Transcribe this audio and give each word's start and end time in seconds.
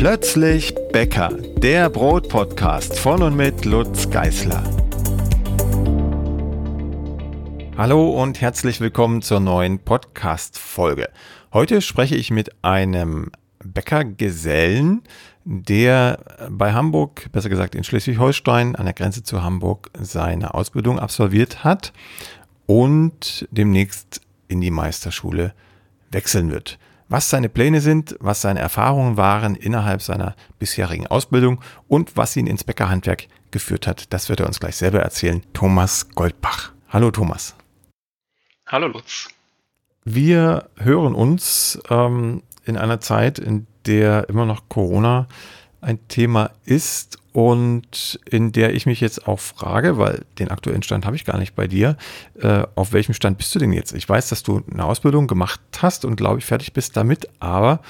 Plötzlich 0.00 0.74
Bäcker, 0.92 1.28
der 1.58 1.90
Brotpodcast 1.90 2.98
von 2.98 3.22
und 3.22 3.36
mit 3.36 3.66
Lutz 3.66 4.08
Geißler. 4.08 4.64
Hallo 7.76 8.08
und 8.08 8.40
herzlich 8.40 8.80
willkommen 8.80 9.20
zur 9.20 9.40
neuen 9.40 9.78
Podcast-Folge. 9.78 11.10
Heute 11.52 11.82
spreche 11.82 12.16
ich 12.16 12.30
mit 12.30 12.64
einem 12.64 13.30
Bäckergesellen, 13.62 15.02
der 15.44 16.24
bei 16.48 16.72
Hamburg, 16.72 17.30
besser 17.32 17.50
gesagt 17.50 17.74
in 17.74 17.84
Schleswig-Holstein, 17.84 18.76
an 18.76 18.86
der 18.86 18.94
Grenze 18.94 19.22
zu 19.22 19.42
Hamburg, 19.42 19.90
seine 20.00 20.54
Ausbildung 20.54 20.98
absolviert 20.98 21.62
hat 21.62 21.92
und 22.64 23.46
demnächst 23.50 24.22
in 24.48 24.62
die 24.62 24.70
Meisterschule 24.70 25.52
wechseln 26.10 26.50
wird. 26.50 26.78
Was 27.12 27.28
seine 27.28 27.48
Pläne 27.48 27.80
sind, 27.80 28.14
was 28.20 28.40
seine 28.40 28.60
Erfahrungen 28.60 29.16
waren 29.16 29.56
innerhalb 29.56 30.00
seiner 30.00 30.36
bisherigen 30.60 31.08
Ausbildung 31.08 31.60
und 31.88 32.16
was 32.16 32.36
ihn 32.36 32.46
ins 32.46 32.62
Bäckerhandwerk 32.62 33.26
geführt 33.50 33.88
hat, 33.88 34.12
das 34.12 34.28
wird 34.28 34.38
er 34.38 34.46
uns 34.46 34.60
gleich 34.60 34.76
selber 34.76 35.00
erzählen. 35.00 35.42
Thomas 35.52 36.08
Goldbach. 36.10 36.70
Hallo 36.88 37.10
Thomas. 37.10 37.56
Hallo 38.68 38.86
Lutz. 38.86 39.28
Wir 40.04 40.70
hören 40.76 41.16
uns 41.16 41.80
ähm, 41.90 42.44
in 42.64 42.76
einer 42.76 43.00
Zeit, 43.00 43.40
in 43.40 43.66
der 43.86 44.28
immer 44.28 44.46
noch 44.46 44.68
Corona 44.68 45.26
ein 45.80 46.06
Thema 46.06 46.52
ist 46.64 47.18
und 47.32 48.18
in 48.24 48.52
der 48.52 48.74
ich 48.74 48.86
mich 48.86 49.00
jetzt 49.00 49.28
auch 49.28 49.38
frage, 49.38 49.98
weil 49.98 50.24
den 50.38 50.50
aktuellen 50.50 50.82
Stand 50.82 51.06
habe 51.06 51.16
ich 51.16 51.24
gar 51.24 51.38
nicht 51.38 51.54
bei 51.54 51.66
dir, 51.66 51.96
äh, 52.40 52.64
auf 52.74 52.92
welchem 52.92 53.14
Stand 53.14 53.38
bist 53.38 53.54
du 53.54 53.58
denn 53.58 53.72
jetzt? 53.72 53.92
Ich 53.92 54.08
weiß, 54.08 54.28
dass 54.28 54.42
du 54.42 54.62
eine 54.70 54.84
Ausbildung 54.84 55.26
gemacht 55.26 55.60
hast 55.80 56.04
und 56.04 56.16
glaube 56.16 56.38
ich 56.38 56.44
fertig 56.44 56.72
bist 56.72 56.96
damit, 56.96 57.28
aber 57.38 57.80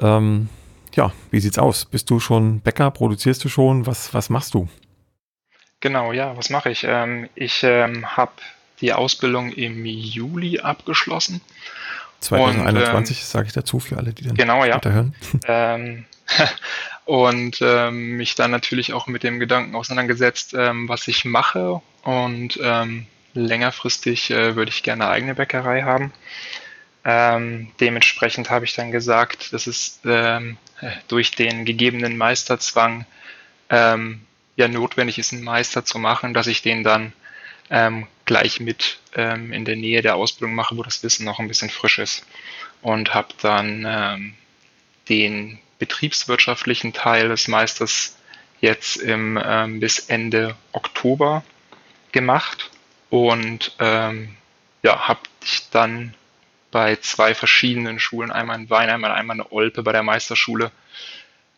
ähm, 0.00 0.48
ja, 0.94 1.12
wie 1.30 1.40
sieht's 1.40 1.58
aus? 1.58 1.84
Bist 1.84 2.10
du 2.10 2.18
schon 2.18 2.60
Bäcker? 2.60 2.90
Produzierst 2.90 3.44
du 3.44 3.48
schon? 3.48 3.86
Was, 3.86 4.12
was 4.12 4.28
machst 4.28 4.54
du? 4.54 4.68
Genau, 5.80 6.12
ja, 6.12 6.36
was 6.36 6.50
mache 6.50 6.70
ich? 6.70 6.84
Ähm, 6.84 7.28
ich 7.34 7.62
ähm, 7.62 8.16
habe 8.16 8.32
die 8.80 8.92
Ausbildung 8.92 9.52
im 9.52 9.86
Juli 9.86 10.58
abgeschlossen. 10.60 11.40
2021 12.20 13.18
ähm, 13.18 13.24
sage 13.24 13.46
ich 13.46 13.52
dazu 13.52 13.80
für 13.80 13.96
alle, 13.96 14.12
die 14.12 14.24
dann 14.24 14.34
genau, 14.34 14.64
ja. 14.64 14.80
hören. 14.82 15.14
Ähm, 15.46 16.04
und 17.10 17.58
ähm, 17.60 18.18
mich 18.18 18.36
dann 18.36 18.52
natürlich 18.52 18.92
auch 18.92 19.08
mit 19.08 19.24
dem 19.24 19.40
Gedanken 19.40 19.74
auseinandergesetzt, 19.74 20.54
ähm, 20.56 20.88
was 20.88 21.08
ich 21.08 21.24
mache. 21.24 21.82
Und 22.04 22.60
ähm, 22.62 23.06
längerfristig 23.34 24.30
äh, 24.30 24.54
würde 24.54 24.70
ich 24.70 24.84
gerne 24.84 25.06
eine 25.06 25.12
eigene 25.12 25.34
Bäckerei 25.34 25.82
haben. 25.82 26.12
Ähm, 27.04 27.72
dementsprechend 27.80 28.48
habe 28.48 28.64
ich 28.64 28.74
dann 28.74 28.92
gesagt, 28.92 29.52
dass 29.52 29.66
es 29.66 29.98
ähm, 30.04 30.56
durch 31.08 31.32
den 31.32 31.64
gegebenen 31.64 32.16
Meisterzwang 32.16 33.06
ähm, 33.70 34.20
ja 34.54 34.68
notwendig 34.68 35.18
ist, 35.18 35.32
einen 35.32 35.42
Meister 35.42 35.84
zu 35.84 35.98
machen, 35.98 36.32
dass 36.32 36.46
ich 36.46 36.62
den 36.62 36.84
dann 36.84 37.12
gleich 38.24 38.58
mit 38.58 38.98
in 39.14 39.64
der 39.64 39.76
Nähe 39.76 40.02
der 40.02 40.16
Ausbildung 40.16 40.56
mache, 40.56 40.76
wo 40.76 40.82
das 40.82 41.04
Wissen 41.04 41.24
noch 41.24 41.38
ein 41.38 41.46
bisschen 41.46 41.70
frisch 41.70 42.00
ist. 42.00 42.26
Und 42.82 43.14
habe 43.14 43.28
dann 43.40 44.34
den 45.08 45.60
betriebswirtschaftlichen 45.80 46.92
Teil 46.92 47.28
des 47.28 47.48
Meisters 47.48 48.16
jetzt 48.60 48.96
im, 48.96 49.40
ähm, 49.42 49.80
bis 49.80 49.98
Ende 49.98 50.54
Oktober 50.72 51.42
gemacht 52.12 52.70
und 53.08 53.74
ähm, 53.80 54.36
ja, 54.82 55.08
habe 55.08 55.20
ich 55.42 55.68
dann 55.70 56.14
bei 56.70 56.96
zwei 56.96 57.34
verschiedenen 57.34 57.98
Schulen, 57.98 58.30
einmal 58.30 58.60
in 58.60 58.70
Weinheim 58.70 59.02
und 59.02 59.10
einmal 59.10 59.36
in 59.38 59.46
Olpe 59.50 59.82
bei 59.82 59.92
der 59.92 60.04
Meisterschule 60.04 60.70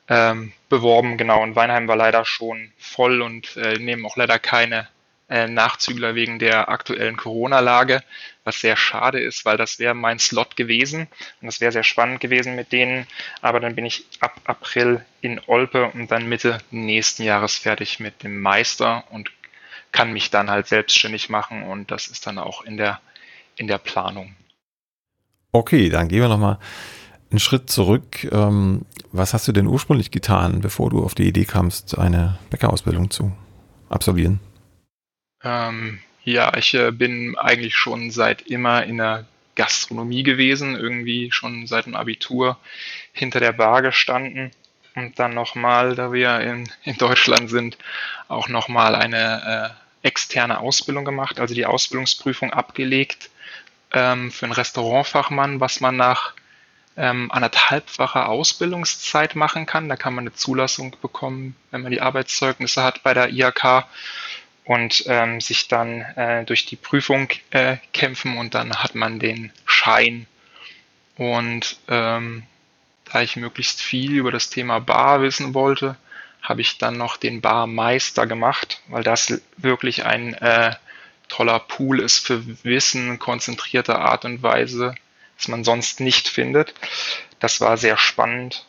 ähm, 0.08 0.52
beworben. 0.68 1.18
Genau, 1.18 1.42
und 1.42 1.54
Weinheim 1.54 1.86
war 1.88 1.96
leider 1.96 2.24
schon 2.24 2.72
voll 2.78 3.20
und 3.20 3.56
äh, 3.56 3.78
nehmen 3.78 4.06
auch 4.06 4.16
leider 4.16 4.38
keine 4.38 4.88
äh, 5.32 5.48
Nachzügler 5.48 6.14
wegen 6.14 6.38
der 6.38 6.68
aktuellen 6.68 7.16
Corona-Lage, 7.16 8.02
was 8.44 8.60
sehr 8.60 8.76
schade 8.76 9.18
ist, 9.18 9.46
weil 9.46 9.56
das 9.56 9.78
wäre 9.78 9.94
mein 9.94 10.18
Slot 10.18 10.56
gewesen 10.56 11.08
und 11.40 11.46
das 11.46 11.62
wäre 11.62 11.72
sehr 11.72 11.84
spannend 11.84 12.20
gewesen 12.20 12.54
mit 12.54 12.70
denen. 12.70 13.06
Aber 13.40 13.58
dann 13.58 13.74
bin 13.74 13.86
ich 13.86 14.04
ab 14.20 14.38
April 14.44 15.02
in 15.22 15.40
Olpe 15.46 15.90
und 15.94 16.10
dann 16.10 16.28
Mitte 16.28 16.58
nächsten 16.70 17.22
Jahres 17.22 17.56
fertig 17.56 17.98
mit 17.98 18.22
dem 18.22 18.42
Meister 18.42 19.04
und 19.10 19.30
kann 19.90 20.12
mich 20.12 20.30
dann 20.30 20.50
halt 20.50 20.66
selbstständig 20.66 21.30
machen 21.30 21.62
und 21.62 21.90
das 21.90 22.08
ist 22.08 22.26
dann 22.26 22.38
auch 22.38 22.62
in 22.62 22.76
der, 22.76 23.00
in 23.56 23.68
der 23.68 23.78
Planung. 23.78 24.36
Okay, 25.50 25.88
dann 25.88 26.08
gehen 26.08 26.20
wir 26.20 26.28
nochmal 26.28 26.58
einen 27.30 27.40
Schritt 27.40 27.70
zurück. 27.70 28.24
Ähm, 28.30 28.84
was 29.12 29.32
hast 29.32 29.48
du 29.48 29.52
denn 29.52 29.66
ursprünglich 29.66 30.10
getan, 30.10 30.60
bevor 30.60 30.90
du 30.90 31.02
auf 31.02 31.14
die 31.14 31.26
Idee 31.26 31.46
kamst, 31.46 31.96
eine 31.96 32.38
Bäckerausbildung 32.50 33.10
zu 33.10 33.32
absolvieren? 33.88 34.40
Ähm, 35.44 36.00
ja, 36.24 36.56
ich 36.56 36.74
äh, 36.74 36.90
bin 36.92 37.36
eigentlich 37.36 37.76
schon 37.76 38.10
seit 38.10 38.42
immer 38.42 38.84
in 38.84 38.98
der 38.98 39.26
Gastronomie 39.54 40.22
gewesen, 40.22 40.76
irgendwie 40.76 41.30
schon 41.32 41.66
seit 41.66 41.86
dem 41.86 41.94
Abitur 41.94 42.58
hinter 43.12 43.40
der 43.40 43.52
Bar 43.52 43.82
gestanden 43.82 44.50
und 44.94 45.18
dann 45.18 45.34
nochmal, 45.34 45.94
da 45.94 46.12
wir 46.12 46.40
in, 46.40 46.70
in 46.84 46.96
Deutschland 46.96 47.50
sind, 47.50 47.76
auch 48.28 48.48
nochmal 48.48 48.94
eine 48.94 49.74
äh, 50.02 50.06
externe 50.06 50.58
Ausbildung 50.60 51.04
gemacht, 51.04 51.38
also 51.38 51.54
die 51.54 51.66
Ausbildungsprüfung 51.66 52.52
abgelegt 52.52 53.30
ähm, 53.92 54.30
für 54.30 54.46
einen 54.46 54.52
Restaurantfachmann, 54.52 55.60
was 55.60 55.80
man 55.80 55.96
nach 55.96 56.34
ähm, 56.96 57.30
anderthalbfacher 57.32 58.28
Ausbildungszeit 58.28 59.34
machen 59.34 59.64
kann. 59.66 59.88
Da 59.88 59.96
kann 59.96 60.14
man 60.14 60.24
eine 60.24 60.34
Zulassung 60.34 60.96
bekommen, 61.00 61.56
wenn 61.70 61.82
man 61.82 61.92
die 61.92 62.02
Arbeitszeugnisse 62.02 62.82
hat 62.82 63.02
bei 63.02 63.14
der 63.14 63.30
IHK 63.30 63.84
und 64.64 65.04
ähm, 65.06 65.40
sich 65.40 65.68
dann 65.68 66.02
äh, 66.16 66.44
durch 66.44 66.66
die 66.66 66.76
Prüfung 66.76 67.28
äh, 67.50 67.78
kämpfen 67.92 68.36
und 68.38 68.54
dann 68.54 68.76
hat 68.76 68.94
man 68.94 69.18
den 69.18 69.52
Schein. 69.66 70.26
Und 71.16 71.78
ähm, 71.88 72.44
da 73.04 73.22
ich 73.22 73.36
möglichst 73.36 73.82
viel 73.82 74.12
über 74.12 74.30
das 74.30 74.50
Thema 74.50 74.78
Bar 74.78 75.22
wissen 75.22 75.54
wollte, 75.54 75.96
habe 76.40 76.60
ich 76.60 76.78
dann 76.78 76.96
noch 76.96 77.16
den 77.16 77.40
Barmeister 77.40 78.26
gemacht, 78.26 78.80
weil 78.88 79.02
das 79.02 79.40
wirklich 79.56 80.04
ein 80.04 80.34
äh, 80.34 80.74
toller 81.28 81.60
Pool 81.60 82.00
ist 82.00 82.26
für 82.26 82.42
Wissen, 82.64 83.18
konzentrierte 83.18 83.98
Art 83.98 84.24
und 84.24 84.42
Weise, 84.42 84.94
das 85.36 85.48
man 85.48 85.64
sonst 85.64 86.00
nicht 86.00 86.28
findet. 86.28 86.74
Das 87.40 87.60
war 87.60 87.76
sehr 87.76 87.96
spannend 87.96 88.66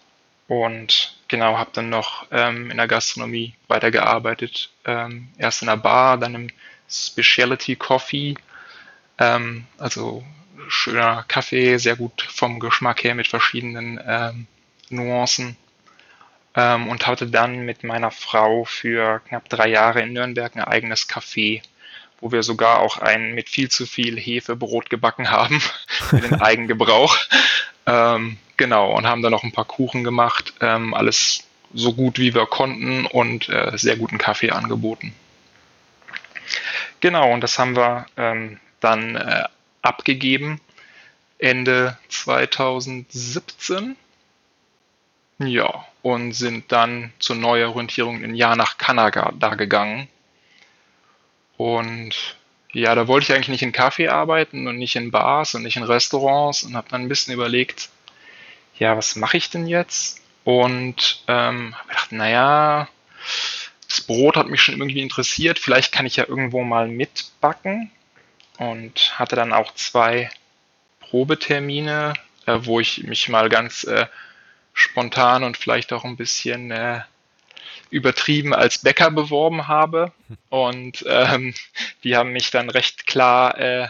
und 0.47 1.15
genau, 1.33 1.57
habe 1.57 1.71
dann 1.73 1.89
noch 1.89 2.27
ähm, 2.29 2.69
in 2.69 2.77
der 2.77 2.87
Gastronomie 2.87 3.55
weitergearbeitet. 3.67 4.69
Ähm, 4.85 5.29
erst 5.39 5.63
in 5.63 5.67
der 5.67 5.77
Bar, 5.77 6.19
dann 6.19 6.35
im 6.35 6.47
Specialty 6.87 7.75
Coffee. 7.75 8.35
Ähm, 9.17 9.65
also 9.79 10.23
schöner 10.67 11.25
Kaffee, 11.27 11.77
sehr 11.77 11.95
gut 11.95 12.21
vom 12.21 12.59
Geschmack 12.59 13.03
her 13.03 13.15
mit 13.15 13.27
verschiedenen 13.27 13.99
ähm, 14.05 14.45
Nuancen. 14.89 15.57
Ähm, 16.55 16.87
und 16.87 17.07
hatte 17.07 17.25
dann 17.25 17.65
mit 17.65 17.83
meiner 17.83 18.11
Frau 18.11 18.63
für 18.63 19.19
knapp 19.27 19.49
drei 19.49 19.69
Jahre 19.69 20.03
in 20.03 20.13
Nürnberg 20.13 20.55
ein 20.55 20.63
eigenes 20.63 21.09
Café, 21.09 21.63
wo 22.21 22.31
wir 22.31 22.43
sogar 22.43 22.77
auch 22.77 22.99
ein 22.99 23.33
mit 23.33 23.49
viel 23.49 23.71
zu 23.71 23.87
viel 23.87 24.19
Hefe 24.19 24.55
Brot 24.55 24.91
gebacken 24.91 25.31
haben 25.31 25.59
für 25.87 26.21
den 26.21 26.35
Eigengebrauch. 26.41 27.17
Genau, 28.63 28.93
und 28.93 29.05
haben 29.05 29.21
dann 29.21 29.33
noch 29.33 29.43
ein 29.43 29.51
paar 29.51 29.65
Kuchen 29.65 30.05
gemacht. 30.05 30.53
Ähm, 30.61 30.93
alles 30.93 31.43
so 31.73 31.91
gut 31.91 32.17
wie 32.17 32.33
wir 32.33 32.45
konnten 32.45 33.05
und 33.05 33.49
äh, 33.49 33.77
sehr 33.77 33.97
guten 33.97 34.17
Kaffee 34.17 34.51
angeboten. 34.51 35.13
Genau, 37.01 37.33
und 37.33 37.41
das 37.41 37.59
haben 37.59 37.75
wir 37.75 38.05
ähm, 38.15 38.61
dann 38.79 39.17
äh, 39.17 39.43
abgegeben 39.81 40.61
Ende 41.39 41.97
2017. 42.07 43.97
Ja, 45.39 45.85
und 46.01 46.31
sind 46.31 46.71
dann 46.71 47.11
zur 47.19 47.35
Neuorientierung 47.35 48.23
ein 48.23 48.33
Jahr 48.33 48.55
nach 48.55 48.77
Kanada 48.77 49.55
gegangen. 49.55 50.07
Und 51.57 52.37
ja, 52.71 52.95
da 52.95 53.09
wollte 53.09 53.25
ich 53.25 53.33
eigentlich 53.33 53.49
nicht 53.49 53.63
in 53.63 53.73
Kaffee 53.73 54.07
arbeiten 54.07 54.67
und 54.67 54.77
nicht 54.77 54.95
in 54.95 55.11
Bars 55.11 55.53
und 55.53 55.63
nicht 55.63 55.75
in 55.75 55.83
Restaurants 55.83 56.63
und 56.63 56.77
habe 56.77 56.87
dann 56.89 57.01
ein 57.01 57.09
bisschen 57.09 57.33
überlegt, 57.33 57.89
ja, 58.77 58.97
was 58.97 59.15
mache 59.15 59.37
ich 59.37 59.49
denn 59.49 59.67
jetzt? 59.67 60.21
Und 60.43 61.23
ähm, 61.27 61.75
habe 61.75 61.87
gedacht, 61.87 62.11
naja, 62.11 62.89
das 63.87 64.01
Brot 64.01 64.35
hat 64.35 64.47
mich 64.47 64.61
schon 64.61 64.75
irgendwie 64.79 65.01
interessiert, 65.01 65.59
vielleicht 65.59 65.91
kann 65.91 66.05
ich 66.05 66.15
ja 66.15 66.27
irgendwo 66.27 66.63
mal 66.63 66.87
mitbacken 66.87 67.91
und 68.57 69.17
hatte 69.19 69.35
dann 69.35 69.53
auch 69.53 69.73
zwei 69.75 70.29
Probetermine, 70.99 72.13
äh, 72.45 72.59
wo 72.61 72.79
ich 72.79 73.03
mich 73.03 73.29
mal 73.29 73.49
ganz 73.49 73.83
äh, 73.83 74.07
spontan 74.73 75.43
und 75.43 75.57
vielleicht 75.57 75.93
auch 75.93 76.03
ein 76.03 76.17
bisschen 76.17 76.71
äh, 76.71 77.01
übertrieben 77.89 78.53
als 78.53 78.79
Bäcker 78.79 79.11
beworben 79.11 79.67
habe. 79.67 80.11
Und 80.49 81.05
ähm, 81.07 81.53
die 82.03 82.17
haben 82.17 82.31
mich 82.31 82.49
dann 82.49 82.69
recht 82.69 83.05
klar 83.05 83.57
äh, 83.59 83.87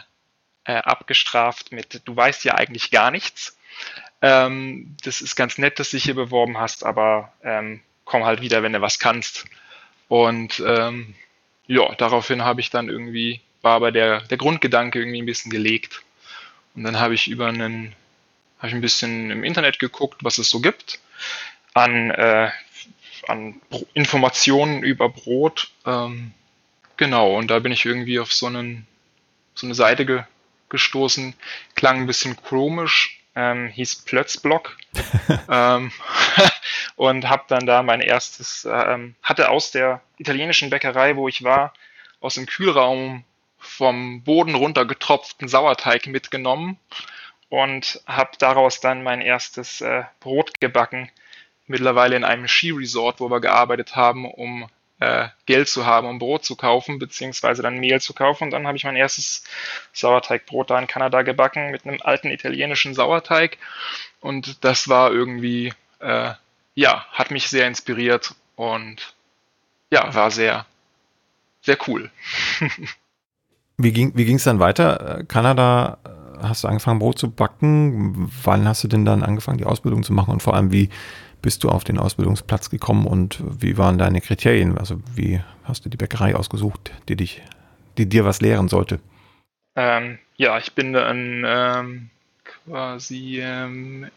äh, 0.65 0.73
abgestraft 0.73 1.71
mit, 1.71 2.01
du 2.05 2.15
weißt 2.15 2.43
ja 2.43 2.55
eigentlich 2.55 2.91
gar 2.91 3.11
nichts. 3.11 3.57
Ähm, 4.23 4.95
das 5.03 5.19
ist 5.19 5.35
ganz 5.35 5.57
nett, 5.57 5.79
dass 5.79 5.91
du 5.91 5.97
dich 5.97 6.05
hier 6.05 6.15
beworben 6.15 6.57
hast, 6.57 6.85
aber 6.85 7.33
ähm, 7.43 7.81
komm 8.05 8.23
halt 8.23 8.41
wieder, 8.41 8.63
wenn 8.63 8.71
du 8.71 8.79
was 8.79 8.97
kannst. 8.97 9.45
Und 10.07 10.63
ähm, 10.65 11.13
ja, 11.67 11.93
daraufhin 11.95 12.43
habe 12.43 12.61
ich 12.61 12.69
dann 12.69 12.87
irgendwie, 12.87 13.41
war 13.61 13.73
aber 13.73 13.91
der, 13.91 14.21
der 14.21 14.37
Grundgedanke 14.37 14.99
irgendwie 14.99 15.21
ein 15.21 15.25
bisschen 15.25 15.51
gelegt. 15.51 16.03
Und 16.73 16.85
dann 16.85 17.01
habe 17.01 17.13
ich 17.13 17.27
über 17.27 17.47
einen, 17.47 17.93
habe 18.59 18.69
ich 18.69 18.73
ein 18.73 18.81
bisschen 18.81 19.29
im 19.29 19.43
Internet 19.43 19.77
geguckt, 19.77 20.23
was 20.23 20.37
es 20.37 20.49
so 20.49 20.61
gibt 20.61 20.99
an, 21.73 22.09
äh, 22.11 22.49
an 23.27 23.59
Informationen 23.93 24.83
über 24.83 25.09
Brot. 25.09 25.69
Ähm, 25.85 26.31
genau, 26.95 27.35
und 27.35 27.51
da 27.51 27.59
bin 27.59 27.73
ich 27.73 27.83
irgendwie 27.83 28.19
auf 28.19 28.31
so, 28.31 28.47
einen, 28.47 28.87
so 29.53 29.67
eine 29.67 29.75
Seite 29.75 30.05
ge 30.05 30.23
gestoßen, 30.69 31.35
klang 31.75 31.97
ein 31.97 32.07
bisschen 32.07 32.35
komisch, 32.35 33.22
ähm, 33.35 33.67
hieß 33.67 34.03
Plötzblock. 34.05 34.77
Ähm, 35.49 35.91
und 36.95 37.29
habe 37.29 37.43
dann 37.47 37.65
da 37.65 37.81
mein 37.81 38.01
erstes, 38.01 38.67
ähm, 38.69 39.15
hatte 39.23 39.49
aus 39.49 39.71
der 39.71 40.01
italienischen 40.17 40.69
Bäckerei, 40.69 41.15
wo 41.15 41.27
ich 41.27 41.43
war, 41.43 41.73
aus 42.19 42.35
dem 42.35 42.45
Kühlraum 42.45 43.23
vom 43.57 44.23
Boden 44.23 44.55
runter 44.55 44.85
getropften 44.85 45.47
Sauerteig 45.47 46.07
mitgenommen 46.07 46.77
und 47.49 48.01
habe 48.05 48.31
daraus 48.39 48.79
dann 48.79 49.03
mein 49.03 49.21
erstes 49.21 49.81
äh, 49.81 50.03
Brot 50.19 50.59
gebacken, 50.59 51.09
mittlerweile 51.67 52.15
in 52.15 52.23
einem 52.23 52.47
Skiresort, 52.47 53.19
wo 53.19 53.29
wir 53.29 53.39
gearbeitet 53.39 53.95
haben, 53.95 54.25
um 54.25 54.67
äh, 55.03 55.27
Geld 55.45 55.67
zu 55.67 55.85
haben, 55.85 56.07
um 56.07 56.17
Brot 56.17 56.45
zu 56.45 56.55
kaufen, 56.55 56.97
beziehungsweise 56.97 57.61
dann 57.61 57.77
Mehl 57.77 57.99
zu 57.99 58.13
kaufen. 58.13 58.45
Und 58.45 58.51
dann 58.51 58.65
habe 58.65 58.77
ich 58.77 58.85
mein 58.85 58.95
erstes 58.95 59.43
Sauerteigbrot 59.91 60.69
da 60.69 60.79
in 60.79 60.87
Kanada 60.87 61.23
gebacken 61.23 61.71
mit 61.71 61.85
einem 61.85 61.99
alten 62.01 62.29
italienischen 62.29 62.93
Sauerteig. 62.93 63.57
Und 64.21 64.63
das 64.63 64.87
war 64.87 65.11
irgendwie, 65.11 65.73
äh, 65.99 66.31
ja, 66.75 67.05
hat 67.11 67.31
mich 67.31 67.49
sehr 67.49 67.67
inspiriert 67.67 68.33
und 68.55 69.13
ja, 69.91 70.13
war 70.15 70.31
sehr, 70.31 70.65
sehr 71.61 71.77
cool. 71.87 72.09
wie 73.77 73.91
ging 73.91 74.13
wie 74.15 74.33
es 74.33 74.45
dann 74.45 74.59
weiter? 74.59 75.19
Äh, 75.19 75.23
Kanada, 75.25 75.97
äh, 76.05 76.43
hast 76.43 76.63
du 76.63 76.69
angefangen 76.69 76.99
Brot 76.99 77.19
zu 77.19 77.29
backen? 77.29 78.31
Wann 78.43 78.67
hast 78.67 78.85
du 78.85 78.87
denn 78.87 79.03
dann 79.03 79.21
angefangen, 79.21 79.57
die 79.57 79.65
Ausbildung 79.65 80.03
zu 80.03 80.13
machen? 80.13 80.31
Und 80.31 80.41
vor 80.41 80.53
allem, 80.53 80.71
wie, 80.71 80.89
bist 81.43 81.63
du 81.63 81.69
auf 81.69 81.83
den 81.83 81.99
Ausbildungsplatz 81.99 82.71
gekommen 82.71 83.05
und 83.05 83.39
wie 83.43 83.77
waren 83.77 83.99
deine 83.99 84.21
Kriterien? 84.21 84.77
Also 84.77 85.01
wie 85.13 85.41
hast 85.65 85.85
du 85.85 85.89
die 85.89 85.97
Bäckerei 85.97 86.35
ausgesucht, 86.35 86.91
die 87.09 87.17
dich, 87.17 87.43
die 87.97 88.07
dir 88.07 88.25
was 88.25 88.41
lehren 88.41 88.69
sollte? 88.69 88.99
Ähm, 89.75 90.17
ja, 90.37 90.57
ich 90.57 90.73
bin 90.73 90.93
dann 90.93 91.43
ähm, 91.45 92.09
quasi 92.45 93.41
ähm, 93.41 94.09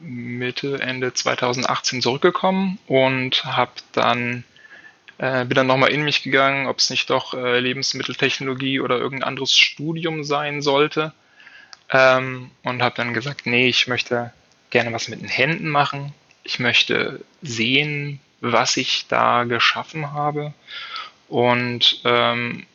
Mitte, 0.00 0.80
Ende 0.80 1.14
2018 1.14 2.02
zurückgekommen 2.02 2.78
und 2.88 3.44
habe 3.44 3.72
dann 3.92 4.42
äh, 5.18 5.44
bin 5.44 5.54
dann 5.54 5.68
nochmal 5.68 5.92
in 5.92 6.02
mich 6.02 6.24
gegangen, 6.24 6.66
ob 6.66 6.78
es 6.78 6.90
nicht 6.90 7.10
doch 7.10 7.32
äh, 7.32 7.60
Lebensmitteltechnologie 7.60 8.80
oder 8.80 8.98
irgendein 8.98 9.28
anderes 9.28 9.52
Studium 9.56 10.24
sein 10.24 10.62
sollte. 10.62 11.12
Ähm, 11.90 12.50
und 12.64 12.82
habe 12.82 12.96
dann 12.96 13.14
gesagt, 13.14 13.46
nee, 13.46 13.68
ich 13.68 13.86
möchte 13.86 14.32
gerne 14.70 14.92
was 14.92 15.08
mit 15.08 15.20
den 15.20 15.28
Händen 15.28 15.68
machen 15.68 16.12
ich 16.44 16.58
möchte 16.58 17.24
sehen, 17.40 18.20
was 18.40 18.76
ich 18.76 19.06
da 19.08 19.44
geschaffen 19.44 20.12
habe. 20.12 20.52
Und 21.28 22.00
ähm, 22.04 22.66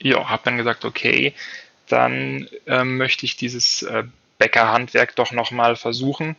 ja, 0.00 0.28
habe 0.28 0.42
dann 0.44 0.56
gesagt, 0.56 0.84
okay, 0.84 1.34
dann 1.88 2.48
ähm, 2.66 2.98
möchte 2.98 3.26
ich 3.26 3.36
dieses 3.36 3.82
äh, 3.82 4.04
Bäckerhandwerk 4.38 5.16
doch 5.16 5.32
nochmal 5.32 5.76
versuchen. 5.76 6.36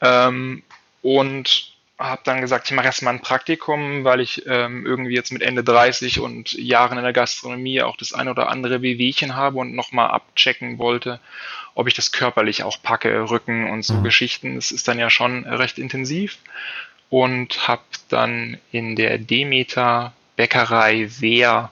Ähm, 0.00 0.62
und 1.02 1.72
habe 1.98 2.20
dann 2.24 2.40
gesagt, 2.40 2.66
ich 2.68 2.74
mache 2.74 2.86
erstmal 2.86 3.14
ein 3.14 3.22
Praktikum, 3.22 4.04
weil 4.04 4.20
ich 4.20 4.44
ähm, 4.46 4.84
irgendwie 4.84 5.14
jetzt 5.14 5.32
mit 5.32 5.42
Ende 5.42 5.64
30 5.64 6.20
und 6.20 6.52
Jahren 6.52 6.98
in 6.98 7.04
der 7.04 7.12
Gastronomie 7.12 7.80
auch 7.82 7.96
das 7.96 8.12
ein 8.12 8.28
oder 8.28 8.48
andere 8.48 8.82
Wehwehchen 8.82 9.34
habe 9.34 9.58
und 9.58 9.74
nochmal 9.74 10.10
abchecken 10.10 10.78
wollte, 10.78 11.20
ob 11.76 11.86
ich 11.86 11.94
das 11.94 12.10
körperlich 12.10 12.64
auch 12.64 12.82
packe, 12.82 13.30
Rücken 13.30 13.70
und 13.70 13.82
so 13.82 13.94
mhm. 13.94 14.02
Geschichten. 14.02 14.56
Das 14.56 14.72
ist 14.72 14.88
dann 14.88 14.98
ja 14.98 15.10
schon 15.10 15.44
recht 15.44 15.78
intensiv. 15.78 16.38
Und 17.10 17.68
habe 17.68 17.82
dann 18.08 18.58
in 18.72 18.96
der 18.96 19.18
Demeter 19.18 20.12
Bäckerei 20.34 21.08
Wehr 21.20 21.70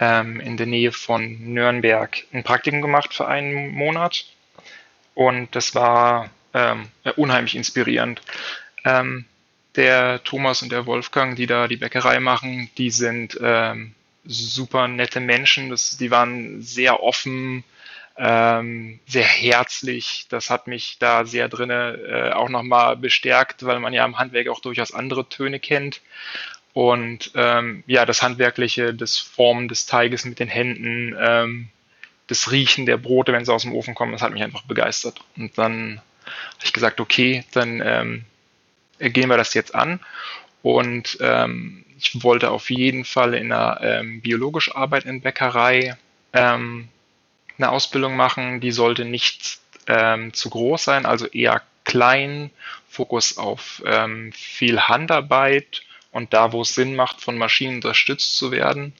ähm, 0.00 0.40
in 0.40 0.56
der 0.56 0.66
Nähe 0.66 0.90
von 0.90 1.52
Nürnberg 1.52 2.24
ein 2.32 2.42
Praktikum 2.42 2.80
gemacht 2.80 3.14
für 3.14 3.28
einen 3.28 3.72
Monat. 3.72 4.24
Und 5.14 5.54
das 5.54 5.74
war 5.74 6.30
ähm, 6.54 6.88
unheimlich 7.16 7.56
inspirierend. 7.56 8.22
Ähm, 8.84 9.26
der 9.76 10.24
Thomas 10.24 10.62
und 10.62 10.72
der 10.72 10.86
Wolfgang, 10.86 11.36
die 11.36 11.46
da 11.46 11.68
die 11.68 11.76
Bäckerei 11.76 12.20
machen, 12.20 12.70
die 12.78 12.90
sind 12.90 13.38
ähm, 13.42 13.94
super 14.24 14.88
nette 14.88 15.20
Menschen. 15.20 15.68
Das, 15.68 15.98
die 15.98 16.10
waren 16.10 16.62
sehr 16.62 17.02
offen, 17.02 17.64
ähm, 18.18 19.00
sehr 19.06 19.24
herzlich. 19.24 20.26
Das 20.28 20.50
hat 20.50 20.66
mich 20.66 20.98
da 20.98 21.24
sehr 21.24 21.48
drinne 21.48 21.98
äh, 22.08 22.32
auch 22.32 22.48
nochmal 22.48 22.96
bestärkt, 22.96 23.64
weil 23.64 23.78
man 23.80 23.92
ja 23.92 24.04
im 24.04 24.18
Handwerk 24.18 24.48
auch 24.48 24.60
durchaus 24.60 24.92
andere 24.92 25.28
Töne 25.28 25.60
kennt. 25.60 26.00
Und 26.72 27.30
ähm, 27.34 27.84
ja, 27.86 28.04
das 28.04 28.22
Handwerkliche, 28.22 28.94
das 28.94 29.18
Formen 29.18 29.68
des 29.68 29.86
Teiges 29.86 30.24
mit 30.24 30.40
den 30.40 30.48
Händen, 30.48 31.16
ähm, 31.18 31.68
das 32.26 32.50
Riechen 32.50 32.86
der 32.86 32.96
Brote, 32.96 33.32
wenn 33.32 33.44
sie 33.44 33.52
aus 33.52 33.62
dem 33.62 33.72
Ofen 33.72 33.94
kommen, 33.94 34.12
das 34.12 34.22
hat 34.22 34.32
mich 34.32 34.42
einfach 34.42 34.62
begeistert. 34.62 35.20
Und 35.36 35.56
dann 35.56 36.00
habe 36.26 36.64
ich 36.64 36.72
gesagt, 36.72 37.00
okay, 37.00 37.44
dann 37.52 37.80
ähm, 37.84 38.24
gehen 38.98 39.28
wir 39.28 39.36
das 39.36 39.54
jetzt 39.54 39.74
an. 39.74 40.00
Und 40.62 41.18
ähm, 41.20 41.84
ich 41.98 42.22
wollte 42.22 42.50
auf 42.50 42.70
jeden 42.70 43.04
Fall 43.04 43.34
in 43.34 43.52
einer 43.52 43.80
ähm, 43.82 44.20
biologisch 44.20 44.74
arbeitenden 44.74 45.20
Bäckerei 45.20 45.96
ähm, 46.32 46.88
eine 47.58 47.70
Ausbildung 47.70 48.16
machen. 48.16 48.60
Die 48.60 48.72
sollte 48.72 49.04
nicht 49.04 49.58
ähm, 49.86 50.32
zu 50.32 50.50
groß 50.50 50.84
sein, 50.84 51.06
also 51.06 51.26
eher 51.26 51.62
klein, 51.84 52.50
Fokus 52.88 53.38
auf 53.38 53.82
ähm, 53.86 54.32
viel 54.32 54.80
Handarbeit 54.80 55.82
und 56.10 56.32
da, 56.32 56.52
wo 56.52 56.62
es 56.62 56.74
Sinn 56.74 56.96
macht, 56.96 57.20
von 57.20 57.38
Maschinen 57.38 57.76
unterstützt 57.76 58.36
zu 58.36 58.50
werden. 58.50 58.92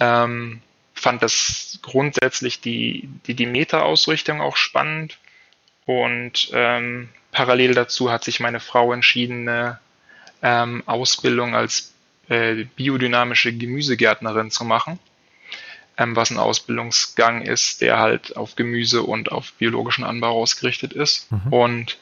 Ähm, 0.00 0.60
fand 0.94 1.22
das 1.22 1.78
grundsätzlich 1.82 2.60
die, 2.60 3.08
die, 3.26 3.34
die 3.34 3.46
Meta-Ausrichtung 3.46 4.40
auch 4.40 4.56
spannend 4.56 5.18
und 5.86 6.50
ähm, 6.52 7.08
parallel 7.30 7.74
dazu 7.74 8.10
hat 8.10 8.24
sich 8.24 8.40
meine 8.40 8.60
Frau 8.60 8.92
entschieden, 8.92 9.48
eine 9.48 9.78
ähm, 10.42 10.82
Ausbildung 10.86 11.54
als 11.54 11.94
äh, 12.28 12.64
biodynamische 12.76 13.52
Gemüsegärtnerin 13.52 14.50
zu 14.50 14.64
machen 14.64 14.98
ähm, 15.96 16.16
was 16.16 16.30
ein 16.30 16.38
Ausbildungsgang 16.38 17.42
ist, 17.42 17.80
der 17.80 17.98
halt 17.98 18.36
auf 18.36 18.56
Gemüse 18.56 19.02
und 19.02 19.30
auf 19.32 19.52
biologischen 19.54 20.04
Anbau 20.04 20.40
ausgerichtet 20.40 20.92
ist. 20.92 21.30
Mhm. 21.30 21.52
Und 21.52 21.98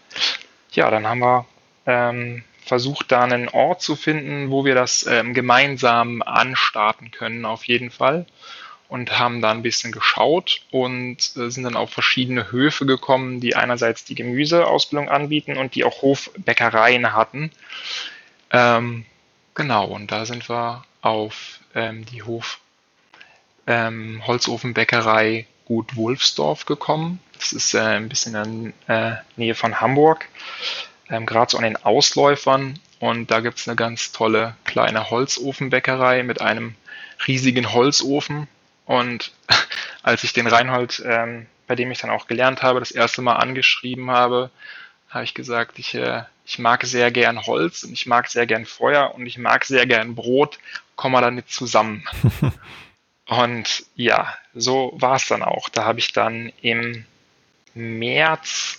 ja, 0.72 0.90
dann 0.90 1.06
haben 1.06 1.20
wir 1.20 1.46
ähm, 1.86 2.44
versucht, 2.64 3.12
da 3.12 3.22
einen 3.24 3.48
Ort 3.48 3.82
zu 3.82 3.96
finden, 3.96 4.50
wo 4.50 4.64
wir 4.64 4.74
das 4.74 5.06
ähm, 5.06 5.34
gemeinsam 5.34 6.22
anstarten 6.22 7.10
können, 7.10 7.44
auf 7.44 7.64
jeden 7.64 7.90
Fall. 7.90 8.26
Und 8.88 9.18
haben 9.18 9.40
da 9.40 9.50
ein 9.50 9.62
bisschen 9.62 9.90
geschaut 9.90 10.60
und 10.70 11.16
äh, 11.36 11.50
sind 11.50 11.64
dann 11.64 11.76
auf 11.76 11.90
verschiedene 11.90 12.52
Höfe 12.52 12.84
gekommen, 12.84 13.40
die 13.40 13.56
einerseits 13.56 14.04
die 14.04 14.14
Gemüseausbildung 14.14 15.08
anbieten 15.08 15.56
und 15.56 15.74
die 15.74 15.84
auch 15.84 16.02
Hofbäckereien 16.02 17.14
hatten. 17.14 17.50
Ähm, 18.50 19.06
genau, 19.54 19.86
und 19.86 20.12
da 20.12 20.26
sind 20.26 20.48
wir 20.48 20.84
auf 21.00 21.60
ähm, 21.74 22.04
die 22.04 22.22
Hof 22.22 22.60
ähm, 23.66 24.22
Holzofenbäckerei 24.26 25.46
Gut 25.64 25.96
Wolfsdorf 25.96 26.66
gekommen. 26.66 27.20
Das 27.38 27.52
ist 27.52 27.74
äh, 27.74 27.80
ein 27.80 28.08
bisschen 28.08 28.34
in 28.34 28.74
der 28.88 29.12
äh, 29.12 29.16
Nähe 29.36 29.54
von 29.54 29.80
Hamburg, 29.80 30.28
ähm, 31.08 31.26
gerade 31.26 31.50
so 31.50 31.56
an 31.58 31.64
den 31.64 31.76
Ausläufern. 31.76 32.78
Und 32.98 33.30
da 33.30 33.40
gibt 33.40 33.58
es 33.58 33.68
eine 33.68 33.76
ganz 33.76 34.12
tolle 34.12 34.56
kleine 34.64 35.10
Holzofenbäckerei 35.10 36.22
mit 36.22 36.40
einem 36.40 36.74
riesigen 37.26 37.72
Holzofen. 37.72 38.48
Und 38.86 39.32
als 40.02 40.24
ich 40.24 40.32
den 40.32 40.46
Reinhold, 40.46 41.02
ähm, 41.06 41.46
bei 41.66 41.74
dem 41.74 41.90
ich 41.90 41.98
dann 42.00 42.10
auch 42.10 42.26
gelernt 42.26 42.62
habe, 42.62 42.80
das 42.80 42.90
erste 42.90 43.22
Mal 43.22 43.36
angeschrieben 43.36 44.10
habe, 44.10 44.50
habe 45.08 45.24
ich 45.24 45.34
gesagt, 45.34 45.78
ich, 45.78 45.94
äh, 45.94 46.22
ich 46.44 46.58
mag 46.58 46.84
sehr 46.84 47.10
gern 47.10 47.46
Holz 47.46 47.82
und 47.84 47.92
ich 47.92 48.06
mag 48.06 48.28
sehr 48.28 48.46
gern 48.46 48.66
Feuer 48.66 49.14
und 49.14 49.26
ich 49.26 49.38
mag 49.38 49.64
sehr 49.64 49.86
gern 49.86 50.14
Brot. 50.14 50.58
Kommen 50.96 51.14
wir 51.14 51.20
da 51.20 51.30
nicht 51.30 51.50
zusammen. 51.50 52.04
Und 53.40 53.84
ja, 53.96 54.36
so 54.54 54.92
war 54.96 55.16
es 55.16 55.26
dann 55.26 55.42
auch. 55.42 55.68
Da 55.68 55.84
habe 55.84 55.98
ich 55.98 56.12
dann 56.12 56.52
im 56.60 57.04
März 57.74 58.78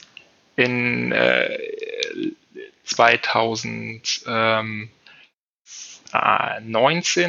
in 0.55 1.11
äh, 1.11 1.57
2019 2.85 4.89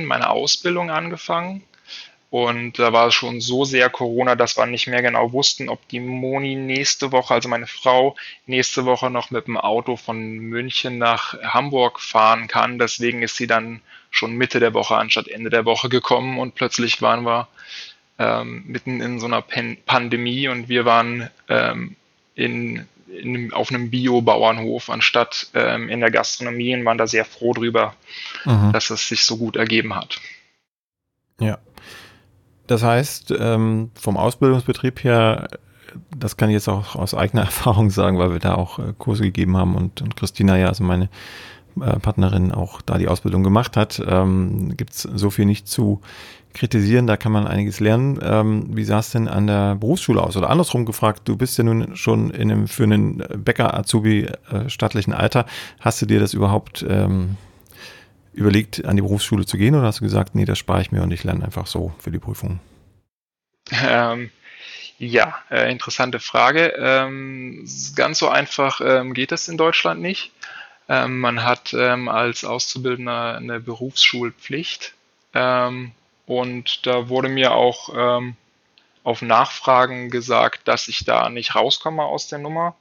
meine 0.05 0.31
Ausbildung 0.31 0.91
angefangen 0.91 1.65
Und 2.31 2.79
da 2.81 2.93
war 2.93 3.07
es 3.09 3.15
schon 3.15 3.41
so 3.41 3.65
sehr 3.65 3.89
Corona, 3.91 4.35
dass 4.37 4.57
wir 4.59 4.67
nicht 4.67 4.87
mehr 4.89 5.03
genau 5.03 5.33
wussten, 5.33 5.69
ob 5.71 5.87
die 5.89 6.01
Moni 6.01 6.57
nächste 6.57 7.13
Woche, 7.13 7.33
also 7.35 7.49
meine 7.49 7.67
Frau, 7.69 8.17
nächste 8.47 8.85
Woche 8.87 9.09
noch 9.11 9.31
mit 9.31 9.47
dem 9.47 9.57
Auto 9.57 9.97
von 9.97 10.21
München 10.39 10.99
nach 10.99 11.35
Hamburg 11.43 12.01
fahren 12.01 12.49
kann. 12.49 12.79
Deswegen 12.81 13.23
ist 13.23 13.37
sie 13.37 13.47
dann 13.47 13.83
schon 14.15 14.37
Mitte 14.37 14.61
der 14.61 14.75
Woche 14.75 14.97
anstatt 14.97 15.29
Ende 15.29 15.51
der 15.51 15.65
Woche 15.65 15.89
gekommen 15.89 16.39
und 16.39 16.55
plötzlich 16.55 17.03
waren 17.03 17.25
wir 17.25 17.49
ähm, 18.19 18.65
mitten 18.67 19.01
in 19.01 19.19
so 19.19 19.27
einer 19.27 19.43
Pan 19.43 19.77
Pandemie 19.87 20.49
und 20.49 20.69
wir 20.69 20.85
waren 20.85 21.31
ähm, 21.49 21.97
in, 22.35 22.87
in, 23.09 23.53
auf 23.53 23.71
einem 23.71 23.91
Bio-Bauernhof 23.91 24.89
anstatt 24.89 25.49
ähm, 25.55 25.89
in 25.89 26.01
der 26.01 26.11
Gastronomie 26.11 26.75
und 26.75 26.85
waren 26.85 26.99
da 26.99 27.07
sehr 27.07 27.25
froh 27.25 27.53
drüber, 27.53 27.95
mhm. 28.45 28.73
dass 28.73 28.91
es 28.91 29.09
sich 29.09 29.25
so 29.25 29.37
gut 29.37 29.57
ergeben 29.57 29.95
hat. 29.95 30.21
Ja. 31.41 31.59
Das 32.67 32.83
heißt, 32.83 33.35
ähm, 33.39 33.91
vom 33.95 34.17
Ausbildungsbetrieb 34.17 35.03
her, 35.05 35.49
das 36.17 36.37
kann 36.37 36.49
ich 36.51 36.55
jetzt 36.55 36.69
auch 36.69 36.95
aus 36.95 37.15
eigener 37.15 37.43
Erfahrung 37.47 37.91
sagen, 37.91 38.19
weil 38.19 38.33
wir 38.33 38.39
da 38.39 38.55
auch 38.55 38.79
äh, 38.79 38.95
Kurse 38.97 39.25
gegeben 39.25 39.57
haben 39.57 39.75
und, 39.75 40.03
und 40.03 40.17
Christina 40.17 40.57
ja, 40.57 40.69
also 40.69 40.85
meine 40.85 41.09
äh, 41.81 41.99
Partnerin, 41.99 42.53
auch 42.53 42.83
da 42.83 42.99
die 42.99 43.09
Ausbildung 43.09 43.43
gemacht 43.43 43.77
hat, 43.77 44.03
ähm, 44.07 44.77
gibt 44.77 44.93
es 44.93 45.03
so 45.03 45.31
viel 45.31 45.47
nicht 45.47 45.69
zu 45.69 46.01
kritisieren, 46.55 47.07
da 47.07 47.17
kann 47.17 47.33
man 47.33 47.47
einiges 47.47 47.81
lernen. 47.81 48.19
Ähm, 48.23 48.69
wie 48.77 48.85
sah 48.85 49.01
es 49.01 49.11
denn 49.11 49.29
an 49.29 49.47
der 49.47 49.75
Berufsschule 49.75 50.23
aus? 50.23 50.37
Oder 50.37 50.51
andersrum 50.51 50.87
gefragt, 50.87 51.23
du 51.25 51.37
bist 51.37 51.59
ja 51.59 51.65
nun 51.65 51.97
schon 51.97 52.31
in 52.31 52.51
einem, 52.51 52.69
für 52.69 52.85
einen 52.85 53.19
Bäcker-Azubi 53.19 54.29
äh, 54.51 54.69
staatlichen 54.69 55.13
Alter. 55.13 55.47
Hast 55.81 56.01
du 56.01 56.07
dir 56.07 56.21
das 56.21 56.33
überhaupt 56.33 56.85
ähm, 56.89 57.37
überlegt, 58.33 58.85
an 58.85 58.97
die 58.97 59.03
Berufsschule 59.03 59.47
zu 59.47 59.59
gehen 59.59 59.75
oder 59.75 59.87
hast 59.87 60.01
du 60.01 60.05
gesagt, 60.05 60.35
nee, 60.35 60.45
das 60.45 60.59
spare 60.59 60.81
ich 60.81 60.93
mir 60.93 61.03
und 61.03 61.11
ich 61.11 61.25
lerne 61.25 61.45
einfach 61.45 61.67
so 61.67 61.93
für 61.99 62.11
die 62.11 62.19
Prüfung? 62.19 62.61
Ähm, 63.73 64.31
ja, 64.99 65.35
äh, 65.51 65.71
interessante 65.71 66.21
Frage. 66.21 66.75
Ähm, 66.79 67.67
ganz 67.97 68.19
so 68.19 68.29
einfach 68.29 68.81
ähm, 68.81 69.13
geht 69.13 69.33
es 69.33 69.49
in 69.49 69.57
Deutschland 69.57 70.01
nicht. 70.01 70.33
Ähm, 70.89 71.21
man 71.21 71.43
hat 71.43 71.75
ähm, 71.75 72.09
als 72.09 72.45
Auszubildender 72.45 73.37
eine 73.37 73.61
Berufsschulpflicht 73.61 74.95
ähm, 75.35 75.93
und 76.27 76.87
da 76.87 77.09
wurde 77.09 77.29
mir 77.29 77.53
auch 77.53 78.23
auf 79.03 79.21
Nachfragen 79.21 80.09
gesagt, 80.11 80.67
dass 80.67 80.89
ich 80.89 81.05
da 81.05 81.29
nicht 81.29 81.55
rauskomme 81.55 82.03
aus 82.03 82.29
der 82.29 82.39
Nummer 82.39 82.75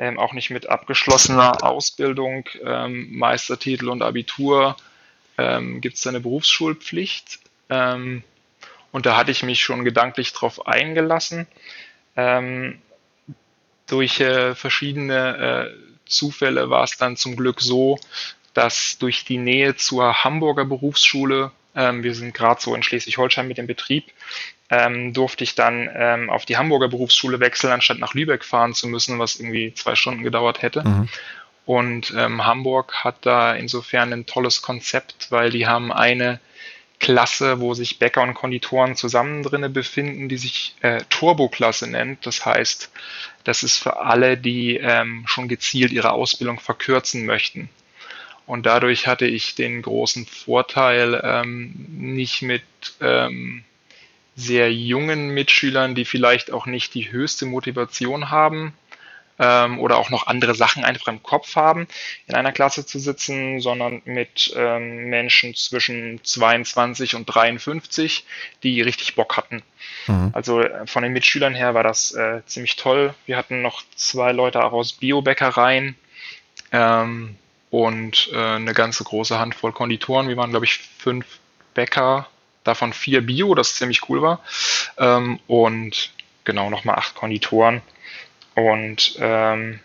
ähm, 0.00 0.18
auch 0.18 0.32
nicht 0.32 0.48
mit 0.50 0.68
abgeschlossener 0.68 1.62
Ausbildung, 1.62 2.48
ähm, 2.64 3.16
Meistertitel 3.16 3.90
und 3.90 4.02
Abitur 4.02 4.76
ähm, 5.36 5.82
gibt 5.82 5.96
es 5.98 6.06
eine 6.06 6.20
Berufsschulpflicht. 6.20 7.38
Ähm, 7.68 8.24
und 8.92 9.04
da 9.04 9.16
hatte 9.16 9.30
ich 9.30 9.42
mich 9.42 9.62
schon 9.62 9.84
gedanklich 9.84 10.32
drauf 10.32 10.66
eingelassen. 10.66 11.46
Ähm, 12.16 12.80
durch 13.86 14.20
äh, 14.20 14.54
verschiedene 14.54 15.68
äh, 15.68 15.89
Zufälle 16.10 16.70
war 16.70 16.84
es 16.84 16.96
dann 16.96 17.16
zum 17.16 17.36
Glück 17.36 17.60
so, 17.60 17.98
dass 18.54 18.98
durch 18.98 19.24
die 19.24 19.38
Nähe 19.38 19.76
zur 19.76 20.24
Hamburger 20.24 20.64
Berufsschule, 20.64 21.52
ähm, 21.74 22.02
wir 22.02 22.14
sind 22.14 22.34
gerade 22.34 22.60
so 22.60 22.74
in 22.74 22.82
Schleswig-Holstein 22.82 23.48
mit 23.48 23.58
dem 23.58 23.66
Betrieb, 23.66 24.04
ähm, 24.70 25.12
durfte 25.12 25.44
ich 25.44 25.54
dann 25.54 25.88
ähm, 25.94 26.30
auf 26.30 26.44
die 26.44 26.56
Hamburger 26.56 26.88
Berufsschule 26.88 27.40
wechseln, 27.40 27.72
anstatt 27.72 27.98
nach 27.98 28.14
Lübeck 28.14 28.44
fahren 28.44 28.74
zu 28.74 28.88
müssen, 28.88 29.18
was 29.18 29.36
irgendwie 29.36 29.74
zwei 29.74 29.94
Stunden 29.94 30.22
gedauert 30.22 30.62
hätte. 30.62 30.86
Mhm. 30.86 31.08
Und 31.66 32.12
ähm, 32.16 32.44
Hamburg 32.44 33.04
hat 33.04 33.16
da 33.22 33.54
insofern 33.54 34.12
ein 34.12 34.26
tolles 34.26 34.62
Konzept, 34.62 35.30
weil 35.30 35.50
die 35.50 35.66
haben 35.66 35.92
eine 35.92 36.40
Klasse, 37.00 37.60
wo 37.60 37.74
sich 37.74 37.98
Bäcker 37.98 38.22
und 38.22 38.34
Konditoren 38.34 38.94
zusammen 38.94 39.42
drinne 39.42 39.70
befinden, 39.70 40.28
die 40.28 40.36
sich 40.36 40.74
äh, 40.82 41.02
Turbo-Klasse 41.08 41.88
nennt. 41.88 42.26
Das 42.26 42.44
heißt, 42.46 42.90
das 43.44 43.62
ist 43.62 43.78
für 43.78 43.98
alle, 44.00 44.36
die 44.36 44.76
ähm, 44.76 45.24
schon 45.26 45.48
gezielt 45.48 45.92
ihre 45.92 46.12
Ausbildung 46.12 46.60
verkürzen 46.60 47.26
möchten. 47.26 47.70
Und 48.46 48.66
dadurch 48.66 49.06
hatte 49.06 49.26
ich 49.26 49.54
den 49.54 49.80
großen 49.82 50.26
Vorteil, 50.26 51.20
ähm, 51.24 51.74
nicht 51.88 52.42
mit 52.42 52.62
ähm, 53.00 53.64
sehr 54.36 54.72
jungen 54.72 55.30
Mitschülern, 55.30 55.94
die 55.94 56.04
vielleicht 56.04 56.52
auch 56.52 56.66
nicht 56.66 56.94
die 56.94 57.10
höchste 57.10 57.46
Motivation 57.46 58.30
haben 58.30 58.74
ähm, 59.40 59.80
oder 59.80 59.96
auch 59.98 60.10
noch 60.10 60.26
andere 60.26 60.54
Sachen 60.54 60.84
einfach 60.84 61.08
im 61.08 61.22
Kopf 61.22 61.56
haben, 61.56 61.88
in 62.26 62.34
einer 62.34 62.52
Klasse 62.52 62.86
zu 62.86 62.98
sitzen, 63.00 63.60
sondern 63.60 64.02
mit 64.04 64.52
ähm, 64.54 65.06
Menschen 65.08 65.54
zwischen 65.54 66.22
22 66.22 67.16
und 67.16 67.24
53, 67.24 68.24
die 68.62 68.82
richtig 68.82 69.16
Bock 69.16 69.36
hatten. 69.36 69.62
Mhm. 70.06 70.30
Also 70.34 70.60
äh, 70.60 70.86
von 70.86 71.02
den 71.02 71.12
Mitschülern 71.12 71.54
her 71.54 71.74
war 71.74 71.82
das 71.82 72.12
äh, 72.12 72.42
ziemlich 72.46 72.76
toll. 72.76 73.14
Wir 73.26 73.36
hatten 73.36 73.62
noch 73.62 73.82
zwei 73.96 74.32
Leute 74.32 74.62
auch 74.62 74.72
aus 74.72 74.92
Biobäckereien. 74.92 75.96
Ähm, 76.72 77.36
und 77.70 78.30
äh, 78.32 78.36
eine 78.36 78.74
ganze 78.74 79.04
große 79.04 79.38
Handvoll 79.38 79.72
Konditoren. 79.72 80.28
Wir 80.28 80.36
waren, 80.36 80.50
glaube 80.50 80.66
ich, 80.66 80.78
fünf 80.98 81.24
Bäcker 81.74 82.28
davon 82.64 82.92
vier 82.92 83.24
Bio, 83.24 83.54
das 83.54 83.76
ziemlich 83.76 84.08
cool 84.08 84.22
war. 84.22 84.40
Ähm, 84.98 85.38
und 85.46 86.10
genau 86.44 86.68
nochmal 86.68 86.96
acht 86.96 87.14
Konditoren. 87.14 87.80
Und 88.60 89.16
ähm, 89.20 89.80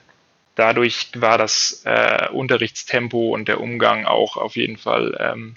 dadurch 0.55 1.09
war 1.15 1.37
das 1.37 1.81
äh, 1.85 2.29
Unterrichtstempo 2.29 3.33
und 3.33 3.47
der 3.47 3.61
Umgang 3.61 4.05
auch 4.05 4.37
auf 4.37 4.55
jeden 4.55 4.77
Fall 4.77 5.17
ähm, 5.19 5.53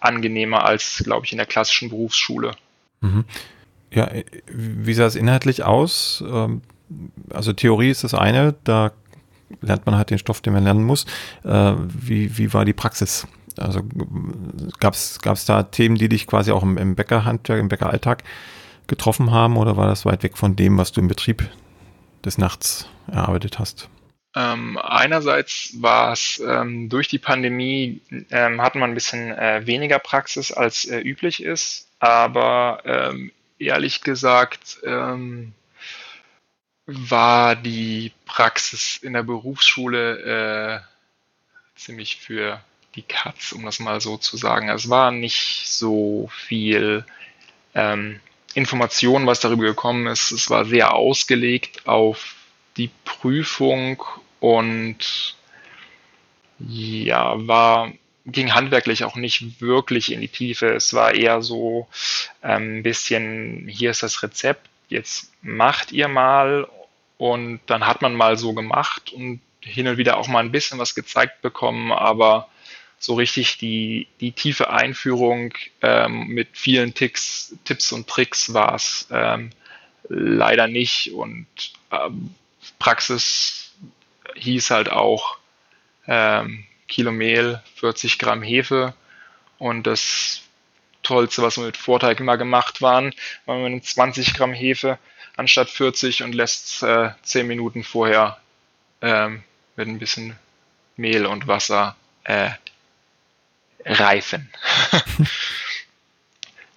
angenehmer 0.00 0.64
als, 0.64 1.02
glaube 1.04 1.26
ich, 1.26 1.32
in 1.32 1.38
der 1.38 1.46
klassischen 1.46 1.90
Berufsschule. 1.90 2.52
Mhm. 3.00 3.24
Ja, 3.92 4.10
wie 4.46 4.94
sah 4.94 5.06
es 5.06 5.16
inhaltlich 5.16 5.64
aus? 5.64 6.24
Ähm, 6.26 6.62
also 7.30 7.52
Theorie 7.52 7.90
ist 7.90 8.04
das 8.04 8.14
eine, 8.14 8.54
da 8.64 8.92
lernt 9.60 9.86
man 9.86 9.96
halt 9.96 10.10
den 10.10 10.18
Stoff, 10.18 10.40
den 10.40 10.52
man 10.52 10.64
lernen 10.64 10.84
muss. 10.84 11.04
Äh, 11.44 11.74
wie, 11.76 12.36
wie 12.38 12.52
war 12.52 12.64
die 12.64 12.72
Praxis? 12.72 13.26
Also 13.58 13.82
gab 14.80 14.94
es 14.94 15.44
da 15.46 15.62
Themen, 15.64 15.96
die 15.96 16.08
dich 16.08 16.26
quasi 16.26 16.52
auch 16.52 16.62
im, 16.62 16.78
im 16.78 16.94
Bäckerhandwerk, 16.94 17.60
im 17.60 17.68
Bäckeralltag 17.68 18.24
getroffen 18.86 19.30
haben 19.30 19.56
oder 19.56 19.76
war 19.76 19.86
das 19.86 20.06
weit 20.06 20.22
weg 20.22 20.38
von 20.38 20.56
dem, 20.56 20.78
was 20.78 20.92
du 20.92 21.00
im 21.00 21.08
Betrieb 21.08 21.48
des 22.24 22.38
Nachts 22.38 22.88
erarbeitet 23.10 23.58
hast? 23.58 23.88
Ähm, 24.34 24.78
einerseits 24.78 25.74
war 25.80 26.12
es 26.12 26.42
ähm, 26.46 26.88
durch 26.88 27.08
die 27.08 27.18
Pandemie 27.18 28.00
ähm, 28.30 28.62
hat 28.62 28.74
man 28.74 28.90
ein 28.90 28.94
bisschen 28.94 29.30
äh, 29.30 29.66
weniger 29.66 29.98
Praxis 29.98 30.52
als 30.52 30.86
äh, 30.86 31.00
üblich 31.00 31.42
ist, 31.42 31.88
aber 31.98 32.80
ähm, 32.86 33.30
ehrlich 33.58 34.00
gesagt 34.00 34.78
ähm, 34.84 35.52
war 36.86 37.56
die 37.56 38.12
Praxis 38.24 38.98
in 39.02 39.12
der 39.12 39.22
Berufsschule 39.22 40.80
äh, 40.80 41.78
ziemlich 41.78 42.16
für 42.16 42.60
die 42.94 43.02
Katz, 43.02 43.52
um 43.52 43.64
das 43.64 43.80
mal 43.80 44.00
so 44.00 44.16
zu 44.16 44.36
sagen. 44.36 44.68
Es 44.68 44.88
war 44.88 45.10
nicht 45.10 45.64
so 45.66 46.30
viel 46.32 47.04
ähm, 47.74 48.20
Information, 48.54 49.26
was 49.26 49.40
darüber 49.40 49.64
gekommen 49.64 50.06
ist. 50.06 50.30
Es 50.30 50.50
war 50.50 50.64
sehr 50.64 50.94
ausgelegt 50.94 51.86
auf 51.86 52.34
die 52.76 52.90
Prüfung 53.04 54.02
und 54.40 55.36
ja, 56.58 57.46
war 57.46 57.92
ging 58.24 58.54
handwerklich 58.54 59.04
auch 59.04 59.16
nicht 59.16 59.60
wirklich 59.60 60.12
in 60.12 60.20
die 60.20 60.28
Tiefe. 60.28 60.68
Es 60.68 60.94
war 60.94 61.14
eher 61.14 61.42
so 61.42 61.88
ähm, 62.42 62.78
ein 62.78 62.82
bisschen, 62.82 63.66
hier 63.68 63.90
ist 63.90 64.02
das 64.02 64.22
Rezept, 64.22 64.68
jetzt 64.88 65.32
macht 65.42 65.92
ihr 65.92 66.08
mal 66.08 66.68
und 67.18 67.60
dann 67.66 67.86
hat 67.86 68.02
man 68.02 68.14
mal 68.14 68.36
so 68.36 68.52
gemacht 68.52 69.12
und 69.12 69.40
hin 69.60 69.88
und 69.88 69.96
wieder 69.96 70.18
auch 70.18 70.28
mal 70.28 70.40
ein 70.40 70.52
bisschen 70.52 70.78
was 70.78 70.94
gezeigt 70.94 71.42
bekommen, 71.42 71.92
aber 71.92 72.48
so 73.02 73.14
richtig 73.14 73.58
die, 73.58 74.06
die 74.20 74.30
tiefe 74.30 74.70
Einführung 74.70 75.52
ähm, 75.82 76.28
mit 76.28 76.48
vielen 76.52 76.94
Ticks, 76.94 77.56
Tipps 77.64 77.90
und 77.90 78.06
Tricks 78.08 78.54
war 78.54 78.76
es 78.76 79.08
ähm, 79.10 79.50
leider 80.08 80.68
nicht. 80.68 81.12
Und 81.12 81.48
ähm, 81.90 82.32
Praxis 82.78 83.72
hieß 84.36 84.70
halt 84.70 84.88
auch 84.88 85.38
ähm, 86.06 86.64
Kilo 86.86 87.10
Mehl, 87.10 87.60
40 87.74 88.20
Gramm 88.20 88.40
Hefe. 88.40 88.94
Und 89.58 89.88
das 89.88 90.42
Tollste, 91.02 91.42
was 91.42 91.56
wir 91.56 91.64
mit 91.64 91.76
Vorteig 91.76 92.20
immer 92.20 92.36
gemacht 92.36 92.82
waren, 92.82 93.12
war 93.46 93.58
mit 93.68 93.84
20 93.84 94.34
Gramm 94.34 94.52
Hefe 94.52 94.96
anstatt 95.36 95.70
40 95.70 96.22
und 96.22 96.36
lässt 96.36 96.84
äh, 96.84 97.10
10 97.24 97.48
Minuten 97.48 97.82
vorher 97.82 98.38
ähm, 99.00 99.42
mit 99.74 99.88
ein 99.88 99.98
bisschen 99.98 100.38
Mehl 100.96 101.26
und 101.26 101.48
Wasser 101.48 101.96
äh, 102.22 102.50
reifen. 103.84 104.50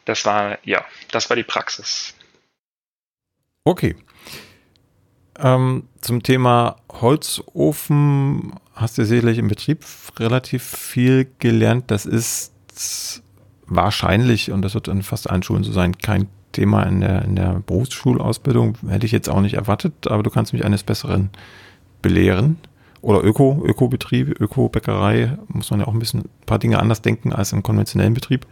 das 0.05 0.25
war, 0.25 0.57
ja, 0.63 0.85
das 1.11 1.29
war 1.29 1.35
die 1.35 1.43
Praxis. 1.43 2.13
Okay. 3.63 3.95
Ähm, 5.37 5.87
zum 6.01 6.23
Thema 6.23 6.77
Holzofen 6.91 8.53
hast 8.73 8.97
du 8.97 9.05
sicherlich 9.05 9.37
im 9.37 9.47
Betrieb 9.47 9.83
relativ 10.17 10.63
viel 10.63 11.27
gelernt. 11.39 11.91
Das 11.91 12.05
ist 12.05 12.53
wahrscheinlich, 13.65 14.51
und 14.51 14.61
das 14.61 14.75
wird 14.75 14.87
in 14.87 15.03
fast 15.03 15.29
allen 15.29 15.43
Schulen 15.43 15.63
so 15.63 15.71
sein, 15.71 15.97
kein 15.97 16.27
Thema 16.51 16.83
in 16.83 17.01
der, 17.01 17.23
in 17.23 17.35
der 17.35 17.61
Berufsschulausbildung. 17.65 18.77
Hätte 18.87 19.05
ich 19.05 19.11
jetzt 19.11 19.29
auch 19.29 19.41
nicht 19.41 19.55
erwartet, 19.55 20.07
aber 20.07 20.23
du 20.23 20.29
kannst 20.29 20.53
mich 20.53 20.63
eines 20.63 20.83
Besseren 20.83 21.29
belehren. 22.01 22.57
Oder 23.05 23.23
Öko, 23.23 23.61
Ökobetrieb, 23.63 24.41
Ökobäckerei, 24.41 25.37
muss 25.47 25.69
man 25.69 25.79
ja 25.79 25.85
auch 25.85 25.93
ein 25.93 25.99
bisschen 25.99 26.21
ein 26.21 26.45
paar 26.47 26.57
Dinge 26.57 26.79
anders 26.79 27.03
denken 27.03 27.33
als 27.33 27.51
im 27.51 27.61
konventionellen 27.61 28.15
Betrieb. 28.15 28.47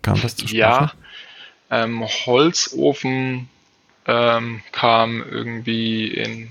Kam 0.00 0.18
das 0.22 0.34
zu 0.34 0.48
Sprache? 0.48 0.94
Ja, 1.70 1.84
ähm, 1.84 2.02
Holzofen 2.02 3.50
ähm, 4.06 4.62
kam 4.72 5.22
irgendwie 5.22 6.08
in 6.08 6.48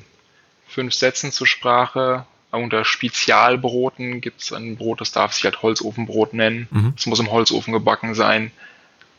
fünf 0.67 0.93
Sätzen 0.93 1.31
zur 1.31 1.47
Sprache. 1.47 2.27
Unter 2.51 2.85
Spezialbroten 2.85 4.21
gibt 4.21 4.41
es 4.43 4.53
ein 4.53 4.77
Brot, 4.77 5.01
das 5.01 5.11
darf 5.11 5.33
sich 5.33 5.45
halt 5.45 5.63
Holzofenbrot 5.63 6.33
nennen. 6.33 6.67
Mhm. 6.69 6.93
Es 6.95 7.07
muss 7.07 7.19
im 7.19 7.31
Holzofen 7.31 7.73
gebacken 7.73 8.13
sein. 8.13 8.51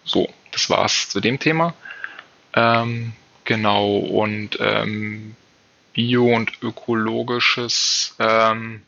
So, 0.04 0.28
das 0.52 0.70
war's 0.70 1.08
zu 1.08 1.18
dem 1.18 1.40
Thema. 1.40 1.74
Ähm, 2.54 3.14
genau, 3.44 3.96
und 3.96 4.58
ähm, 4.60 5.34
Bio 5.92 6.34
und 6.34 6.62
ökologisches, 6.62 8.16
ähm, 8.18 8.82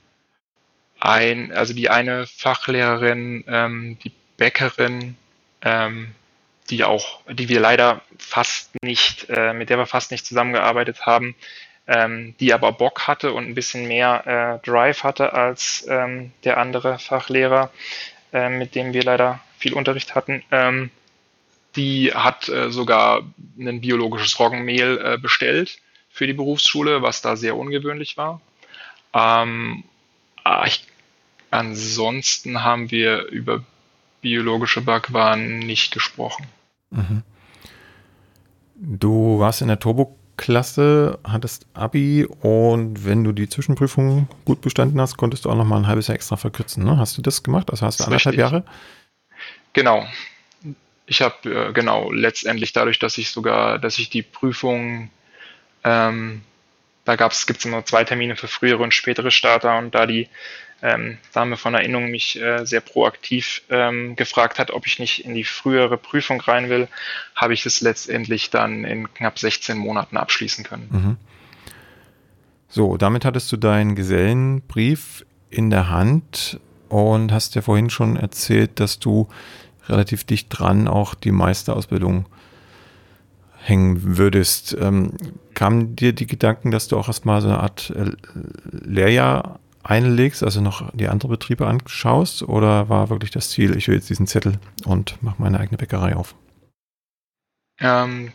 ein, 1.01 1.53
also 1.53 1.75
die 1.75 1.91
eine 1.91 2.27
Fachlehrerin, 2.27 3.45
ähm, 3.49 3.99
die 4.05 4.13
Bäckerin, 4.37 5.17
ähm, 5.63 6.15
die 6.71 6.85
auch, 6.85 7.21
die 7.29 7.49
wir 7.49 7.61
leider 7.61 8.03
fast 8.19 8.71
nicht, 8.83 9.29
äh, 9.29 9.53
mit 9.53 9.69
der 9.69 9.79
wir 9.79 9.87
fast 9.87 10.11
nicht 10.13 10.25
zusammengearbeitet 10.25 11.05
haben, 11.05 11.35
ähm, 11.89 12.35
die 12.39 12.53
aber 12.53 12.73
Bock 12.73 13.09
hatte 13.09 13.33
und 13.33 13.47
ein 13.47 13.55
bisschen 13.55 13.89
mehr 13.89 14.61
äh, 14.63 14.67
Drive 14.67 15.03
hatte 15.03 15.33
als 15.33 15.85
ähm, 15.89 16.33
der 16.45 16.59
andere 16.59 16.99
Fachlehrer, 16.99 17.71
äh, 18.33 18.49
mit 18.49 18.75
dem 18.75 18.93
wir 18.93 19.03
leider 19.03 19.41
viel 19.59 19.75
Unterricht 19.75 20.15
hatten. 20.15 20.43
Ähm, 20.53 20.91
die 21.75 22.13
hat 22.15 22.49
äh, 22.49 22.71
sogar 22.71 23.23
ein 23.59 23.81
biologisches 23.81 24.39
Roggenmehl 24.39 25.01
äh, 25.05 25.19
bestellt 25.19 25.79
für 26.13 26.27
die 26.27 26.35
Berufsschule, 26.35 27.03
was 27.03 27.23
da 27.23 27.37
sehr 27.37 27.57
ungewöhnlich 27.57 28.17
war. 28.17 28.41
Ähm, 29.15 29.85
ah, 30.45 30.65
ich, 30.67 30.85
ansonsten 31.51 32.63
haben 32.63 32.91
wir 32.91 33.27
über 33.27 33.65
biologische 34.21 34.83
Backwaren 34.83 35.59
nicht 35.59 35.93
gesprochen. 35.93 36.47
Mhm. 36.91 37.23
Du 38.75 39.39
warst 39.39 39.63
in 39.63 39.69
der 39.69 39.79
Turbo-Klasse, 39.79 41.19
hattest 41.25 41.67
Abi 41.73 42.27
und 42.41 43.07
wenn 43.07 43.25
du 43.25 43.33
die 43.33 43.49
Zwischenprüfung 43.49 44.29
gut 44.45 44.61
bestanden 44.61 45.01
hast, 45.01 45.17
konntest 45.17 45.47
du 45.47 45.51
auch 45.51 45.57
noch 45.57 45.65
mal 45.65 45.79
ein 45.79 45.87
halbes 45.87 46.09
Jahr 46.09 46.15
extra 46.15 46.37
verkürzen. 46.37 46.85
Ne? 46.85 46.99
Hast 46.99 47.17
du 47.17 47.23
das 47.23 47.43
gemacht? 47.43 47.71
Also 47.71 47.87
hast 47.87 48.01
du 48.01 48.05
anderthalb 48.05 48.37
Jahre? 48.37 48.65
Genau. 49.73 50.07
Ich 51.07 51.23
habe 51.23 51.69
äh, 51.69 51.73
genau 51.73 52.13
letztendlich 52.13 52.73
dadurch, 52.73 52.99
dass 52.99 53.19
ich 53.19 53.31
sogar, 53.31 53.79
dass 53.79 53.99
ich 53.99 54.11
die 54.11 54.23
Prüfung 54.23 55.11
ähm, 55.85 56.43
da 57.05 57.17
gibt 57.17 57.33
es 57.33 57.65
immer 57.65 57.85
zwei 57.85 58.05
Termine 58.05 58.37
für 58.37 58.49
frühere 58.49 58.83
und 58.83 58.95
spätere 58.95 59.31
Starter 59.31 59.79
und 59.79 59.95
da 59.95 60.07
die 60.07 60.29
ähm, 60.83 61.19
Dame 61.33 61.57
von 61.57 61.75
Erinnerung 61.75 62.11
mich 62.11 62.41
äh, 62.41 62.65
sehr 62.65 62.81
proaktiv 62.81 63.63
ähm, 63.71 64.17
gefragt 64.17 64.59
hat, 64.59 64.73
ob 64.73 64.87
ich 64.87 64.99
nicht 64.99 65.25
in 65.25 65.35
die 65.35 65.45
frühere 65.45 65.97
Prüfung 65.97 66.41
rein 66.41 66.69
will, 66.69 66.89
habe 67.37 67.55
ich 67.55 67.65
es 67.65 67.81
letztendlich 67.81 68.51
dann 68.51 68.85
in 68.85 69.13
knapp 69.15 69.39
16 69.39 69.79
Monaten 69.79 70.17
abschließen 70.17 70.65
können. 70.65 70.89
Mhm. 70.91 71.17
So, 72.69 72.97
damit 72.97 73.25
hattest 73.25 73.53
du 73.53 73.57
deinen 73.57 73.95
Gesellenbrief 73.95 75.25
in 75.51 75.71
der 75.71 75.89
Hand 75.91 76.59
und 76.89 77.31
hast 77.31 77.55
ja 77.55 77.63
vorhin 77.63 77.91
schon 77.91 78.17
erzählt, 78.17 78.81
dass 78.81 78.99
du 78.99 79.29
relativ 79.89 80.25
dicht 80.25 80.49
dran 80.51 80.89
auch 80.89 81.15
die 81.15 81.33
Meisterausbildung 81.33 82.27
hängen 83.63 84.17
würdest. 84.19 84.77
Ähm, 84.81 85.13
kamen 85.55 85.97
dir 85.97 86.13
die 86.13 86.27
Gedanken, 86.27 86.71
dass 86.71 86.89
du 86.89 86.99
auch 86.99 87.09
erstmal 87.09 87.41
so 87.41 87.49
eine 87.49 87.61
Art 87.61 87.91
äh, 87.91 88.13
Lehrjahr 88.71 89.61
einlegst, 89.83 90.43
also 90.43 90.61
noch 90.61 90.91
die 90.95 91.09
anderen 91.09 91.31
Betriebe 91.31 91.67
anschaust? 91.67 92.43
Oder 92.43 92.89
war 92.89 93.11
wirklich 93.11 93.31
das 93.31 93.51
Ziel, 93.51 93.77
ich 93.77 93.89
will 93.89 93.97
jetzt 93.97 94.11
diesen 94.11 94.27
Zettel 94.27 94.59
und 94.85 95.23
mache 95.23 95.41
meine 95.41 95.59
eigene 95.59 95.79
Bäckerei 95.79 96.17
auf? 96.17 96.35
Ähm, 97.81 98.33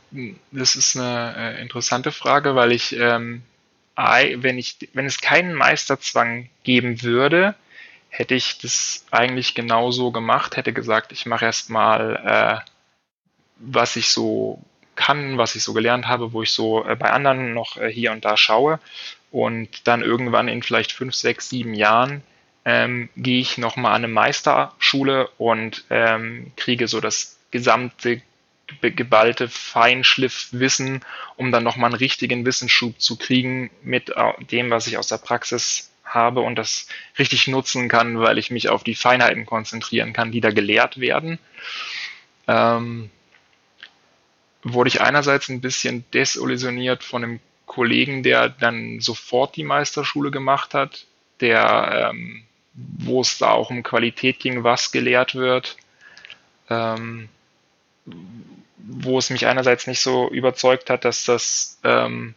das 0.51 0.75
ist 0.75 0.97
eine 0.97 1.35
äh, 1.37 1.61
interessante 1.61 2.11
Frage, 2.11 2.55
weil 2.55 2.71
ich, 2.71 2.95
ähm, 2.97 3.43
wenn 3.95 4.57
ich, 4.57 4.77
wenn 4.93 5.05
es 5.05 5.21
keinen 5.21 5.53
Meisterzwang 5.53 6.49
geben 6.63 7.01
würde, 7.01 7.55
hätte 8.09 8.35
ich 8.35 8.59
das 8.59 9.05
eigentlich 9.11 9.55
genauso 9.55 10.11
gemacht, 10.11 10.57
hätte 10.57 10.73
gesagt, 10.73 11.11
ich 11.11 11.25
mache 11.25 11.45
erstmal, 11.45 12.63
äh, 12.65 12.69
was 13.59 13.95
ich 13.95 14.09
so 14.09 14.61
kann, 14.97 15.37
was 15.37 15.55
ich 15.55 15.63
so 15.63 15.73
gelernt 15.73 16.07
habe, 16.07 16.33
wo 16.33 16.43
ich 16.43 16.51
so 16.51 16.85
äh, 16.85 16.97
bei 16.97 17.11
anderen 17.11 17.53
noch 17.53 17.77
äh, 17.77 17.89
hier 17.89 18.11
und 18.11 18.25
da 18.25 18.35
schaue. 18.35 18.79
Und 19.31 19.87
dann 19.87 20.01
irgendwann 20.01 20.49
in 20.49 20.63
vielleicht 20.63 20.91
fünf, 20.91 21.15
sechs, 21.15 21.49
sieben 21.49 21.73
Jahren 21.73 22.23
ähm, 22.65 23.07
gehe 23.15 23.39
ich 23.39 23.57
nochmal 23.57 23.93
an 23.93 24.03
eine 24.03 24.13
Meisterschule 24.13 25.29
und 25.37 25.85
ähm, 25.89 26.51
kriege 26.57 26.89
so 26.89 26.99
das 26.99 27.37
gesamte 27.51 28.21
geballte 28.81 29.47
Feinschliffwissen, 29.47 30.99
um 31.37 31.53
dann 31.53 31.63
nochmal 31.63 31.91
einen 31.91 31.99
richtigen 31.99 32.45
Wissensschub 32.45 32.99
zu 32.99 33.15
kriegen 33.17 33.69
mit 33.81 34.09
äh, 34.09 34.33
dem, 34.51 34.69
was 34.69 34.87
ich 34.87 34.97
aus 34.97 35.07
der 35.07 35.19
Praxis 35.19 35.89
habe 36.03 36.41
und 36.41 36.55
das 36.55 36.87
richtig 37.17 37.47
nutzen 37.47 37.87
kann, 37.87 38.19
weil 38.19 38.37
ich 38.37 38.51
mich 38.51 38.67
auf 38.67 38.83
die 38.83 38.95
Feinheiten 38.95 39.45
konzentrieren 39.45 40.11
kann, 40.11 40.33
die 40.33 40.41
da 40.41 40.51
gelehrt 40.51 40.99
werden. 40.99 41.39
Ähm, 42.47 43.09
wurde 44.73 44.89
ich 44.89 45.01
einerseits 45.01 45.49
ein 45.49 45.61
bisschen 45.61 46.05
desillusioniert 46.11 47.03
von 47.03 47.23
einem 47.23 47.39
Kollegen, 47.65 48.23
der 48.23 48.49
dann 48.49 48.99
sofort 49.01 49.55
die 49.55 49.63
Meisterschule 49.63 50.31
gemacht 50.31 50.73
hat, 50.73 51.05
der, 51.41 52.11
ähm, 52.11 52.43
wo 52.73 53.21
es 53.21 53.37
da 53.37 53.51
auch 53.51 53.69
um 53.69 53.83
Qualität 53.83 54.39
ging, 54.39 54.63
was 54.63 54.91
gelehrt 54.91 55.35
wird, 55.35 55.77
ähm, 56.69 57.29
wo 58.77 59.17
es 59.17 59.29
mich 59.29 59.45
einerseits 59.47 59.85
nicht 59.87 59.99
so 59.99 60.29
überzeugt 60.29 60.89
hat, 60.89 61.05
dass 61.05 61.25
das, 61.25 61.79
ähm, 61.83 62.33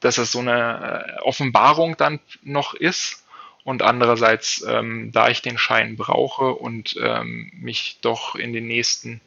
dass 0.00 0.16
das 0.16 0.32
so 0.32 0.38
eine 0.38 1.16
äh, 1.18 1.20
Offenbarung 1.20 1.96
dann 1.96 2.20
noch 2.42 2.74
ist 2.74 3.24
und 3.64 3.82
andererseits, 3.82 4.64
ähm, 4.66 5.10
da 5.12 5.28
ich 5.28 5.42
den 5.42 5.58
Schein 5.58 5.96
brauche 5.96 6.54
und 6.54 6.96
ähm, 7.00 7.50
mich 7.54 7.98
doch 8.00 8.36
in 8.36 8.52
den 8.52 8.66
nächsten 8.66 9.20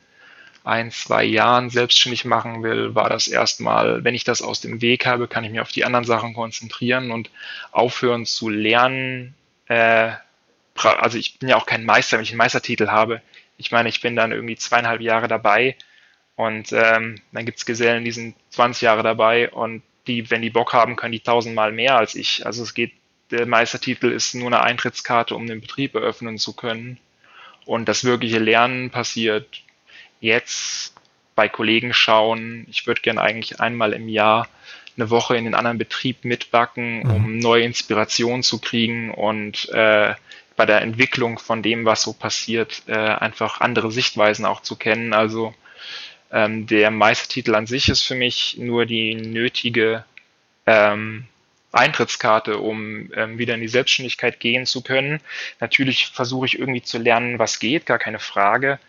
ein, 0.64 0.92
zwei 0.92 1.24
Jahren 1.24 1.70
selbstständig 1.70 2.26
machen 2.26 2.64
will, 2.64 2.96
war 2.96 3.10
das 3.10 3.28
erstmal, 3.28 4.04
wenn 4.04 4.16
ich 4.16 4.24
das 4.24 4.42
aus 4.42 4.62
dem 4.62 4.82
Weg 4.82 5.06
habe, 5.06 5.28
kann 5.28 5.44
ich 5.44 5.52
mich 5.52 5.62
auf 5.62 5.72
die 5.72 5.86
anderen 5.86 6.06
Sachen 6.06 6.34
konzentrieren 6.34 7.12
und 7.12 7.30
aufhören 7.72 8.26
zu 8.26 8.50
lernen. 8.50 9.36
Äh, 9.68 10.12
also 10.76 11.18
ich 11.18 11.40
bin 11.40 11.50
ja 11.50 11.58
auch 11.58 11.66
kein 11.66 11.86
Meister, 11.86 12.18
wenn 12.18 12.24
ich 12.24 12.32
einen 12.32 12.38
Meistertitel 12.38 12.88
habe. 12.88 13.22
Ich 13.58 13.72
meine, 13.72 13.90
ich 13.90 14.02
bin 14.02 14.16
dann 14.16 14.32
irgendwie 14.32 14.56
zweieinhalb 14.56 15.02
Jahre 15.02 15.28
dabei 15.28 15.76
und 16.36 16.72
ähm, 16.72 17.22
dann 17.32 17.46
gibt's 17.46 17.66
Gesellen, 17.66 18.06
die 18.06 18.12
sind 18.12 18.36
20 18.52 18.82
Jahre 18.82 19.04
dabei 19.04 19.50
und 19.50 19.82
die, 20.08 20.30
wenn 20.30 20.42
die 20.42 20.50
Bock 20.50 20.74
haben, 20.74 20.96
können 20.96 21.12
die 21.12 21.20
tausendmal 21.20 21.72
mehr 21.72 21.98
als 21.98 22.16
ich. 22.16 22.46
Also 22.46 22.64
es 22.64 22.74
geht, 22.74 22.94
der 23.32 23.46
Meistertitel 23.46 24.08
ist 24.08 24.34
nur 24.34 24.48
eine 24.48 24.62
Eintrittskarte, 24.62 25.36
um 25.36 25.48
den 25.48 25.62
Betrieb 25.62 25.96
eröffnen 25.96 26.38
zu 26.38 26.54
können. 26.54 26.98
Und 27.66 27.88
das 27.88 28.04
wirkliche 28.04 28.40
Lernen 28.40 28.90
passiert 28.90 29.64
jetzt 30.20 30.94
bei 31.36 31.48
Kollegen 31.48 31.94
schauen. 31.94 32.66
Ich 32.70 32.86
würde 32.86 33.02
gerne 33.02 33.22
eigentlich 33.22 33.60
einmal 33.60 33.94
im 33.94 34.10
Jahr 34.10 34.48
eine 34.98 35.10
Woche 35.10 35.38
in 35.38 35.46
den 35.46 35.56
anderen 35.56 35.78
Betrieb 35.78 36.26
mitbacken, 36.26 37.04
mhm. 37.04 37.12
um 37.12 37.40
neue 37.40 37.64
Inspirationen 37.64 38.44
zu 38.44 38.60
kriegen 38.60 39.12
und 39.12 39.70
äh, 39.70 40.14
bei 40.58 40.66
der 40.66 40.82
Entwicklung 40.82 41.40
von 41.40 41.64
dem, 41.64 41.86
was 41.86 42.02
so 42.02 42.12
passiert, 42.12 42.84
äh, 42.88 42.94
einfach 42.94 43.62
andere 43.62 43.92
Sichtweisen 43.92 44.46
auch 44.46 44.62
zu 44.62 44.76
kennen. 44.76 45.14
Also 45.14 45.54
ähm, 46.32 46.68
der 46.68 46.92
Meistertitel 46.92 47.56
an 47.56 47.66
sich 47.66 47.88
ist 47.88 48.04
für 48.04 48.16
mich 48.16 48.58
nur 48.60 48.86
die 48.86 49.16
nötige 49.16 50.04
ähm, 50.66 51.26
Eintrittskarte, 51.72 52.58
um 52.58 53.14
ähm, 53.14 53.38
wieder 53.38 53.56
in 53.56 53.62
die 53.62 53.70
Selbstständigkeit 53.70 54.42
gehen 54.42 54.66
zu 54.66 54.82
können. 54.82 55.22
Natürlich 55.62 56.08
versuche 56.08 56.48
ich 56.48 56.60
irgendwie 56.60 56.82
zu 56.82 56.98
lernen, 56.98 57.40
was 57.40 57.60
geht, 57.60 57.86
gar 57.86 58.00
keine 58.00 58.20
Frage 58.20 58.80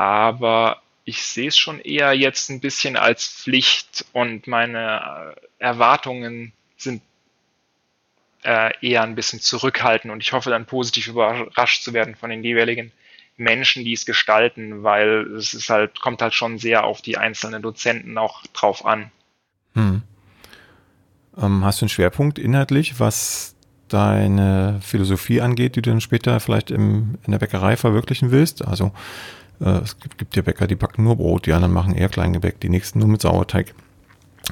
aber 0.00 0.80
ich 1.04 1.22
sehe 1.22 1.48
es 1.48 1.58
schon 1.58 1.78
eher 1.78 2.14
jetzt 2.14 2.48
ein 2.48 2.60
bisschen 2.60 2.96
als 2.96 3.28
Pflicht 3.28 4.06
und 4.14 4.46
meine 4.46 5.34
äh, 5.36 5.62
Erwartungen 5.62 6.54
sind 6.78 7.02
äh, 8.42 8.70
eher 8.80 9.02
ein 9.02 9.14
bisschen 9.14 9.40
zurückhaltend 9.40 10.10
und 10.10 10.22
ich 10.22 10.32
hoffe 10.32 10.48
dann 10.48 10.64
positiv 10.64 11.08
überrascht 11.08 11.82
zu 11.82 11.92
werden 11.92 12.14
von 12.14 12.30
den 12.30 12.42
jeweiligen 12.42 12.92
Menschen, 13.36 13.84
die 13.84 13.92
es 13.92 14.06
gestalten, 14.06 14.82
weil 14.82 15.34
es 15.36 15.52
ist 15.52 15.68
halt, 15.68 16.00
kommt 16.00 16.22
halt 16.22 16.32
schon 16.32 16.56
sehr 16.56 16.84
auf 16.84 17.02
die 17.02 17.18
einzelnen 17.18 17.60
Dozenten 17.60 18.16
auch 18.16 18.46
drauf 18.54 18.86
an. 18.86 19.12
Hm. 19.74 20.00
Ähm, 21.36 21.62
hast 21.62 21.82
du 21.82 21.84
einen 21.84 21.90
Schwerpunkt 21.90 22.38
inhaltlich, 22.38 23.00
was 23.00 23.54
deine 23.88 24.80
Philosophie 24.82 25.42
angeht, 25.42 25.76
die 25.76 25.82
du 25.82 25.90
dann 25.90 26.00
später 26.00 26.40
vielleicht 26.40 26.70
im, 26.70 27.18
in 27.26 27.32
der 27.32 27.38
Bäckerei 27.38 27.76
verwirklichen 27.76 28.30
willst. 28.30 28.64
Also 28.66 28.92
es 29.60 29.98
gibt, 29.98 30.18
gibt 30.18 30.36
ja 30.36 30.42
Bäcker, 30.42 30.66
die 30.66 30.74
backen 30.74 31.04
nur 31.04 31.16
Brot, 31.16 31.46
die 31.46 31.52
anderen 31.52 31.72
machen 31.72 31.94
eher 31.94 32.08
Kleingebäck, 32.08 32.60
die 32.60 32.68
nächsten 32.68 32.98
nur 32.98 33.08
mit 33.08 33.20
Sauerteig. 33.20 33.74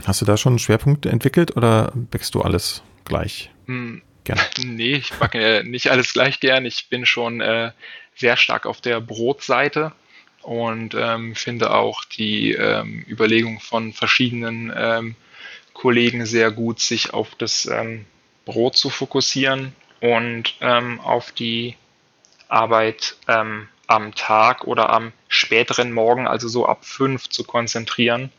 Hast 0.07 0.21
du 0.21 0.25
da 0.25 0.37
schon 0.37 0.53
einen 0.53 0.59
Schwerpunkt 0.59 1.07
entwickelt 1.07 1.57
oder 1.57 1.93
bäckst 1.95 2.35
du 2.35 2.43
alles 2.43 2.83
gleich? 3.05 3.51
Hm, 3.67 4.03
gern? 4.25 4.39
Nee, 4.65 4.95
ich 4.97 5.13
backe 5.15 5.63
nicht 5.65 5.91
alles 5.91 6.13
gleich 6.13 6.41
gern. 6.41 6.67
Ich 6.67 6.89
bin 6.89 7.07
schon 7.07 7.41
äh, 7.41 7.73
sehr 8.15 8.37
stark 8.37 8.67
auf 8.67 8.81
der 8.81 9.01
Brotseite 9.01 9.93
und 10.43 10.95
ähm, 10.95 11.35
finde 11.35 11.73
auch 11.73 12.05
die 12.05 12.53
ähm, 12.53 13.05
Überlegung 13.09 13.61
von 13.61 13.93
verschiedenen 13.93 14.73
ähm, 14.77 15.17
Kollegen 15.73 16.27
sehr 16.27 16.51
gut, 16.51 16.81
sich 16.81 17.15
auf 17.15 17.35
das 17.37 17.67
ähm, 17.67 18.05
Brot 18.45 18.77
zu 18.77 18.91
fokussieren 18.91 19.75
und 20.01 20.55
ähm, 20.61 21.01
auf 21.01 21.33
die 21.33 21.77
Arbeit 22.49 23.17
ähm, 23.29 23.69
am 23.89 24.15
Tag 24.15 24.65
oder 24.65 24.91
am 24.91 25.13
späteren 25.29 25.93
Morgen, 25.93 26.29
also 26.29 26.47
so 26.47 26.67
ab 26.67 26.85
fünf, 26.85 27.29
zu 27.29 27.43
konzentrieren. 27.43 28.31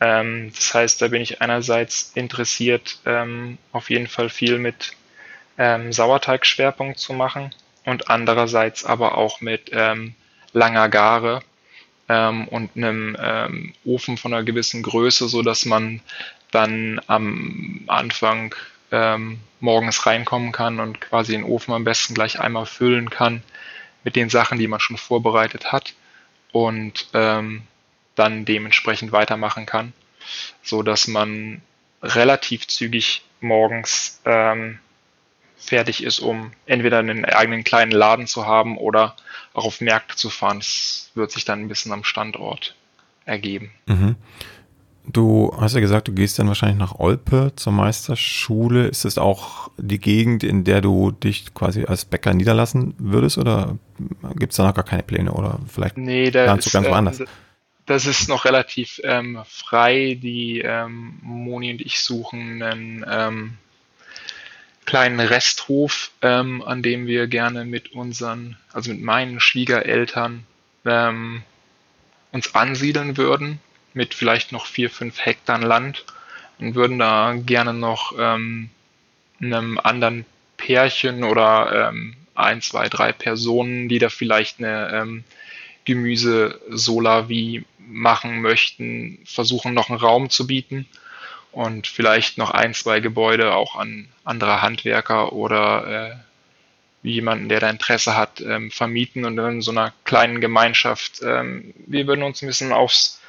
Ähm, 0.00 0.52
das 0.54 0.74
heißt, 0.74 1.02
da 1.02 1.08
bin 1.08 1.22
ich 1.22 1.40
einerseits 1.40 2.12
interessiert, 2.14 2.98
ähm, 3.06 3.58
auf 3.72 3.90
jeden 3.90 4.06
Fall 4.06 4.28
viel 4.28 4.58
mit 4.58 4.92
ähm, 5.56 5.92
Sauerteigschwerpunkt 5.92 6.98
zu 6.98 7.14
machen 7.14 7.54
und 7.84 8.10
andererseits 8.10 8.84
aber 8.84 9.16
auch 9.16 9.40
mit 9.40 9.70
ähm, 9.72 10.14
langer 10.52 10.90
Gare 10.90 11.40
ähm, 12.10 12.46
und 12.48 12.76
einem 12.76 13.16
ähm, 13.18 13.72
Ofen 13.86 14.18
von 14.18 14.34
einer 14.34 14.44
gewissen 14.44 14.82
Größe, 14.82 15.28
so 15.28 15.42
dass 15.42 15.64
man 15.64 16.00
dann 16.52 17.00
am 17.08 17.80
Anfang 17.88 18.54
morgens 19.58 20.06
reinkommen 20.06 20.52
kann 20.52 20.78
und 20.78 21.00
quasi 21.00 21.32
den 21.32 21.42
Ofen 21.42 21.74
am 21.74 21.82
besten 21.82 22.14
gleich 22.14 22.38
einmal 22.38 22.64
füllen 22.64 23.10
kann 23.10 23.42
mit 24.04 24.16
den 24.16 24.28
Sachen, 24.28 24.58
die 24.58 24.68
man 24.68 24.80
schon 24.80 24.96
vorbereitet 24.96 25.72
hat 25.72 25.94
und 26.52 27.08
ähm, 27.14 27.62
dann 28.14 28.44
dementsprechend 28.44 29.12
weitermachen 29.12 29.66
kann, 29.66 29.92
so 30.62 30.82
dass 30.82 31.08
man 31.08 31.62
relativ 32.02 32.68
zügig 32.68 33.24
morgens 33.40 34.20
ähm, 34.24 34.78
fertig 35.56 36.04
ist, 36.04 36.20
um 36.20 36.52
entweder 36.66 36.98
einen 36.98 37.24
eigenen 37.24 37.64
kleinen 37.64 37.92
Laden 37.92 38.26
zu 38.26 38.46
haben 38.46 38.76
oder 38.76 39.16
auch 39.54 39.64
auf 39.64 39.80
Märkte 39.80 40.16
zu 40.16 40.30
fahren. 40.30 40.58
Das 40.58 41.10
wird 41.14 41.32
sich 41.32 41.44
dann 41.44 41.60
ein 41.60 41.68
bisschen 41.68 41.92
am 41.92 42.04
Standort 42.04 42.74
ergeben. 43.24 43.72
Mhm. 43.86 44.16
Du 45.06 45.54
hast 45.60 45.74
ja 45.74 45.80
gesagt, 45.80 46.08
du 46.08 46.12
gehst 46.12 46.38
dann 46.38 46.48
wahrscheinlich 46.48 46.78
nach 46.78 46.98
Olpe 46.98 47.52
zur 47.56 47.72
Meisterschule. 47.74 48.86
Ist 48.86 49.04
das 49.04 49.18
auch 49.18 49.70
die 49.76 49.98
Gegend, 49.98 50.42
in 50.42 50.64
der 50.64 50.80
du 50.80 51.10
dich 51.10 51.52
quasi 51.52 51.84
als 51.84 52.06
Bäcker 52.06 52.32
niederlassen 52.32 52.94
würdest 52.96 53.36
oder 53.36 53.76
gibt 54.36 54.52
es 54.52 54.56
da 54.56 54.64
noch 54.64 54.74
gar 54.74 54.84
keine 54.84 55.02
Pläne 55.02 55.32
oder 55.32 55.60
vielleicht 55.68 55.98
nee, 55.98 56.30
da 56.30 56.54
ist, 56.54 56.66
du 56.66 56.70
ganz 56.70 56.88
woanders? 56.88 57.20
Ähm, 57.20 57.26
das 57.84 58.06
ist 58.06 58.30
noch 58.30 58.46
relativ 58.46 58.98
ähm, 59.04 59.40
frei. 59.46 60.18
Die 60.20 60.60
ähm, 60.60 61.18
Moni 61.20 61.72
und 61.72 61.82
ich 61.82 62.00
suchen 62.00 62.62
einen 62.62 63.04
ähm, 63.06 63.58
kleinen 64.86 65.20
Resthof, 65.20 66.12
ähm, 66.22 66.62
an 66.62 66.82
dem 66.82 67.06
wir 67.06 67.26
gerne 67.26 67.66
mit 67.66 67.92
unseren, 67.92 68.56
also 68.72 68.90
mit 68.90 69.02
meinen 69.02 69.38
Schwiegereltern 69.38 70.46
ähm, 70.86 71.42
uns 72.32 72.54
ansiedeln 72.54 73.18
würden 73.18 73.60
mit 73.94 74.14
vielleicht 74.14 74.52
noch 74.52 74.66
vier, 74.66 74.90
fünf 74.90 75.24
Hektar 75.24 75.58
Land 75.58 76.04
und 76.58 76.74
würden 76.74 76.98
da 76.98 77.34
gerne 77.34 77.72
noch 77.72 78.12
ähm, 78.18 78.70
einem 79.40 79.78
anderen 79.78 80.26
Pärchen 80.56 81.24
oder 81.24 81.88
ähm, 81.88 82.16
ein, 82.34 82.60
zwei, 82.60 82.88
drei 82.88 83.12
Personen, 83.12 83.88
die 83.88 83.98
da 83.98 84.08
vielleicht 84.08 84.58
eine 84.58 84.90
ähm, 84.92 85.24
Gemüse-Solar-Wie 85.84 87.64
machen 87.78 88.40
möchten, 88.40 89.18
versuchen 89.24 89.74
noch 89.74 89.90
einen 89.90 89.98
Raum 89.98 90.30
zu 90.30 90.46
bieten 90.46 90.86
und 91.52 91.86
vielleicht 91.86 92.38
noch 92.38 92.50
ein, 92.50 92.74
zwei 92.74 93.00
Gebäude 93.00 93.54
auch 93.54 93.76
an 93.76 94.08
andere 94.24 94.62
Handwerker 94.62 95.32
oder 95.32 96.14
äh, 97.02 97.08
jemanden, 97.08 97.48
der 97.48 97.60
da 97.60 97.68
Interesse 97.68 98.16
hat, 98.16 98.40
ähm, 98.40 98.70
vermieten 98.70 99.24
und 99.24 99.38
in 99.38 99.60
so 99.60 99.70
einer 99.70 99.92
kleinen 100.04 100.40
Gemeinschaft. 100.40 101.20
Ähm, 101.22 101.74
wir 101.86 102.06
würden 102.06 102.22
uns 102.22 102.42
ein 102.42 102.48
bisschen 102.48 102.72
aufs 102.72 103.20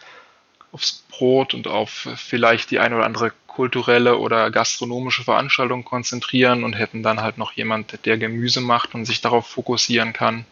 aufs 0.76 1.06
Brot 1.10 1.54
und 1.54 1.68
auf 1.68 2.10
vielleicht 2.18 2.70
die 2.70 2.80
eine 2.80 2.98
oder 2.98 3.06
andere 3.06 3.32
kulturelle 3.48 4.18
oder 4.18 4.52
gastronomische 4.52 5.24
Veranstaltung 5.24 5.86
konzentrieren 5.86 6.66
und 6.66 6.74
hätten 6.74 7.02
dann 7.02 7.22
halt 7.22 7.38
noch 7.38 7.54
jemand, 7.54 8.06
der 8.06 8.18
Gemüse 8.18 8.60
macht 8.60 8.94
und 8.94 9.06
sich 9.06 9.22
darauf 9.22 9.48
fokussieren 9.48 10.12
kann. 10.12 10.46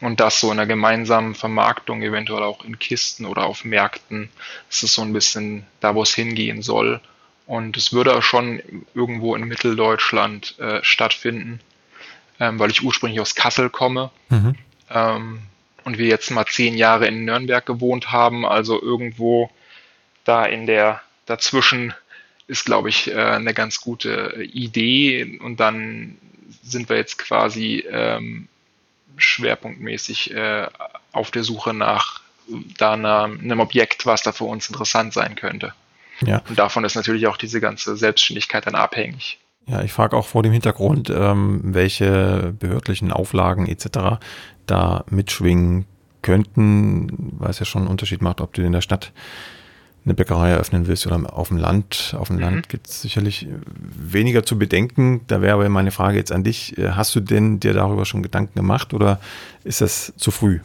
Und 0.00 0.18
das 0.18 0.40
so 0.40 0.50
in 0.50 0.58
einer 0.58 0.66
gemeinsamen 0.66 1.34
Vermarktung, 1.34 2.02
eventuell 2.02 2.42
auch 2.42 2.64
in 2.64 2.78
Kisten 2.78 3.26
oder 3.26 3.44
auf 3.44 3.66
Märkten. 3.66 4.30
Das 4.70 4.82
ist 4.82 4.94
so 4.94 5.02
ein 5.02 5.12
bisschen 5.12 5.66
da, 5.80 5.94
wo 5.94 6.02
es 6.02 6.14
hingehen 6.14 6.62
soll. 6.62 7.00
Und 7.46 7.76
es 7.76 7.92
würde 7.92 8.16
auch 8.16 8.22
schon 8.22 8.62
irgendwo 8.94 9.34
in 9.34 9.44
Mitteldeutschland 9.44 10.58
äh, 10.58 10.82
stattfinden, 10.82 11.60
ähm, 12.40 12.58
weil 12.58 12.70
ich 12.70 12.82
ursprünglich 12.82 13.20
aus 13.20 13.34
Kassel 13.34 13.68
komme. 13.68 14.10
Mhm. 14.30 14.54
Ähm, 14.88 15.42
und 15.88 15.96
wir 15.96 16.06
jetzt 16.06 16.30
mal 16.30 16.44
zehn 16.44 16.76
Jahre 16.76 17.06
in 17.06 17.24
Nürnberg 17.24 17.64
gewohnt 17.64 18.12
haben, 18.12 18.44
also 18.44 18.78
irgendwo 18.80 19.50
da 20.24 20.44
in 20.44 20.66
der 20.66 21.00
dazwischen 21.24 21.94
ist, 22.46 22.66
glaube 22.66 22.90
ich, 22.90 23.10
äh, 23.10 23.14
eine 23.14 23.54
ganz 23.54 23.80
gute 23.80 24.46
Idee. 24.52 25.38
Und 25.42 25.60
dann 25.60 26.18
sind 26.62 26.90
wir 26.90 26.98
jetzt 26.98 27.16
quasi 27.16 27.86
ähm, 27.90 28.48
schwerpunktmäßig 29.16 30.34
äh, 30.34 30.66
auf 31.12 31.30
der 31.30 31.42
Suche 31.42 31.72
nach 31.72 32.20
da 32.76 32.92
einer, 32.92 33.24
einem 33.24 33.60
Objekt, 33.60 34.04
was 34.04 34.20
da 34.20 34.32
für 34.32 34.44
uns 34.44 34.68
interessant 34.68 35.14
sein 35.14 35.36
könnte. 35.36 35.72
Ja. 36.20 36.42
Und 36.50 36.58
davon 36.58 36.84
ist 36.84 36.96
natürlich 36.96 37.26
auch 37.28 37.38
diese 37.38 37.62
ganze 37.62 37.96
Selbstständigkeit 37.96 38.66
dann 38.66 38.74
abhängig. 38.74 39.38
Ja, 39.68 39.82
ich 39.82 39.92
frage 39.92 40.16
auch 40.16 40.26
vor 40.26 40.42
dem 40.42 40.52
Hintergrund, 40.52 41.10
ähm, 41.10 41.60
welche 41.62 42.54
behördlichen 42.58 43.12
Auflagen 43.12 43.66
etc. 43.66 44.18
da 44.66 45.04
mitschwingen 45.10 45.84
könnten, 46.22 47.34
weil 47.38 47.50
es 47.50 47.58
ja 47.58 47.66
schon 47.66 47.82
einen 47.82 47.90
Unterschied 47.90 48.22
macht, 48.22 48.40
ob 48.40 48.54
du 48.54 48.62
in 48.62 48.72
der 48.72 48.80
Stadt 48.80 49.12
eine 50.04 50.14
Bäckerei 50.14 50.50
eröffnen 50.50 50.86
willst 50.86 51.06
oder 51.06 51.36
auf 51.36 51.48
dem 51.48 51.58
Land. 51.58 52.16
Auf 52.18 52.28
dem 52.28 52.36
mhm. 52.36 52.42
Land 52.42 52.68
gibt 52.70 52.88
es 52.88 53.02
sicherlich 53.02 53.46
weniger 53.76 54.42
zu 54.42 54.58
bedenken. 54.58 55.20
Da 55.26 55.42
wäre 55.42 55.52
aber 55.54 55.68
meine 55.68 55.90
Frage 55.90 56.16
jetzt 56.16 56.32
an 56.32 56.44
dich. 56.44 56.76
Hast 56.78 57.14
du 57.14 57.20
denn 57.20 57.60
dir 57.60 57.74
darüber 57.74 58.06
schon 58.06 58.22
Gedanken 58.22 58.54
gemacht 58.54 58.94
oder 58.94 59.20
ist 59.64 59.82
das 59.82 60.14
zu 60.16 60.30
früh? 60.30 60.60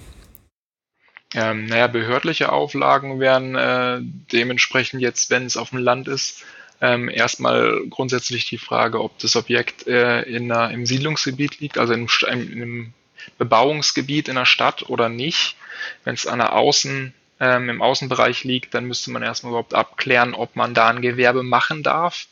Ähm, 1.35 1.65
naja, 1.65 1.87
behördliche 1.87 2.51
Auflagen 2.51 3.19
wären 3.19 3.55
äh, 3.55 3.99
dementsprechend 4.31 5.01
jetzt, 5.01 5.29
wenn 5.29 5.45
es 5.45 5.57
auf 5.57 5.71
dem 5.71 5.79
Land 5.79 6.07
ist, 6.07 6.43
ähm, 6.84 7.08
erstmal 7.08 7.82
grundsätzlich 7.89 8.46
die 8.50 8.58
Frage, 8.58 9.02
ob 9.02 9.17
das 9.19 9.38
Objekt 9.38 9.88
äh, 9.88 10.24
in 10.24 10.52
einer, 10.52 10.69
im 10.72 10.86
Siedlungsgebiet 10.86 11.62
liegt, 11.62 11.78
also 11.78 11.93
in, 11.93 12.10
in, 12.28 12.52
in 12.52 12.62
einem 12.62 12.93
Bebauungsgebiet 13.38 14.28
in 14.28 14.36
der 14.36 14.46
Stadt 14.46 14.89
oder 14.89 15.08
nicht. 15.08 15.56
Wenn 16.04 16.15
es 16.15 16.28
an 16.28 16.39
der 16.39 16.54
Außen, 16.54 17.13
ähm, 17.39 17.69
im 17.69 17.82
Außenbereich 17.82 18.43
liegt, 18.43 18.74
dann 18.74 18.84
müsste 18.84 19.12
man 19.12 19.24
erstmal 19.24 19.52
überhaupt 19.52 19.74
abklären, 19.74 20.34
ob 20.34 20.58
man 20.58 20.74
da 20.74 20.89
ein 20.89 21.02
Gewerbe 21.02 21.41
machen 21.41 21.84
darf. 21.84 22.28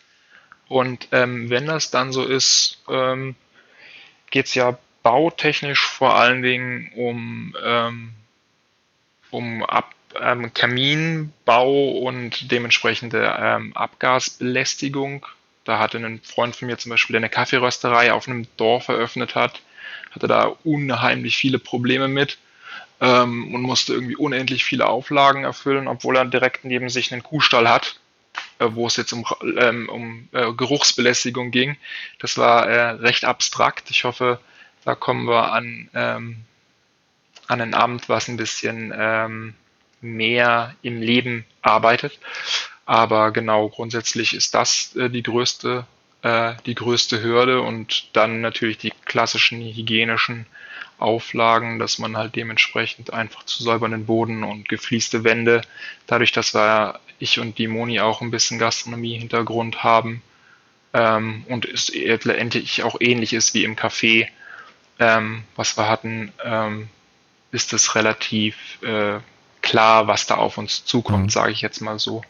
Und 0.68 1.08
ähm, 1.14 1.50
wenn 1.50 1.66
das 1.66 1.90
dann 1.90 2.12
so 2.12 2.26
ist, 2.26 2.82
ähm, 2.90 3.36
geht 4.32 4.48
es 4.48 4.54
ja 4.54 4.78
bautechnisch 5.02 5.88
vor 5.88 6.16
allen 6.16 6.42
Dingen 6.42 6.92
um, 6.94 7.56
ähm, 7.64 8.14
um 9.30 9.64
Ab 9.64 9.96
ähm, 10.20 10.54
Kaminbau 10.54 11.92
und 12.00 12.52
dementsprechende 12.52 13.36
ähm, 13.40 13.76
Abgasbelästigung. 13.76 15.26
Da 15.64 15.80
hatte 15.80 15.98
ein 15.98 16.22
Freund 16.24 16.56
von 16.56 16.68
mir 16.68 16.78
zum 16.78 16.90
Beispiel, 16.90 17.14
der 17.14 17.20
eine 17.20 17.30
Kaffeerösterei 17.30 18.14
auf 18.14 18.28
einem 18.28 18.48
Dorf 18.58 18.88
eröffnet 18.88 19.36
hat, 19.36 19.62
hatte 20.12 20.28
da 20.28 20.56
unheimlich 20.64 21.38
viele 21.38 21.60
Probleme 21.60 22.08
mit 22.08 22.38
ähm, 23.00 23.54
und 23.54 23.62
musste 23.62 23.94
irgendwie 23.94 24.16
unendlich 24.16 24.64
viele 24.64 24.88
Auflagen 24.88 25.44
erfüllen, 25.44 25.88
obwohl 25.88 26.18
er 26.18 26.26
direkt 26.26 26.66
neben 26.66 26.90
sich 26.90 27.12
einen 27.12 27.24
Kuhstall 27.24 27.70
hat, 27.70 28.00
äh, 28.60 28.68
wo 28.70 28.88
es 28.88 28.96
jetzt 28.96 29.12
um, 29.12 29.26
ähm, 29.58 29.90
um 29.90 30.30
äh, 30.32 30.52
Geruchsbelästigung 30.54 31.52
ging. 31.52 31.78
Das 32.20 32.38
war 32.38 32.68
äh, 32.68 32.90
recht 32.92 33.26
abstrakt. 33.26 33.90
Ich 33.92 34.04
hoffe, 34.04 34.40
da 34.86 34.96
kommen 34.96 35.28
wir 35.28 35.52
an, 35.52 35.90
ähm, 35.94 36.38
an 37.48 37.62
ein 37.62 37.74
Amt, 37.74 38.10
was 38.10 38.28
ein 38.28 38.38
bisschen 38.38 38.94
ähm, 38.96 39.54
mehr 40.02 40.76
im 40.82 41.02
Leben 41.02 41.46
arbeitet. 41.62 42.20
Aber 42.86 43.32
genau, 43.32 43.70
grundsätzlich 43.70 44.34
ist 44.34 44.54
das 44.54 44.96
äh, 44.96 45.10
die 45.10 45.24
größte, 45.24 45.86
äh, 46.24 46.54
die 46.66 46.76
größte 46.76 47.22
Hürde 47.24 47.62
und 47.62 48.16
dann 48.16 48.42
natürlich 48.42 48.78
die 48.78 48.94
klassischen 49.06 49.62
hygienischen 49.62 50.46
Auflagen, 50.98 51.80
dass 51.80 52.00
man 52.00 52.18
halt 52.18 52.36
dementsprechend 52.36 53.14
einfach 53.14 53.44
zu 53.44 53.64
säubernden 53.64 54.06
Boden 54.06 54.44
und 54.44 54.70
gefließte 54.70 55.24
Wände, 55.24 55.62
dadurch, 56.06 56.32
dass 56.32 56.54
wir 56.54 57.00
ich 57.18 57.40
und 57.40 57.58
die 57.58 57.68
Moni 57.68 58.00
auch 58.00 58.22
ein 58.22 58.32
bisschen 58.32 58.60
Gastronomie-Hintergrund 58.60 59.84
haben, 59.84 60.22
ähm, 60.94 61.46
und 61.48 61.66
es 61.66 61.92
letztendlich 61.94 62.84
auch 62.84 62.98
ähnlich 63.00 63.34
ist 63.34 63.54
wie 63.54 63.64
im 63.64 63.76
Café, 63.76 64.28
ähm, 65.00 65.44
was 65.56 65.78
wir 65.78 65.88
hatten, 65.88 66.32
ähm, 66.44 66.90
ist 67.52 67.74
es 67.74 67.96
relativ 67.96 68.56
äh, 68.82 69.20
klar, 69.62 70.08
was 70.08 70.26
da 70.28 70.36
auf 70.36 70.58
uns 70.58 70.86
zukommt, 70.86 71.26
mhm. 71.26 71.30
sage 71.30 71.52
ich 71.52 71.62
jetzt 71.62 71.82
mal 71.82 72.00
so. 72.00 72.22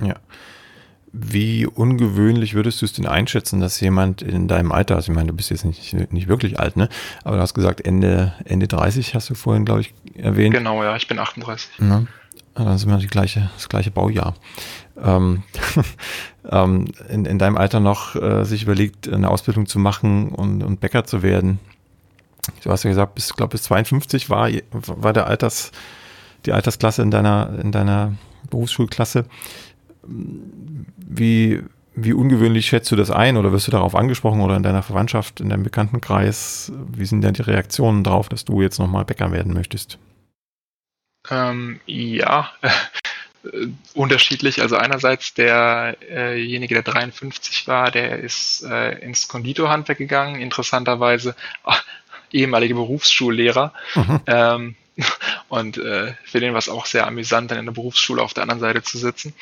Ja. 0.00 0.14
Wie 1.12 1.64
ungewöhnlich 1.64 2.54
würdest 2.54 2.82
du 2.82 2.86
es 2.86 2.92
denn 2.92 3.06
einschätzen, 3.06 3.60
dass 3.60 3.78
jemand 3.80 4.20
in 4.20 4.48
deinem 4.48 4.72
Alter, 4.72 4.96
also 4.96 5.12
ich 5.12 5.16
meine, 5.16 5.28
du 5.28 5.34
bist 5.34 5.50
jetzt 5.50 5.64
nicht, 5.64 5.92
nicht 5.92 6.26
wirklich 6.26 6.58
alt, 6.58 6.76
ne? 6.76 6.88
Aber 7.22 7.36
du 7.36 7.42
hast 7.42 7.54
gesagt, 7.54 7.80
Ende, 7.86 8.34
Ende 8.44 8.66
30 8.66 9.14
hast 9.14 9.30
du 9.30 9.34
vorhin, 9.34 9.64
glaube 9.64 9.82
ich, 9.82 9.94
erwähnt. 10.16 10.54
Genau, 10.54 10.82
ja, 10.82 10.96
ich 10.96 11.06
bin 11.06 11.20
38. 11.20 11.78
Ja. 11.78 12.04
Dann 12.54 12.78
sind 12.78 12.90
wir 12.90 12.98
die 12.98 13.06
gleiche, 13.06 13.50
das 13.54 13.68
gleiche 13.68 13.92
Baujahr. 13.92 14.34
Ähm, 15.00 15.44
ähm, 16.50 16.86
in, 17.08 17.24
in 17.26 17.38
deinem 17.38 17.56
Alter 17.56 17.78
noch 17.78 18.16
äh, 18.16 18.44
sich 18.44 18.64
überlegt, 18.64 19.08
eine 19.08 19.30
Ausbildung 19.30 19.66
zu 19.66 19.78
machen 19.78 20.30
und, 20.30 20.62
und 20.62 20.80
Bäcker 20.80 21.04
zu 21.04 21.22
werden. 21.22 21.60
Du 22.62 22.70
hast 22.70 22.82
ja 22.82 22.90
gesagt, 22.90 23.14
bis, 23.14 23.34
glaube 23.34 23.52
bis 23.52 23.62
52 23.64 24.30
war, 24.30 24.50
war 24.72 25.12
der 25.12 25.26
Alters, 25.26 25.72
die 26.46 26.52
Altersklasse 26.52 27.02
in 27.02 27.10
deiner, 27.10 27.58
in 27.60 27.72
deiner 27.72 28.14
Berufsschulklasse. 28.50 29.24
Wie, 30.02 31.62
wie 31.94 32.12
ungewöhnlich 32.12 32.66
schätzt 32.66 32.90
du 32.90 32.96
das 32.96 33.10
ein 33.10 33.36
oder 33.36 33.52
wirst 33.52 33.66
du 33.66 33.70
darauf 33.70 33.94
angesprochen 33.94 34.40
oder 34.40 34.56
in 34.56 34.62
deiner 34.62 34.82
Verwandtschaft, 34.82 35.40
in 35.40 35.48
deinem 35.48 35.62
Bekanntenkreis? 35.62 36.72
Wie 36.92 37.06
sind 37.06 37.22
denn 37.22 37.34
die 37.34 37.42
Reaktionen 37.42 38.04
darauf, 38.04 38.28
dass 38.28 38.44
du 38.44 38.60
jetzt 38.60 38.78
nochmal 38.78 39.04
Bäcker 39.04 39.32
werden 39.32 39.54
möchtest? 39.54 39.98
Ähm, 41.30 41.80
ja, 41.86 42.50
unterschiedlich. 43.94 44.60
Also 44.60 44.76
einerseits 44.76 45.34
derjenige, 45.34 46.74
der 46.74 46.82
53 46.82 47.66
war, 47.66 47.90
der 47.90 48.18
ist 48.18 48.62
äh, 48.64 48.98
ins 48.98 49.28
Konditorhandwerk 49.28 49.98
gegangen, 49.98 50.40
interessanterweise 50.40 51.34
ach, 51.62 51.84
ehemalige 52.30 52.74
Berufsschullehrer. 52.74 53.72
Mhm. 53.94 54.20
Ähm, 54.26 54.76
und 55.48 55.78
äh, 55.78 56.14
für 56.24 56.40
den 56.40 56.52
war 56.52 56.58
es 56.58 56.68
auch 56.68 56.86
sehr 56.86 57.06
amüsant, 57.06 57.50
dann 57.50 57.58
in 57.58 57.66
der 57.66 57.72
Berufsschule 57.72 58.22
auf 58.22 58.34
der 58.34 58.42
anderen 58.42 58.60
Seite 58.60 58.82
zu 58.82 58.98
sitzen. 58.98 59.34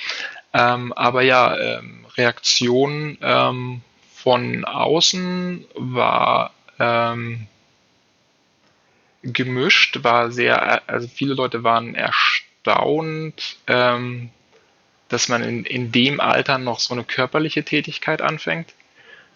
Ähm, 0.53 0.93
aber 0.93 1.23
ja, 1.23 1.57
ähm, 1.57 2.07
Reaktion 2.17 3.19
ähm, 3.23 3.83
von 4.15 4.65
außen 4.65 5.65
war 5.75 6.53
ähm, 6.79 7.47
gemischt, 9.23 10.03
war 10.03 10.31
sehr, 10.31 10.89
also 10.89 11.09
viele 11.09 11.35
Leute 11.35 11.65
waren 11.65 11.95
erstaunt, 11.95 13.57
ähm, 13.67 14.31
dass 15.09 15.29
man 15.29 15.43
in, 15.43 15.65
in 15.65 15.93
dem 15.93 16.21
Alter 16.21 16.59
noch 16.59 16.81
so 16.81 16.95
eine 16.95 17.05
körperliche 17.05 17.65
Tätigkeit 17.65 18.23
anfängt. 18.23 18.75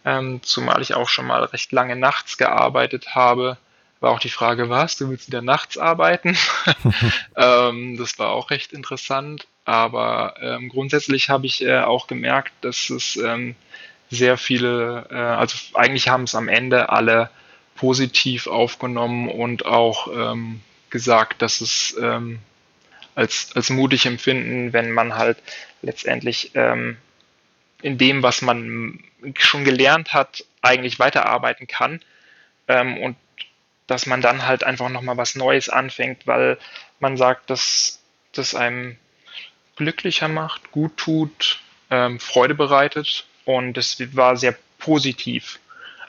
Ähm, 0.05 0.41
zumal 0.43 0.83
ich 0.83 0.95
auch 0.95 1.09
schon 1.09 1.27
mal 1.27 1.43
recht 1.45 1.73
lange 1.73 1.97
nachts 1.97 2.39
gearbeitet 2.39 3.15
habe 3.15 3.57
war 4.01 4.13
auch 4.13 4.21
die 4.21 4.29
Frage, 4.29 4.69
was, 4.69 4.97
du 4.97 5.09
willst 5.09 5.29
wieder 5.29 5.43
nachts 5.43 5.79
arbeiten? 5.79 6.37
ähm, 7.37 7.97
das 7.97 8.19
war 8.19 8.31
auch 8.31 8.51
recht 8.51 8.73
interessant. 8.73 9.47
Aber 9.65 10.35
ähm, 10.41 10.69
grundsätzlich 10.69 11.29
habe 11.29 11.47
ich 11.47 11.63
äh, 11.65 11.81
auch 11.81 12.07
gemerkt, 12.07 12.53
dass 12.61 12.89
es 12.89 13.17
ähm, 13.17 13.57
sehr 14.11 14.37
viele, 14.37 15.07
äh, 15.11 15.15
also 15.15 15.57
eigentlich 15.75 16.09
haben 16.09 16.25
es 16.25 16.35
am 16.35 16.49
Ende 16.49 16.91
alle 16.91 17.31
positiv 17.75 18.47
aufgenommen 18.47 19.29
und 19.29 19.67
auch 19.67 20.09
ähm, 20.15 20.61
gesagt, 20.91 21.43
dass 21.43 21.61
es 21.61 21.97
ähm, 22.01 22.39
als, 23.15 23.51
als 23.55 23.71
mutig 23.71 24.07
empfinden, 24.07 24.73
wenn 24.73 24.93
man 24.93 25.17
halt 25.17 25.39
letztendlich 25.83 26.53
ähm, 26.55 26.97
in 27.83 27.99
dem, 27.99 28.23
was 28.23 28.43
man 28.43 29.01
schon 29.37 29.65
gelernt 29.65 30.13
hat, 30.15 30.45
eigentlich 30.63 30.99
weiterarbeiten 30.99 31.67
kann 31.67 32.01
ähm, 32.69 32.99
und 32.99 33.17
dass 33.87 34.07
man 34.07 34.21
dann 34.21 34.47
halt 34.47 34.65
einfach 34.65 34.89
nochmal 34.89 35.17
was 35.17 35.35
Neues 35.35 35.69
anfängt, 35.69 36.27
weil 36.27 36.59
man 36.99 37.17
sagt, 37.17 37.51
dass 37.51 38.01
das 38.33 38.55
einem 38.55 38.97
glücklicher 39.77 40.29
macht, 40.29 40.73
gut 40.73 40.97
tut, 40.97 41.61
ähm, 41.91 42.19
Freude 42.19 42.55
bereitet 42.55 43.27
und 43.45 43.79
es 43.79 43.97
war 44.17 44.37
sehr 44.37 44.57
positiv, 44.79 45.61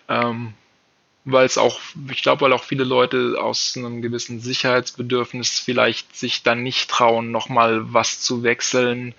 ähm, 0.10 0.54
weil 1.26 1.46
es 1.46 1.58
auch, 1.58 1.80
ich 2.10 2.24
glaube, 2.24 2.42
weil 2.42 2.54
auch 2.54 2.64
viele 2.64 2.86
Leute 2.86 3.36
aus 3.40 3.76
einem 3.76 4.02
gewissen 4.02 4.40
Sicherheitsbedürfnis 4.40 5.60
vielleicht 5.60 6.16
sich 6.16 6.42
dann 6.44 6.64
nicht 6.64 6.90
trauen, 6.90 7.32
nochmal 7.32 7.94
was 7.94 8.22
zu 8.22 8.44
wechseln, 8.44 9.14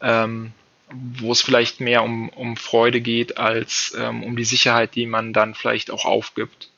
ähm, 0.00 0.52
wo 0.90 1.32
es 1.32 1.42
vielleicht 1.42 1.80
mehr 1.80 2.04
um, 2.04 2.28
um 2.28 2.56
Freude 2.56 3.00
geht 3.00 3.38
als 3.38 3.96
ähm, 3.98 4.22
um 4.22 4.36
die 4.36 4.44
Sicherheit, 4.44 4.94
die 4.94 5.06
man 5.06 5.32
dann 5.32 5.54
vielleicht 5.54 5.90
auch 5.90 6.04
aufgibt. 6.04 6.70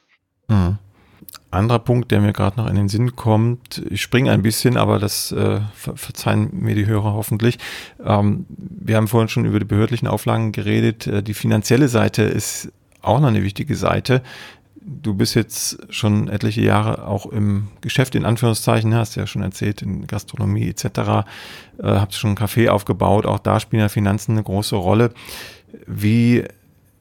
Mhm 0.46 0.78
anderer 1.50 1.78
Punkt, 1.78 2.10
der 2.10 2.20
mir 2.20 2.32
gerade 2.32 2.60
noch 2.60 2.68
in 2.68 2.76
den 2.76 2.88
Sinn 2.88 3.16
kommt, 3.16 3.82
ich 3.88 4.02
springe 4.02 4.30
ein 4.30 4.42
bisschen, 4.42 4.76
aber 4.76 4.98
das 4.98 5.32
äh, 5.32 5.60
ver 5.74 5.96
verzeihen 5.96 6.50
mir 6.52 6.74
die 6.74 6.86
Hörer 6.86 7.14
hoffentlich. 7.14 7.58
Ähm, 8.04 8.46
wir 8.48 8.96
haben 8.96 9.08
vorhin 9.08 9.28
schon 9.28 9.44
über 9.44 9.58
die 9.58 9.64
behördlichen 9.64 10.08
Auflagen 10.08 10.52
geredet. 10.52 11.06
Äh, 11.06 11.22
die 11.22 11.34
finanzielle 11.34 11.88
Seite 11.88 12.22
ist 12.22 12.70
auch 13.00 13.20
noch 13.20 13.28
eine 13.28 13.42
wichtige 13.42 13.76
Seite. 13.76 14.22
Du 14.80 15.14
bist 15.14 15.34
jetzt 15.34 15.78
schon 15.90 16.28
etliche 16.28 16.62
Jahre 16.62 17.06
auch 17.06 17.26
im 17.26 17.68
Geschäft, 17.80 18.14
in 18.14 18.24
Anführungszeichen, 18.24 18.94
hast 18.94 19.16
ja 19.16 19.26
schon 19.26 19.42
erzählt, 19.42 19.82
in 19.82 20.06
Gastronomie 20.06 20.68
etc. 20.68 20.84
Äh, 20.84 21.24
habt 21.82 22.14
schon 22.14 22.30
ein 22.30 22.36
Café 22.36 22.68
aufgebaut, 22.68 23.26
auch 23.26 23.38
da 23.38 23.60
spielen 23.60 23.80
ja 23.80 23.88
Finanzen 23.88 24.32
eine 24.32 24.42
große 24.42 24.76
Rolle. 24.76 25.12
Wie 25.86 26.44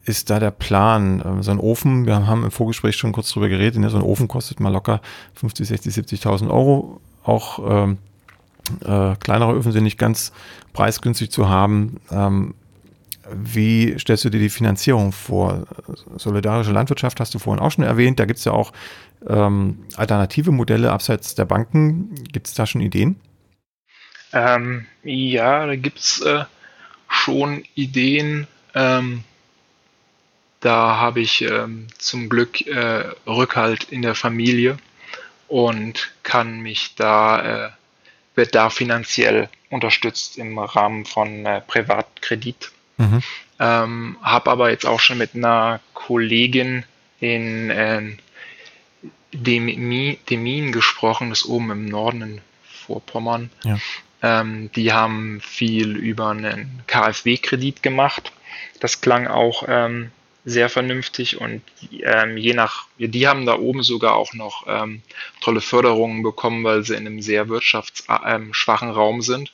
ist 0.08 0.30
da 0.30 0.40
der 0.40 0.50
Plan? 0.50 1.22
Ähm, 1.24 1.42
so 1.42 1.50
ein 1.50 1.58
Ofen, 1.58 2.06
wir 2.06 2.26
haben 2.26 2.44
im 2.44 2.50
Vorgespräch 2.50 2.96
schon 2.96 3.12
kurz 3.12 3.30
drüber 3.30 3.48
geredet, 3.48 3.80
ne? 3.80 3.90
so 3.90 3.98
ein 3.98 4.02
Ofen 4.02 4.28
kostet 4.28 4.60
mal 4.60 4.72
locker 4.72 5.00
50, 5.34 5.68
60, 5.68 5.94
70.000 5.94 6.50
Euro. 6.50 7.00
Auch 7.22 7.86
ähm, 7.86 7.98
äh, 8.84 9.16
kleinere 9.16 9.52
Öfen 9.52 9.72
sind 9.72 9.84
nicht 9.84 9.98
ganz 9.98 10.32
preisgünstig 10.72 11.30
zu 11.30 11.48
haben. 11.48 12.00
Ähm, 12.10 12.54
wie 13.30 13.98
stellst 13.98 14.24
du 14.24 14.30
dir 14.30 14.40
die 14.40 14.48
Finanzierung 14.48 15.12
vor? 15.12 15.66
Solidarische 16.16 16.72
Landwirtschaft 16.72 17.20
hast 17.20 17.34
du 17.34 17.38
vorhin 17.38 17.62
auch 17.62 17.70
schon 17.70 17.84
erwähnt. 17.84 18.18
Da 18.18 18.24
gibt 18.24 18.38
es 18.38 18.44
ja 18.44 18.52
auch 18.52 18.72
ähm, 19.28 19.80
alternative 19.96 20.50
Modelle 20.50 20.90
abseits 20.92 21.34
der 21.34 21.44
Banken. 21.44 22.14
Gibt 22.32 22.46
es 22.46 22.54
da 22.54 22.66
schon 22.66 22.80
Ideen? 22.80 23.16
Ähm, 24.32 24.86
ja, 25.02 25.66
da 25.66 25.76
gibt 25.76 25.98
es 25.98 26.22
äh, 26.22 26.44
schon 27.08 27.64
Ideen. 27.74 28.46
Ähm, 28.74 29.24
da 30.60 30.96
habe 30.96 31.20
ich 31.20 31.42
ähm, 31.42 31.86
zum 31.98 32.28
Glück 32.28 32.66
äh, 32.66 33.04
Rückhalt 33.26 33.84
in 33.84 34.02
der 34.02 34.14
Familie 34.14 34.78
und 35.46 36.12
kann 36.22 36.60
mich 36.60 36.94
da, 36.96 37.66
äh, 37.66 37.70
wird 38.34 38.54
da 38.54 38.70
finanziell 38.70 39.48
unterstützt 39.70 40.36
im 40.38 40.58
Rahmen 40.58 41.04
von 41.04 41.46
äh, 41.46 41.60
Privatkredit. 41.60 42.70
Mhm. 42.96 43.22
Ähm, 43.60 44.16
habe 44.22 44.50
aber 44.50 44.70
jetzt 44.70 44.86
auch 44.86 45.00
schon 45.00 45.18
mit 45.18 45.34
einer 45.34 45.80
Kollegin 45.94 46.84
in 47.20 47.70
äh, 47.70 48.16
Demin, 49.32 50.16
Demin 50.28 50.72
gesprochen, 50.72 51.30
das 51.30 51.40
ist 51.40 51.46
oben 51.46 51.70
im 51.70 51.86
Norden 51.86 52.22
in 52.22 52.40
Vorpommern. 52.62 53.50
Ja. 53.62 53.78
Ähm, 54.22 54.70
die 54.72 54.92
haben 54.92 55.40
viel 55.40 55.96
über 55.96 56.30
einen 56.30 56.82
KfW-Kredit 56.86 57.82
gemacht. 57.82 58.32
Das 58.80 59.00
klang 59.00 59.26
auch 59.26 59.64
ähm, 59.68 60.10
sehr 60.48 60.68
vernünftig 60.70 61.40
und 61.40 61.62
ähm, 62.02 62.36
je 62.36 62.54
nach, 62.54 62.86
die 62.98 63.28
haben 63.28 63.44
da 63.44 63.58
oben 63.58 63.82
sogar 63.82 64.14
auch 64.14 64.32
noch 64.32 64.64
ähm, 64.66 65.02
tolle 65.40 65.60
Förderungen 65.60 66.22
bekommen, 66.22 66.64
weil 66.64 66.84
sie 66.84 66.94
in 66.94 67.06
einem 67.06 67.20
sehr 67.20 67.48
wirtschaftsschwachen 67.48 68.88
ähm, 68.88 68.94
Raum 68.94 69.20
sind. 69.20 69.52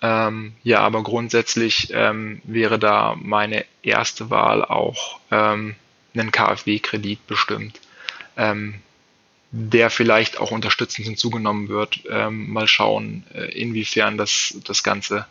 Ähm, 0.00 0.54
ja, 0.62 0.80
aber 0.80 1.02
grundsätzlich 1.02 1.88
ähm, 1.92 2.40
wäre 2.44 2.78
da 2.78 3.16
meine 3.20 3.64
erste 3.82 4.30
Wahl 4.30 4.64
auch 4.64 5.18
ähm, 5.32 5.74
einen 6.14 6.32
KfW-Kredit 6.32 7.26
bestimmt, 7.26 7.80
der 9.50 9.90
vielleicht 9.90 10.38
auch 10.38 10.50
unterstützend 10.50 11.06
hinzugenommen 11.06 11.68
wird. 11.68 12.00
mal 12.30 12.66
schauen, 12.66 13.24
äh, 13.34 13.52
inwiefern 13.52 14.16
das, 14.16 14.54
das 14.64 14.82
Ganze 14.82 15.26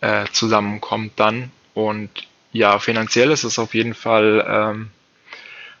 äh, 0.00 0.26
zusammenkommt 0.32 1.12
dann. 1.16 1.50
Und 1.74 2.10
ja, 2.54 2.78
finanziell 2.78 3.32
ist 3.32 3.42
es 3.42 3.58
auf 3.58 3.74
jeden 3.74 3.94
Fall, 3.94 4.46
ähm, 4.48 4.90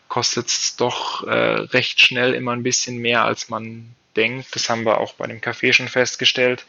kostet 0.08 0.48
es 0.48 0.74
doch 0.74 1.24
äh, 1.24 1.30
recht 1.30 2.00
schnell 2.00 2.34
immer 2.34 2.52
ein 2.52 2.64
bisschen 2.64 2.98
mehr, 2.98 3.24
als 3.24 3.48
man 3.48 3.94
denkt. 4.16 4.54
Das 4.56 4.68
haben 4.68 4.84
wir 4.84 4.98
auch 4.98 5.14
bei 5.14 5.28
dem 5.28 5.40
Café 5.40 5.72
schon 5.72 5.86
festgestellt, 5.86 6.66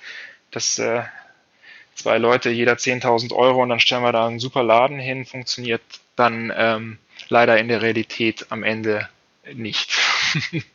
dass 0.51 0.77
äh, 0.77 1.01
zwei 1.95 2.19
Leute 2.19 2.51
jeder 2.51 2.73
10.000 2.73 3.33
Euro 3.33 3.63
und 3.63 3.69
dann 3.69 3.79
stellen 3.79 4.03
wir 4.03 4.11
da 4.11 4.27
einen 4.27 4.39
super 4.39 4.61
Laden 4.61 4.99
hin, 4.99 5.25
funktioniert 5.25 5.81
dann 6.15 6.53
ähm, 6.55 6.99
leider 7.29 7.57
in 7.57 7.67
der 7.67 7.81
Realität 7.81 8.45
am 8.51 8.61
Ende 8.61 9.09
nicht. 9.53 9.97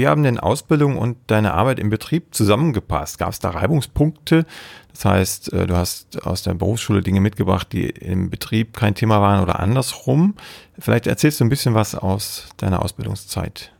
wie 0.00 0.08
haben 0.08 0.22
denn 0.22 0.40
Ausbildung 0.40 0.96
und 0.96 1.18
deine 1.26 1.52
Arbeit 1.52 1.78
im 1.78 1.90
Betrieb 1.90 2.34
zusammengepasst? 2.34 3.18
Gab 3.18 3.34
es 3.34 3.38
da 3.38 3.50
Reibungspunkte? 3.50 4.46
Das 4.92 5.04
heißt, 5.04 5.52
äh, 5.52 5.66
du 5.66 5.76
hast 5.76 6.26
aus 6.26 6.42
der 6.42 6.54
Berufsschule 6.54 7.02
Dinge 7.02 7.20
mitgebracht, 7.20 7.68
die 7.70 7.90
im 7.90 8.30
Betrieb 8.30 8.74
kein 8.74 8.94
Thema 8.94 9.20
waren 9.20 9.42
oder 9.42 9.60
andersrum. 9.60 10.36
Vielleicht 10.78 11.06
erzählst 11.06 11.38
du 11.38 11.44
ein 11.44 11.50
bisschen 11.50 11.74
was 11.74 11.94
aus 11.94 12.48
deiner 12.56 12.80
Ausbildungszeit. 12.80 13.72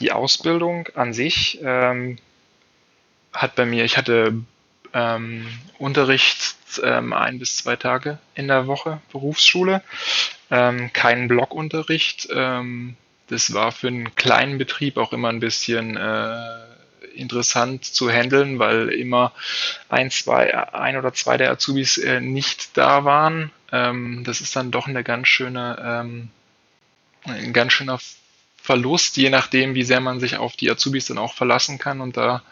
Die 0.00 0.10
Ausbildung 0.10 0.88
an 0.94 1.12
sich 1.12 1.60
ähm, 1.62 2.16
hat 3.34 3.54
bei 3.56 3.66
mir, 3.66 3.84
ich 3.84 3.98
hatte 3.98 4.40
ähm, 4.94 5.46
Unterricht 5.76 6.56
ähm, 6.82 7.12
ein 7.12 7.38
bis 7.38 7.58
zwei 7.58 7.76
Tage 7.76 8.18
in 8.34 8.48
der 8.48 8.66
Woche, 8.66 9.02
Berufsschule, 9.12 9.82
ähm, 10.50 10.94
keinen 10.94 11.28
Blockunterricht. 11.28 12.26
Das 13.28 13.52
war 13.52 13.72
für 13.72 13.88
einen 13.88 14.14
kleinen 14.14 14.58
Betrieb 14.58 14.96
auch 14.96 15.12
immer 15.12 15.28
ein 15.28 15.40
bisschen 15.40 15.96
äh, 15.96 16.38
interessant 17.14 17.84
zu 17.84 18.10
handeln, 18.10 18.58
weil 18.58 18.88
immer 18.88 19.32
ein, 19.88 20.10
zwei, 20.10 20.54
ein 20.74 20.96
oder 20.96 21.12
zwei 21.12 21.36
der 21.36 21.50
Azubis 21.50 21.98
äh, 21.98 22.20
nicht 22.20 22.76
da 22.76 23.04
waren. 23.04 23.50
Ähm, 23.72 24.22
das 24.24 24.40
ist 24.40 24.54
dann 24.54 24.70
doch 24.70 24.86
eine 24.86 25.02
ganz 25.02 25.28
schöne, 25.28 25.76
ähm, 25.82 26.28
ein 27.24 27.52
ganz 27.52 27.72
schöner 27.72 27.98
Verlust, 28.56 29.16
je 29.16 29.30
nachdem, 29.30 29.74
wie 29.74 29.84
sehr 29.84 30.00
man 30.00 30.20
sich 30.20 30.36
auf 30.36 30.56
die 30.56 30.70
Azubis 30.70 31.06
dann 31.06 31.18
auch 31.18 31.34
verlassen 31.34 31.78
kann. 31.78 32.00
Und 32.00 32.16
da 32.16 32.42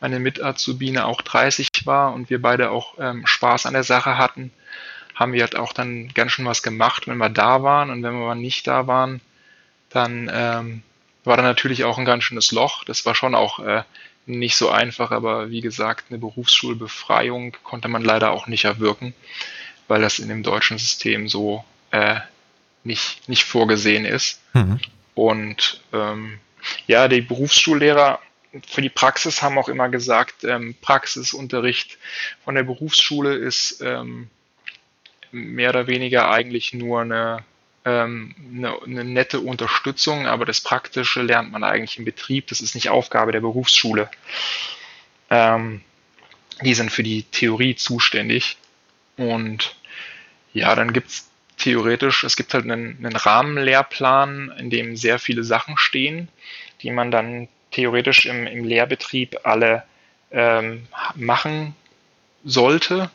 meine 0.00 0.18
Mit-Azubine 0.18 1.06
auch 1.06 1.22
30 1.22 1.68
war 1.84 2.12
und 2.12 2.30
wir 2.30 2.42
beide 2.42 2.70
auch 2.70 2.94
ähm, 2.98 3.26
Spaß 3.26 3.66
an 3.66 3.74
der 3.74 3.84
Sache 3.84 4.18
hatten, 4.18 4.50
haben 5.14 5.32
wir 5.32 5.42
halt 5.42 5.56
auch 5.56 5.72
dann 5.72 6.08
ganz 6.08 6.32
schön 6.32 6.44
was 6.44 6.62
gemacht, 6.62 7.06
wenn 7.06 7.18
wir 7.18 7.28
da 7.28 7.62
waren. 7.62 7.90
Und 7.90 8.02
wenn 8.02 8.14
wir 8.14 8.34
nicht 8.34 8.66
da 8.66 8.86
waren, 8.86 9.20
dann 9.92 10.30
ähm, 10.32 10.82
war 11.24 11.36
da 11.36 11.42
natürlich 11.42 11.84
auch 11.84 11.98
ein 11.98 12.04
ganz 12.04 12.24
schönes 12.24 12.52
Loch. 12.52 12.84
Das 12.84 13.04
war 13.06 13.14
schon 13.14 13.34
auch 13.34 13.58
äh, 13.60 13.82
nicht 14.26 14.56
so 14.56 14.70
einfach, 14.70 15.10
aber 15.10 15.50
wie 15.50 15.60
gesagt, 15.60 16.06
eine 16.10 16.18
Berufsschulbefreiung 16.18 17.56
konnte 17.62 17.88
man 17.88 18.02
leider 18.02 18.30
auch 18.30 18.46
nicht 18.46 18.64
erwirken, 18.64 19.14
weil 19.88 20.00
das 20.00 20.18
in 20.18 20.28
dem 20.28 20.42
deutschen 20.42 20.78
System 20.78 21.28
so 21.28 21.64
äh, 21.90 22.20
nicht, 22.84 23.28
nicht 23.28 23.44
vorgesehen 23.44 24.04
ist. 24.04 24.40
Mhm. 24.54 24.80
Und 25.14 25.80
ähm, 25.92 26.38
ja, 26.86 27.08
die 27.08 27.20
Berufsschullehrer 27.20 28.20
für 28.66 28.82
die 28.82 28.90
Praxis 28.90 29.42
haben 29.42 29.58
auch 29.58 29.68
immer 29.68 29.88
gesagt, 29.88 30.44
ähm, 30.44 30.74
Praxisunterricht 30.80 31.98
von 32.44 32.54
der 32.54 32.64
Berufsschule 32.64 33.34
ist 33.34 33.80
ähm, 33.80 34.28
mehr 35.30 35.70
oder 35.70 35.86
weniger 35.86 36.30
eigentlich 36.30 36.74
nur 36.74 37.00
eine 37.00 37.44
ähm, 37.84 38.34
eine, 38.54 38.82
eine 38.82 39.04
nette 39.04 39.40
Unterstützung, 39.40 40.26
aber 40.26 40.44
das 40.44 40.60
Praktische 40.60 41.22
lernt 41.22 41.50
man 41.50 41.64
eigentlich 41.64 41.98
im 41.98 42.04
Betrieb. 42.04 42.48
Das 42.48 42.60
ist 42.60 42.74
nicht 42.74 42.90
Aufgabe 42.90 43.32
der 43.32 43.40
Berufsschule. 43.40 44.10
Ähm, 45.30 45.82
die 46.62 46.74
sind 46.74 46.92
für 46.92 47.02
die 47.02 47.24
Theorie 47.24 47.74
zuständig. 47.74 48.56
Und 49.16 49.74
ja, 50.52 50.74
dann 50.74 50.92
gibt 50.92 51.08
es 51.08 51.30
theoretisch, 51.56 52.24
es 52.24 52.36
gibt 52.36 52.54
halt 52.54 52.64
einen, 52.64 53.04
einen 53.04 53.16
Rahmenlehrplan, 53.16 54.52
in 54.58 54.70
dem 54.70 54.96
sehr 54.96 55.18
viele 55.18 55.44
Sachen 55.44 55.76
stehen, 55.76 56.28
die 56.82 56.90
man 56.90 57.10
dann 57.10 57.48
theoretisch 57.70 58.26
im, 58.26 58.46
im 58.46 58.64
Lehrbetrieb 58.64 59.40
alle 59.44 59.84
ähm, 60.30 60.86
machen 61.14 61.74
sollte. 62.44 63.10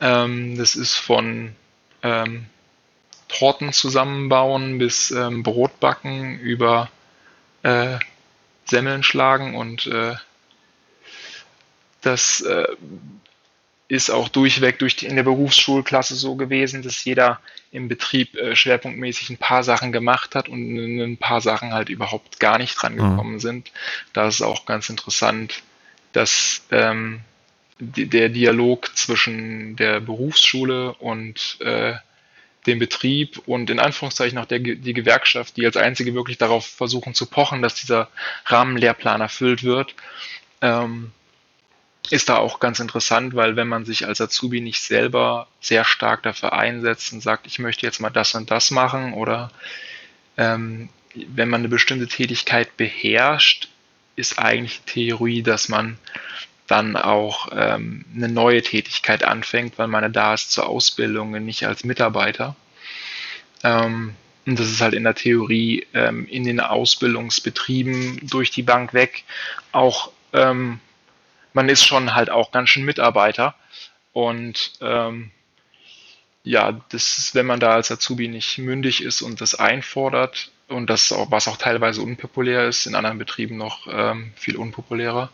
Ähm, 0.00 0.56
das 0.56 0.74
ist 0.74 0.96
von 0.96 1.54
ähm, 2.02 2.46
Torten 3.32 3.72
zusammenbauen 3.72 4.78
bis 4.78 5.10
ähm, 5.10 5.42
Brot 5.42 5.80
backen 5.80 6.38
über 6.38 6.90
äh, 7.62 7.98
Semmeln 8.64 9.02
schlagen 9.02 9.56
und 9.56 9.86
äh, 9.86 10.14
das 12.02 12.40
äh, 12.42 12.66
ist 13.88 14.10
auch 14.10 14.28
durchweg 14.28 14.78
durch 14.78 14.96
die, 14.96 15.06
in 15.06 15.16
der 15.16 15.22
Berufsschulklasse 15.22 16.14
so 16.14 16.36
gewesen, 16.36 16.82
dass 16.82 17.04
jeder 17.04 17.40
im 17.70 17.88
Betrieb 17.88 18.34
äh, 18.36 18.56
schwerpunktmäßig 18.56 19.30
ein 19.30 19.36
paar 19.36 19.62
Sachen 19.64 19.92
gemacht 19.92 20.34
hat 20.34 20.48
und 20.48 20.76
ein 20.76 21.18
paar 21.18 21.40
Sachen 21.40 21.72
halt 21.72 21.88
überhaupt 21.88 22.40
gar 22.40 22.58
nicht 22.58 22.74
dran 22.80 22.94
mhm. 22.94 23.10
gekommen 23.10 23.32
mhm. 23.34 23.40
sind. 23.40 23.72
Da 24.12 24.28
ist 24.28 24.42
auch 24.42 24.66
ganz 24.66 24.88
interessant, 24.88 25.62
dass 26.12 26.62
ähm, 26.70 27.20
die, 27.78 28.06
der 28.06 28.28
Dialog 28.28 28.96
zwischen 28.96 29.76
der 29.76 30.00
Berufsschule 30.00 30.94
und 30.94 31.58
äh, 31.60 31.94
den 32.66 32.78
Betrieb 32.78 33.42
und 33.46 33.70
in 33.70 33.78
Anführungszeichen 33.78 34.38
auch 34.38 34.46
der, 34.46 34.60
die 34.60 34.92
Gewerkschaft, 34.92 35.56
die 35.56 35.66
als 35.66 35.76
einzige 35.76 36.14
wirklich 36.14 36.38
darauf 36.38 36.66
versuchen 36.66 37.14
zu 37.14 37.26
pochen, 37.26 37.62
dass 37.62 37.74
dieser 37.74 38.08
Rahmenlehrplan 38.46 39.20
erfüllt 39.20 39.64
wird, 39.64 39.94
ähm, 40.60 41.12
ist 42.10 42.28
da 42.28 42.36
auch 42.36 42.60
ganz 42.60 42.80
interessant, 42.80 43.34
weil 43.34 43.56
wenn 43.56 43.68
man 43.68 43.84
sich 43.84 44.06
als 44.06 44.20
Azubi 44.20 44.60
nicht 44.60 44.80
selber 44.80 45.48
sehr 45.60 45.84
stark 45.84 46.22
dafür 46.22 46.52
einsetzt 46.52 47.12
und 47.12 47.20
sagt, 47.20 47.46
ich 47.46 47.58
möchte 47.58 47.86
jetzt 47.86 48.00
mal 48.00 48.10
das 48.10 48.34
und 48.34 48.50
das 48.50 48.70
machen 48.70 49.12
oder 49.14 49.50
ähm, 50.36 50.88
wenn 51.14 51.48
man 51.48 51.60
eine 51.60 51.68
bestimmte 51.68 52.08
Tätigkeit 52.08 52.76
beherrscht, 52.76 53.68
ist 54.16 54.38
eigentlich 54.38 54.80
Theorie, 54.86 55.42
dass 55.42 55.68
man 55.68 55.98
dann 56.72 56.96
auch 56.96 57.48
ähm, 57.54 58.06
eine 58.16 58.30
neue 58.30 58.62
Tätigkeit 58.62 59.24
anfängt, 59.24 59.78
weil 59.78 59.88
man 59.88 60.10
da 60.10 60.32
ist 60.32 60.52
zur 60.52 60.66
Ausbildung 60.66 61.34
und 61.34 61.44
nicht 61.44 61.66
als 61.66 61.84
Mitarbeiter. 61.84 62.56
Ähm, 63.62 64.14
und 64.46 64.58
das 64.58 64.70
ist 64.70 64.80
halt 64.80 64.94
in 64.94 65.04
der 65.04 65.14
Theorie 65.14 65.86
ähm, 65.92 66.26
in 66.26 66.44
den 66.44 66.60
Ausbildungsbetrieben 66.60 68.26
durch 68.26 68.50
die 68.50 68.62
Bank 68.62 68.94
weg 68.94 69.24
auch, 69.70 70.12
ähm, 70.32 70.80
man 71.52 71.68
ist 71.68 71.84
schon 71.84 72.14
halt 72.14 72.30
auch 72.30 72.52
ganz 72.52 72.70
schön 72.70 72.86
Mitarbeiter. 72.86 73.54
Und 74.14 74.72
ähm, 74.80 75.30
ja, 76.44 76.72
das 76.88 77.18
ist, 77.18 77.34
wenn 77.34 77.46
man 77.46 77.60
da 77.60 77.74
als 77.74 77.92
Azubi 77.92 78.28
nicht 78.28 78.56
mündig 78.56 79.02
ist 79.02 79.20
und 79.20 79.42
das 79.42 79.54
einfordert, 79.54 80.50
und 80.68 80.88
das 80.88 81.14
was 81.28 81.48
auch 81.48 81.58
teilweise 81.58 82.00
unpopulär 82.00 82.66
ist, 82.66 82.86
in 82.86 82.94
anderen 82.94 83.18
Betrieben 83.18 83.58
noch 83.58 83.86
ähm, 83.90 84.32
viel 84.36 84.56
unpopulärer, 84.56 85.30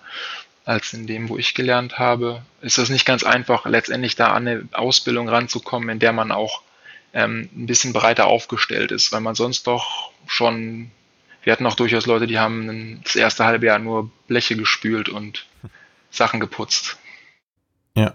als 0.69 0.93
in 0.93 1.07
dem, 1.07 1.31
wo 1.31 1.39
ich 1.39 1.55
gelernt 1.55 1.99
habe, 1.99 2.43
ist 2.61 2.77
das 2.77 2.91
nicht 2.91 3.07
ganz 3.07 3.25
einfach, 3.25 3.65
letztendlich 3.65 4.17
da 4.17 4.33
an 4.33 4.47
eine 4.47 4.69
Ausbildung 4.73 5.27
ranzukommen, 5.27 5.89
in 5.89 5.99
der 5.99 6.13
man 6.13 6.31
auch 6.31 6.61
ähm, 7.15 7.49
ein 7.57 7.65
bisschen 7.65 7.95
breiter 7.95 8.27
aufgestellt 8.27 8.93
ist, 8.93 9.11
weil 9.11 9.23
man 9.23 9.35
sonst 9.35 9.67
doch 9.67 10.13
schon, 10.27 10.91
wir 11.43 11.55
hatten 11.55 11.65
auch 11.65 11.75
durchaus 11.75 12.05
Leute, 12.05 12.27
die 12.27 12.39
haben 12.39 13.01
das 13.03 13.17
erste 13.17 13.47
halbe 13.47 13.65
Jahr 13.65 13.79
nur 13.79 14.11
Bleche 14.27 14.57
gespült 14.57 15.09
und 15.09 15.47
Sachen 16.11 16.39
geputzt. 16.39 16.99
Ja. 17.95 18.13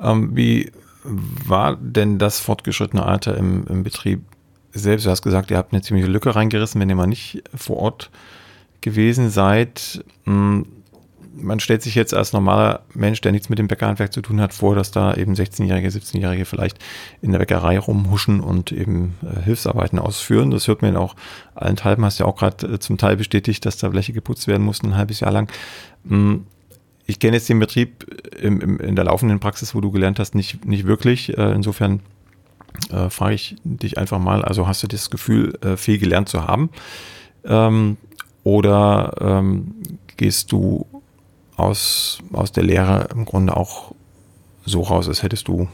Ähm, 0.00 0.34
wie 0.34 0.72
war 1.02 1.76
denn 1.76 2.18
das 2.18 2.40
fortgeschrittene 2.40 3.04
Alter 3.04 3.36
im, 3.36 3.66
im 3.66 3.82
Betrieb 3.82 4.22
selbst? 4.72 5.04
Du 5.04 5.10
hast 5.10 5.20
gesagt, 5.20 5.50
ihr 5.50 5.58
habt 5.58 5.74
eine 5.74 5.82
ziemliche 5.82 6.08
Lücke 6.08 6.34
reingerissen, 6.34 6.80
wenn 6.80 6.88
ihr 6.88 6.96
mal 6.96 7.06
nicht 7.06 7.42
vor 7.54 7.76
Ort 7.76 8.10
gewesen 8.80 9.28
seid. 9.28 10.02
Hm, 10.24 10.64
man 11.36 11.60
stellt 11.60 11.82
sich 11.82 11.94
jetzt 11.94 12.14
als 12.14 12.32
normaler 12.32 12.82
Mensch, 12.94 13.20
der 13.20 13.32
nichts 13.32 13.48
mit 13.48 13.58
dem 13.58 13.68
Bäckerhandwerk 13.68 14.12
zu 14.12 14.22
tun 14.22 14.40
hat, 14.40 14.54
vor, 14.54 14.74
dass 14.74 14.90
da 14.90 15.14
eben 15.14 15.34
16-Jährige, 15.34 15.88
17-Jährige 15.88 16.44
vielleicht 16.44 16.78
in 17.22 17.32
der 17.32 17.38
Bäckerei 17.38 17.78
rumhuschen 17.78 18.40
und 18.40 18.72
eben 18.72 19.14
äh, 19.22 19.42
Hilfsarbeiten 19.42 19.98
ausführen. 19.98 20.50
Das 20.50 20.68
hört 20.68 20.82
man 20.82 20.96
auch 20.96 21.16
allenthalben, 21.54 22.04
hast 22.04 22.18
ja 22.18 22.26
auch 22.26 22.36
gerade 22.36 22.74
äh, 22.74 22.78
zum 22.78 22.98
Teil 22.98 23.16
bestätigt, 23.16 23.64
dass 23.66 23.76
da 23.76 23.88
Bleche 23.88 24.12
geputzt 24.12 24.46
werden 24.46 24.62
mussten, 24.62 24.88
ein 24.88 24.96
halbes 24.96 25.20
Jahr 25.20 25.32
lang. 25.32 25.50
Ähm, 26.10 26.46
ich 27.06 27.18
kenne 27.18 27.36
jetzt 27.36 27.48
den 27.48 27.58
Betrieb 27.58 28.06
im, 28.40 28.60
im, 28.60 28.80
in 28.80 28.96
der 28.96 29.04
laufenden 29.04 29.40
Praxis, 29.40 29.74
wo 29.74 29.80
du 29.80 29.90
gelernt 29.90 30.18
hast, 30.18 30.34
nicht, 30.34 30.64
nicht 30.64 30.86
wirklich. 30.86 31.36
Äh, 31.36 31.52
insofern 31.52 32.00
äh, 32.90 33.10
frage 33.10 33.34
ich 33.34 33.56
dich 33.64 33.98
einfach 33.98 34.18
mal, 34.18 34.44
also 34.44 34.66
hast 34.66 34.82
du 34.82 34.86
das 34.86 35.10
Gefühl, 35.10 35.58
äh, 35.62 35.76
viel 35.76 35.98
gelernt 35.98 36.28
zu 36.28 36.46
haben? 36.46 36.70
Ähm, 37.44 37.98
oder 38.42 39.14
ähm, 39.20 39.74
gehst 40.16 40.52
du 40.52 40.86
aus, 41.56 42.18
aus 42.32 42.52
der 42.52 42.64
Lehre 42.64 43.08
im 43.12 43.24
Grunde 43.24 43.56
auch 43.56 43.94
so 44.64 44.82
raus, 44.82 45.08
als 45.08 45.22
hättest 45.22 45.48
du 45.48 45.68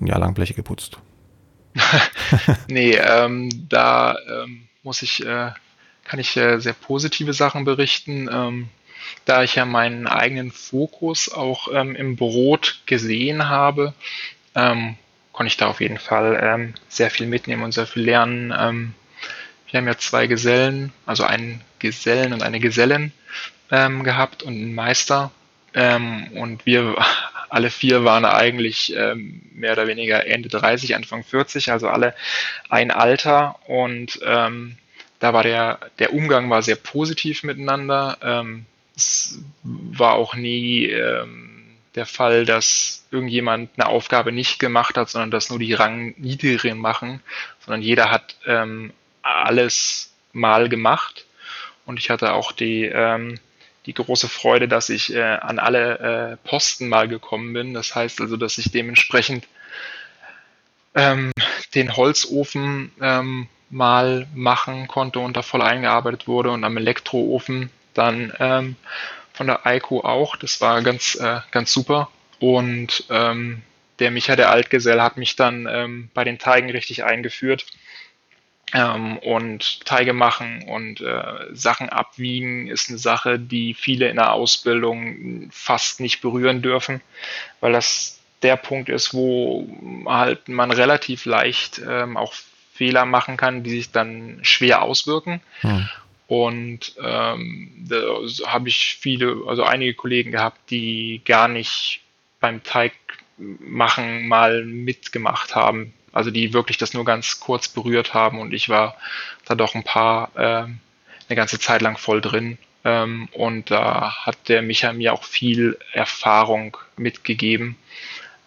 ein 0.00 0.06
Jahr 0.06 0.18
lang 0.18 0.34
Bleche 0.34 0.54
geputzt. 0.54 0.98
nee, 2.68 2.92
ähm, 2.92 3.50
da 3.68 4.16
ähm, 4.28 4.68
muss 4.82 5.02
ich, 5.02 5.24
äh, 5.24 5.50
kann 6.04 6.20
ich 6.20 6.36
äh, 6.36 6.58
sehr 6.58 6.72
positive 6.72 7.32
Sachen 7.32 7.64
berichten. 7.64 8.28
Ähm, 8.32 8.68
da 9.24 9.42
ich 9.42 9.54
ja 9.54 9.64
meinen 9.64 10.06
eigenen 10.06 10.50
Fokus 10.50 11.32
auch 11.32 11.68
ähm, 11.72 11.94
im 11.94 12.16
Brot 12.16 12.82
gesehen 12.86 13.48
habe, 13.48 13.94
ähm, 14.54 14.96
konnte 15.32 15.48
ich 15.48 15.56
da 15.56 15.68
auf 15.68 15.80
jeden 15.80 15.98
Fall 15.98 16.38
ähm, 16.42 16.74
sehr 16.88 17.10
viel 17.10 17.26
mitnehmen 17.26 17.62
und 17.62 17.72
sehr 17.72 17.86
viel 17.86 18.04
lernen. 18.04 18.94
Wir 19.68 19.78
haben 19.78 19.86
ja 19.86 19.98
zwei 19.98 20.26
Gesellen, 20.26 20.92
also 21.04 21.24
einen 21.24 21.60
Gesellen 21.78 22.32
und 22.32 22.42
eine 22.42 22.58
Gesellin 22.58 23.12
ähm, 23.70 24.02
gehabt 24.02 24.42
und 24.42 24.54
einen 24.54 24.74
Meister. 24.74 25.30
Ähm, 25.74 26.28
und 26.34 26.66
wir 26.66 26.96
alle 27.48 27.70
vier 27.70 28.04
waren 28.04 28.24
eigentlich 28.24 28.94
ähm, 28.96 29.42
mehr 29.52 29.72
oder 29.72 29.86
weniger 29.86 30.26
Ende 30.26 30.48
30, 30.48 30.96
Anfang 30.96 31.22
40, 31.22 31.70
also 31.70 31.88
alle 31.88 32.14
ein 32.68 32.90
Alter. 32.90 33.56
Und 33.66 34.20
ähm, 34.24 34.76
da 35.20 35.32
war 35.32 35.42
der, 35.42 35.78
der 35.98 36.12
Umgang 36.12 36.50
war 36.50 36.62
sehr 36.62 36.76
positiv 36.76 37.42
miteinander. 37.42 38.18
Ähm, 38.22 38.66
es 38.96 39.38
war 39.62 40.14
auch 40.14 40.34
nie 40.34 40.86
ähm, 40.86 41.56
der 41.94 42.06
Fall, 42.06 42.44
dass 42.44 43.06
irgendjemand 43.10 43.70
eine 43.76 43.88
Aufgabe 43.88 44.32
nicht 44.32 44.58
gemacht 44.58 44.96
hat, 44.96 45.08
sondern 45.08 45.30
dass 45.30 45.50
nur 45.50 45.58
die 45.58 45.72
Rangniedrigen 45.72 46.78
machen, 46.78 47.20
sondern 47.64 47.82
jeder 47.82 48.10
hat 48.10 48.36
ähm, 48.46 48.92
alles 49.22 50.12
mal 50.32 50.68
gemacht. 50.68 51.24
Und 51.86 51.98
ich 51.98 52.10
hatte 52.10 52.32
auch 52.32 52.52
die, 52.52 52.84
ähm, 52.84 53.38
die 53.86 53.94
große 53.94 54.28
Freude, 54.28 54.68
dass 54.68 54.88
ich 54.88 55.14
äh, 55.14 55.22
an 55.22 55.58
alle 55.58 56.38
äh, 56.42 56.48
Posten 56.48 56.88
mal 56.88 57.08
gekommen 57.08 57.52
bin. 57.52 57.72
Das 57.72 57.94
heißt 57.94 58.20
also, 58.20 58.36
dass 58.36 58.58
ich 58.58 58.70
dementsprechend 58.70 59.46
ähm, 60.94 61.32
den 61.74 61.96
Holzofen 61.96 62.92
ähm, 63.00 63.48
mal 63.70 64.26
machen 64.34 64.88
konnte 64.88 65.20
und 65.20 65.36
da 65.36 65.42
voll 65.42 65.62
eingearbeitet 65.62 66.26
wurde 66.26 66.50
und 66.50 66.64
am 66.64 66.76
Elektroofen 66.76 67.70
dann 67.94 68.32
ähm, 68.38 68.76
von 69.32 69.46
der 69.46 69.66
Eiko 69.66 70.00
auch. 70.00 70.36
Das 70.36 70.60
war 70.60 70.82
ganz, 70.82 71.14
äh, 71.16 71.40
ganz 71.50 71.72
super. 71.72 72.10
Und 72.40 73.04
ähm, 73.10 73.62
der 73.98 74.10
Micha, 74.10 74.36
der 74.36 74.50
Altgesell, 74.50 75.00
hat 75.00 75.16
mich 75.16 75.36
dann 75.36 75.66
ähm, 75.70 76.10
bei 76.12 76.24
den 76.24 76.38
Teigen 76.38 76.70
richtig 76.70 77.04
eingeführt. 77.04 77.66
Ähm, 78.72 79.18
und 79.18 79.86
Teige 79.86 80.12
machen 80.12 80.64
und 80.66 81.00
äh, 81.00 81.22
Sachen 81.52 81.88
abwiegen 81.88 82.66
ist 82.66 82.88
eine 82.88 82.98
Sache, 82.98 83.38
die 83.38 83.74
viele 83.74 84.08
in 84.08 84.16
der 84.16 84.32
Ausbildung 84.32 85.48
fast 85.52 86.00
nicht 86.00 86.20
berühren 86.20 86.62
dürfen, 86.62 87.00
weil 87.60 87.72
das 87.72 88.18
der 88.42 88.56
Punkt 88.56 88.88
ist, 88.88 89.14
wo 89.14 89.68
halt 90.06 90.48
man 90.48 90.70
relativ 90.70 91.24
leicht 91.26 91.80
ähm, 91.88 92.16
auch 92.16 92.34
Fehler 92.74 93.06
machen 93.06 93.36
kann, 93.36 93.62
die 93.62 93.70
sich 93.70 93.92
dann 93.92 94.40
schwer 94.42 94.82
auswirken. 94.82 95.40
Hm. 95.60 95.88
Und 96.26 96.94
ähm, 97.00 97.72
da 97.88 97.96
habe 98.46 98.68
ich 98.68 98.98
viele, 99.00 99.42
also 99.46 99.62
einige 99.62 99.94
Kollegen 99.94 100.32
gehabt, 100.32 100.70
die 100.70 101.22
gar 101.24 101.48
nicht 101.48 102.00
beim 102.40 102.62
Teigmachen 102.64 104.26
mal 104.26 104.64
mitgemacht 104.64 105.54
haben. 105.54 105.94
Also 106.16 106.30
die 106.30 106.52
wirklich 106.52 106.78
das 106.78 106.94
nur 106.94 107.04
ganz 107.04 107.40
kurz 107.40 107.68
berührt 107.68 108.14
haben 108.14 108.40
und 108.40 108.54
ich 108.54 108.68
war 108.68 108.96
da 109.44 109.54
doch 109.54 109.74
ein 109.74 109.84
paar 109.84 110.30
äh, 110.34 110.64
eine 111.28 111.36
ganze 111.36 111.58
Zeit 111.58 111.82
lang 111.82 111.98
voll 111.98 112.20
drin. 112.20 112.58
Ähm, 112.84 113.28
und 113.32 113.70
da 113.70 114.24
hat 114.24 114.48
der 114.48 114.62
Micha 114.62 114.92
mir 114.92 115.12
auch 115.12 115.24
viel 115.24 115.78
Erfahrung 115.92 116.76
mitgegeben 116.96 117.76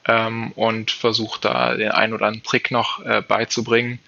ähm, 0.08 0.52
und 0.54 0.92
versucht 0.92 1.46
da 1.46 1.76
den 1.76 1.92
einen 1.92 2.14
oder 2.14 2.28
anderen 2.28 2.44
Trick 2.44 2.72
noch 2.72 3.06
äh, 3.06 3.22
beizubringen. 3.22 4.00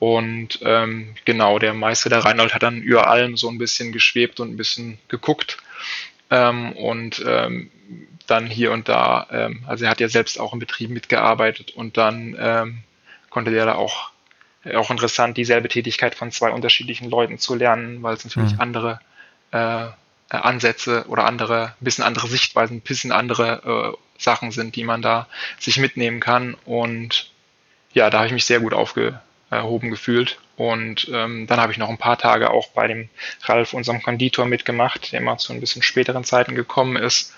Und 0.00 0.60
ähm, 0.62 1.14
genau, 1.24 1.58
der 1.58 1.74
Meister, 1.74 2.08
der 2.08 2.24
Reinhold, 2.24 2.54
hat 2.54 2.62
dann 2.62 2.82
über 2.82 3.08
allem 3.08 3.36
so 3.36 3.48
ein 3.48 3.58
bisschen 3.58 3.92
geschwebt 3.92 4.40
und 4.40 4.50
ein 4.50 4.56
bisschen 4.56 4.98
geguckt. 5.08 5.58
Ähm, 6.30 6.72
und 6.72 7.22
ähm, 7.26 7.70
dann 8.26 8.46
hier 8.46 8.72
und 8.72 8.88
da, 8.88 9.26
ähm, 9.30 9.64
also 9.66 9.84
er 9.84 9.90
hat 9.90 10.00
ja 10.00 10.08
selbst 10.08 10.38
auch 10.38 10.52
im 10.52 10.58
Betrieb 10.58 10.90
mitgearbeitet 10.90 11.72
und 11.72 11.96
dann 11.96 12.36
ähm, 12.38 12.82
konnte 13.38 13.52
der 13.52 13.66
da 13.66 13.76
auch, 13.76 14.10
auch 14.74 14.90
interessant, 14.90 15.36
dieselbe 15.36 15.68
Tätigkeit 15.68 16.16
von 16.16 16.32
zwei 16.32 16.50
unterschiedlichen 16.50 17.08
Leuten 17.08 17.38
zu 17.38 17.54
lernen, 17.54 18.02
weil 18.02 18.14
es 18.14 18.24
natürlich 18.24 18.54
mhm. 18.54 18.60
andere 18.60 19.00
äh, 19.52 19.86
Ansätze 20.28 21.04
oder 21.06 21.24
andere, 21.24 21.66
ein 21.80 21.84
bisschen 21.84 22.02
andere 22.02 22.26
Sichtweisen, 22.26 22.78
ein 22.78 22.80
bisschen 22.80 23.12
andere 23.12 23.94
äh, 23.94 24.20
Sachen 24.20 24.50
sind, 24.50 24.74
die 24.74 24.82
man 24.82 25.02
da 25.02 25.28
sich 25.60 25.78
mitnehmen 25.78 26.18
kann. 26.18 26.56
Und 26.64 27.30
ja, 27.92 28.10
da 28.10 28.18
habe 28.18 28.26
ich 28.26 28.32
mich 28.32 28.44
sehr 28.44 28.58
gut 28.58 28.74
aufge, 28.74 29.20
erhoben 29.50 29.90
gefühlt. 29.90 30.40
Und 30.56 31.08
ähm, 31.12 31.46
dann 31.46 31.60
habe 31.60 31.70
ich 31.70 31.78
noch 31.78 31.90
ein 31.90 31.96
paar 31.96 32.18
Tage 32.18 32.50
auch 32.50 32.70
bei 32.70 32.88
dem 32.88 33.08
Ralf, 33.44 33.72
unserem 33.72 34.02
Konditor, 34.02 34.46
mitgemacht, 34.46 35.12
der 35.12 35.20
mal 35.20 35.38
zu 35.38 35.52
ein 35.52 35.60
bisschen 35.60 35.82
späteren 35.82 36.24
Zeiten 36.24 36.56
gekommen 36.56 36.96
ist. 36.96 37.36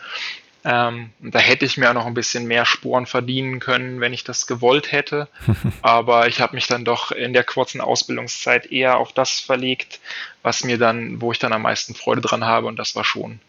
Ähm, 0.64 1.10
da 1.20 1.38
hätte 1.38 1.64
ich 1.64 1.78
mir 1.78 1.88
auch 1.88 1.94
noch 1.94 2.06
ein 2.06 2.14
bisschen 2.14 2.46
mehr 2.46 2.66
Sporen 2.66 3.06
verdienen 3.06 3.60
können, 3.60 4.00
wenn 4.00 4.12
ich 4.12 4.24
das 4.24 4.46
gewollt 4.46 4.92
hätte. 4.92 5.28
Aber 5.82 6.28
ich 6.28 6.40
habe 6.40 6.54
mich 6.54 6.66
dann 6.66 6.84
doch 6.84 7.12
in 7.12 7.32
der 7.32 7.44
kurzen 7.44 7.80
Ausbildungszeit 7.80 8.66
eher 8.66 8.98
auf 8.98 9.12
das 9.12 9.40
verlegt, 9.40 10.00
was 10.42 10.64
mir 10.64 10.78
dann, 10.78 11.20
wo 11.20 11.32
ich 11.32 11.38
dann 11.38 11.52
am 11.52 11.62
meisten 11.62 11.94
Freude 11.94 12.20
dran 12.20 12.44
habe, 12.44 12.66
und 12.66 12.78
das 12.78 12.94
war 12.94 13.04
schon 13.04 13.40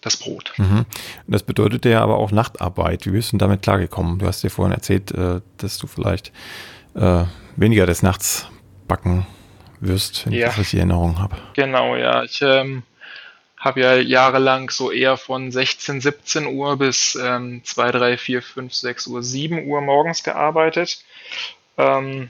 das 0.00 0.16
Brot. 0.16 0.52
Mhm. 0.56 0.86
Das 1.26 1.42
bedeutet 1.42 1.84
ja 1.84 2.02
aber 2.02 2.18
auch 2.18 2.30
Nachtarbeit. 2.30 3.06
Wie 3.06 3.10
bist 3.10 3.32
du 3.32 3.38
damit 3.38 3.62
klargekommen? 3.62 4.18
Du 4.18 4.26
hast 4.26 4.42
dir 4.42 4.50
vorhin 4.50 4.74
erzählt, 4.74 5.12
äh, 5.12 5.40
dass 5.58 5.78
du 5.78 5.86
vielleicht 5.86 6.32
äh, 6.94 7.24
weniger 7.56 7.86
des 7.86 8.02
Nachts 8.02 8.48
backen 8.88 9.26
wirst, 9.80 10.26
wenn 10.26 10.32
ja. 10.32 10.40
ich 10.40 10.44
das 10.46 10.58
richtig 10.58 10.78
Erinnerung 10.78 11.18
habe. 11.18 11.36
Genau, 11.54 11.96
ja. 11.96 12.22
Ich 12.22 12.40
ähm, 12.42 12.82
habe 13.60 13.80
ja 13.80 13.94
jahrelang 13.96 14.70
so 14.70 14.90
eher 14.90 15.18
von 15.18 15.52
16, 15.52 16.00
17 16.00 16.46
Uhr 16.46 16.78
bis 16.78 17.14
ähm, 17.14 17.60
2, 17.62 17.92
3, 17.92 18.18
4, 18.18 18.42
5, 18.42 18.74
6 18.74 19.06
Uhr, 19.08 19.22
7 19.22 19.66
Uhr 19.66 19.82
morgens 19.82 20.24
gearbeitet. 20.24 21.04
Ähm, 21.76 22.28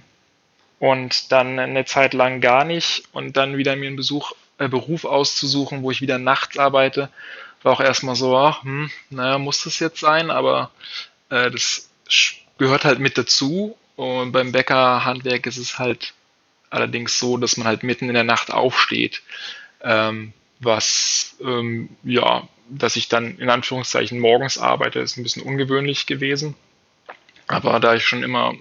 und 0.81 1.31
dann 1.31 1.59
eine 1.59 1.85
Zeit 1.85 2.15
lang 2.15 2.41
gar 2.41 2.65
nicht. 2.65 3.05
Und 3.13 3.37
dann 3.37 3.57
wieder 3.57 3.77
mir 3.77 3.87
einen 3.87 3.97
Besuch, 3.97 4.33
äh, 4.59 4.69
Beruf 4.69 5.05
auszusuchen, 5.05 5.83
wo 5.83 5.93
ich 5.93 6.01
wieder 6.01 6.19
nachts 6.19 6.59
arbeite, 6.59 7.11
war 7.63 7.73
auch 7.75 7.81
erstmal 7.81 8.17
so, 8.17 8.37
ach, 8.37 8.65
hm, 8.65 8.91
naja, 9.11 9.39
muss 9.39 9.63
das 9.63 9.79
jetzt 9.79 10.01
sein, 10.01 10.31
aber 10.31 10.71
äh, 11.29 11.51
das 11.51 11.91
gehört 12.59 12.85
halt 12.85 12.99
mit 12.99 13.17
dazu. 13.19 13.77
Und 13.95 14.33
beim 14.33 14.51
Bäckerhandwerk 14.51 15.47
ist 15.47 15.59
es 15.59 15.79
halt 15.79 16.15
allerdings 16.71 17.19
so, 17.19 17.37
dass 17.37 17.57
man 17.57 17.69
halt 17.69 17.83
mitten 17.83 18.09
in 18.09 18.15
der 18.15 18.25
Nacht 18.25 18.51
aufsteht, 18.51 19.23
ähm, 19.83 20.33
was 20.61 21.37
ähm, 21.43 21.89
ja, 22.05 22.49
dass 22.69 22.97
ich 22.97 23.09
dann 23.09 23.39
in 23.39 23.51
Anführungszeichen 23.51 24.21
morgens 24.21 24.59
arbeite, 24.59 25.01
ist 25.01 25.17
ein 25.17 25.23
bisschen 25.23 25.43
ungewöhnlich 25.43 26.07
gewesen. 26.07 26.55
Aber 27.49 27.81
da 27.81 27.95
ich 27.95 28.07
schon 28.07 28.23
immer 28.23 28.55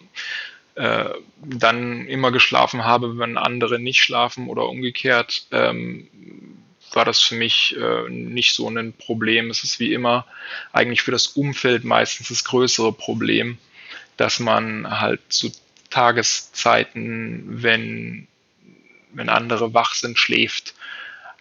äh, 0.75 1.09
dann 1.43 2.07
immer 2.07 2.31
geschlafen 2.31 2.85
habe, 2.85 3.19
wenn 3.19 3.37
andere 3.37 3.79
nicht 3.79 4.01
schlafen 4.01 4.47
oder 4.47 4.67
umgekehrt, 4.67 5.45
ähm, 5.51 6.07
war 6.91 7.05
das 7.05 7.19
für 7.19 7.35
mich 7.35 7.75
äh, 7.77 8.09
nicht 8.09 8.55
so 8.55 8.67
ein 8.67 8.93
Problem. 8.93 9.51
Es 9.51 9.63
ist 9.63 9.79
wie 9.79 9.93
immer 9.93 10.25
eigentlich 10.73 11.03
für 11.03 11.11
das 11.11 11.27
Umfeld 11.27 11.83
meistens 11.83 12.29
das 12.29 12.43
größere 12.43 12.93
Problem 12.93 13.59
dass 14.19 14.39
man 14.39 14.99
halt 14.99 15.21
zu 15.29 15.49
Tageszeiten, 15.89 17.63
wenn, 17.63 18.27
wenn 19.13 19.29
andere 19.29 19.73
wach 19.73 19.93
sind, 19.93 20.19
schläft. 20.19 20.75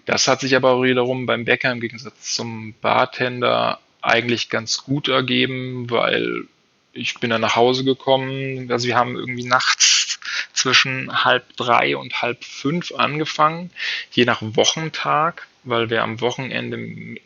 Das 0.08 0.26
hat 0.26 0.40
sich 0.40 0.56
aber 0.56 0.82
wiederum 0.82 1.26
beim 1.26 1.44
Bäcker 1.44 1.70
im 1.70 1.80
Gegensatz 1.80 2.34
zum 2.34 2.72
Bartender 2.80 3.78
eigentlich 4.00 4.48
ganz 4.48 4.82
gut 4.82 5.06
ergeben, 5.08 5.90
weil 5.90 6.44
ich 6.94 7.20
bin 7.20 7.28
dann 7.28 7.42
nach 7.42 7.56
Hause 7.56 7.84
gekommen. 7.84 8.72
Also 8.72 8.86
wir 8.86 8.96
haben 8.96 9.16
irgendwie 9.16 9.44
nachts 9.44 10.18
zwischen 10.54 11.24
halb 11.24 11.54
drei 11.58 11.94
und 11.94 12.22
halb 12.22 12.42
fünf 12.42 12.94
angefangen, 12.94 13.70
je 14.10 14.24
nach 14.24 14.40
Wochentag, 14.40 15.46
weil 15.64 15.90
wir 15.90 16.02
am 16.02 16.22
Wochenende 16.22 16.78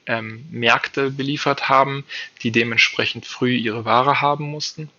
ähm, 0.07 0.45
Märkte 0.51 1.13
beliefert 1.13 1.69
haben, 1.69 2.03
die 2.43 2.51
dementsprechend 2.51 3.27
früh 3.27 3.55
ihre 3.55 3.85
Ware 3.85 4.21
haben 4.21 4.51
mussten 4.51 4.91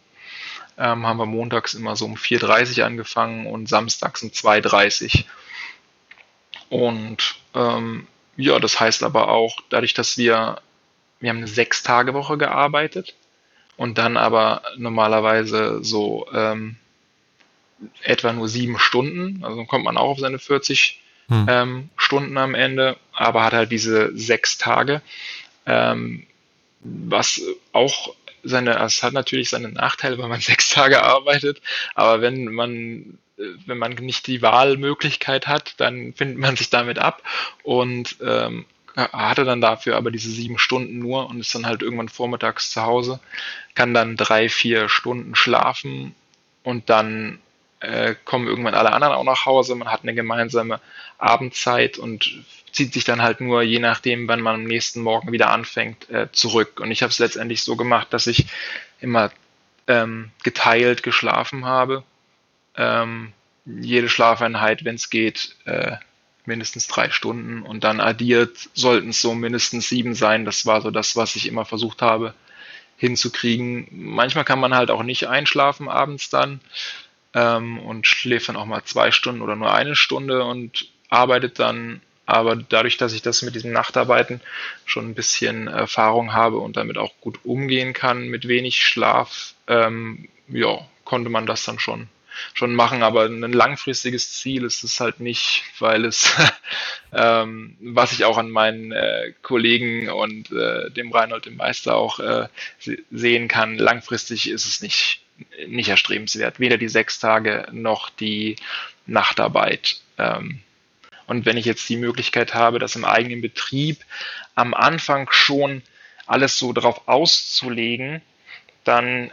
ähm, 0.77 1.05
haben 1.05 1.17
wir 1.17 1.25
montags 1.25 1.73
immer 1.73 1.95
so 1.95 2.05
um 2.05 2.15
4.30 2.15 2.79
Uhr 2.79 2.85
angefangen 2.85 3.47
und 3.47 3.69
samstags 3.69 4.23
um 4.23 4.29
2.30 4.29 5.19
Uhr. 5.19 5.25
Und 6.73 7.35
ähm, 7.53 8.07
ja, 8.35 8.57
das 8.57 8.79
heißt 8.79 9.03
aber 9.03 9.27
auch, 9.27 9.57
dadurch, 9.69 9.93
dass 9.93 10.17
wir, 10.17 10.59
wir 11.19 11.29
haben 11.29 11.37
eine 11.37 11.47
Sechs-Tage-Woche 11.47 12.39
gearbeitet 12.39 13.13
und 13.77 13.99
dann 13.99 14.17
aber 14.17 14.63
normalerweise 14.77 15.83
so 15.83 16.25
ähm, 16.33 16.77
etwa 18.01 18.33
nur 18.33 18.49
sieben 18.49 18.79
Stunden, 18.79 19.43
also 19.43 19.65
kommt 19.65 19.85
man 19.85 19.97
auch 19.97 20.09
auf 20.09 20.19
seine 20.19 20.39
40 20.39 20.99
hm. 21.27 21.45
ähm, 21.47 21.89
Stunden 21.95 22.39
am 22.39 22.55
Ende, 22.55 22.97
aber 23.13 23.43
hat 23.43 23.53
halt 23.53 23.71
diese 23.71 24.17
sechs 24.17 24.57
Tage, 24.57 25.03
ähm, 25.67 26.25
was 26.79 27.39
auch 27.71 28.15
seine, 28.41 28.79
es 28.79 29.03
hat 29.03 29.13
natürlich 29.13 29.51
seine 29.51 29.69
Nachteile, 29.69 30.17
wenn 30.17 30.27
man 30.27 30.41
sechs 30.41 30.69
Tage 30.69 31.03
arbeitet, 31.03 31.61
aber 31.93 32.21
wenn 32.21 32.45
man 32.45 33.19
wenn 33.37 33.77
man 33.77 33.93
nicht 33.93 34.27
die 34.27 34.41
Wahlmöglichkeit 34.41 35.47
hat, 35.47 35.75
dann 35.77 36.13
findet 36.13 36.37
man 36.37 36.55
sich 36.55 36.69
damit 36.69 36.99
ab 36.99 37.21
und 37.63 38.17
ähm, 38.23 38.65
hatte 38.95 39.43
dann 39.43 39.61
dafür 39.61 39.97
aber 39.97 40.11
diese 40.11 40.29
sieben 40.29 40.59
Stunden 40.59 40.99
nur 40.99 41.27
und 41.27 41.39
ist 41.39 41.55
dann 41.55 41.65
halt 41.65 41.81
irgendwann 41.81 42.09
vormittags 42.09 42.71
zu 42.71 42.83
Hause, 42.83 43.19
kann 43.73 43.93
dann 43.93 44.17
drei, 44.17 44.49
vier 44.49 44.87
Stunden 44.87 45.35
schlafen 45.35 46.13
und 46.63 46.89
dann 46.89 47.39
äh, 47.79 48.15
kommen 48.23 48.47
irgendwann 48.47 48.75
alle 48.75 48.93
anderen 48.93 49.15
auch 49.15 49.23
nach 49.23 49.45
Hause. 49.45 49.75
Man 49.75 49.91
hat 49.91 50.03
eine 50.03 50.13
gemeinsame 50.13 50.79
Abendzeit 51.17 51.97
und 51.97 52.43
zieht 52.71 52.93
sich 52.93 53.03
dann 53.03 53.21
halt 53.21 53.41
nur, 53.41 53.61
je 53.61 53.79
nachdem, 53.79 54.27
wann 54.27 54.41
man 54.41 54.55
am 54.55 54.63
nächsten 54.63 55.01
Morgen 55.01 55.31
wieder 55.31 55.49
anfängt, 55.49 56.09
äh, 56.09 56.31
zurück. 56.31 56.79
Und 56.79 56.91
ich 56.91 57.01
habe 57.01 57.11
es 57.11 57.19
letztendlich 57.19 57.63
so 57.63 57.75
gemacht, 57.75 58.07
dass 58.11 58.27
ich 58.27 58.45
immer 59.01 59.31
ähm, 59.87 60.31
geteilt 60.43 61.03
geschlafen 61.03 61.65
habe. 61.65 62.03
Ähm, 62.75 63.33
jede 63.65 64.09
Schlafeinheit, 64.09 64.83
wenn 64.83 64.95
es 64.95 65.09
geht, 65.09 65.55
äh, 65.65 65.97
mindestens 66.45 66.87
drei 66.87 67.09
Stunden 67.09 67.61
und 67.61 67.83
dann 67.83 68.01
addiert 68.01 68.69
sollten 68.73 69.09
es 69.09 69.21
so 69.21 69.33
mindestens 69.33 69.89
sieben 69.89 70.13
sein. 70.13 70.45
Das 70.45 70.65
war 70.65 70.81
so 70.81 70.91
das, 70.91 71.15
was 71.15 71.35
ich 71.35 71.47
immer 71.47 71.65
versucht 71.65 72.01
habe 72.01 72.33
hinzukriegen. 72.97 73.87
Manchmal 73.91 74.45
kann 74.45 74.59
man 74.59 74.75
halt 74.75 74.91
auch 74.91 75.03
nicht 75.03 75.27
einschlafen 75.27 75.89
abends 75.89 76.29
dann 76.29 76.59
ähm, 77.33 77.79
und 77.79 78.07
schläft 78.07 78.49
dann 78.49 78.55
auch 78.55 78.65
mal 78.65 78.83
zwei 78.83 79.11
Stunden 79.11 79.41
oder 79.41 79.55
nur 79.55 79.73
eine 79.73 79.95
Stunde 79.95 80.43
und 80.43 80.87
arbeitet 81.09 81.59
dann. 81.59 82.01
Aber 82.25 82.55
dadurch, 82.55 82.97
dass 82.97 83.13
ich 83.13 83.21
das 83.21 83.41
mit 83.41 83.55
diesem 83.55 83.73
Nachtarbeiten 83.73 84.39
schon 84.85 85.09
ein 85.09 85.15
bisschen 85.15 85.67
Erfahrung 85.67 86.33
habe 86.33 86.57
und 86.59 86.77
damit 86.77 86.97
auch 86.97 87.11
gut 87.19 87.39
umgehen 87.43 87.93
kann 87.93 88.27
mit 88.27 88.47
wenig 88.47 88.77
Schlaf, 88.77 89.53
ähm, 89.67 90.29
ja, 90.47 90.79
konnte 91.03 91.29
man 91.29 91.45
das 91.45 91.65
dann 91.65 91.79
schon 91.79 92.07
schon 92.53 92.75
machen, 92.75 93.03
aber 93.03 93.25
ein 93.25 93.53
langfristiges 93.53 94.33
Ziel 94.33 94.63
ist 94.63 94.83
es 94.83 94.99
halt 94.99 95.19
nicht, 95.19 95.63
weil 95.79 96.05
es, 96.05 96.35
ähm, 97.13 97.77
was 97.79 98.11
ich 98.11 98.25
auch 98.25 98.37
an 98.37 98.49
meinen 98.49 98.91
äh, 98.91 99.33
Kollegen 99.41 100.09
und 100.09 100.51
äh, 100.51 100.89
dem 100.91 101.11
Reinhold, 101.11 101.45
dem 101.45 101.57
Meister 101.57 101.95
auch 101.95 102.19
äh, 102.19 102.47
sehen 103.11 103.47
kann, 103.47 103.77
langfristig 103.77 104.49
ist 104.49 104.65
es 104.65 104.81
nicht, 104.81 105.21
nicht 105.67 105.89
erstrebenswert, 105.89 106.59
weder 106.59 106.77
die 106.77 106.89
sechs 106.89 107.19
Tage 107.19 107.67
noch 107.71 108.09
die 108.09 108.55
Nachtarbeit. 109.05 110.01
Ähm, 110.17 110.59
und 111.25 111.45
wenn 111.45 111.57
ich 111.57 111.65
jetzt 111.65 111.87
die 111.89 111.97
Möglichkeit 111.97 112.53
habe, 112.53 112.79
das 112.79 112.95
im 112.95 113.05
eigenen 113.05 113.41
Betrieb 113.41 114.03
am 114.55 114.73
Anfang 114.73 115.31
schon 115.31 115.81
alles 116.25 116.57
so 116.57 116.73
darauf 116.73 117.07
auszulegen, 117.07 118.21
dann 118.83 119.31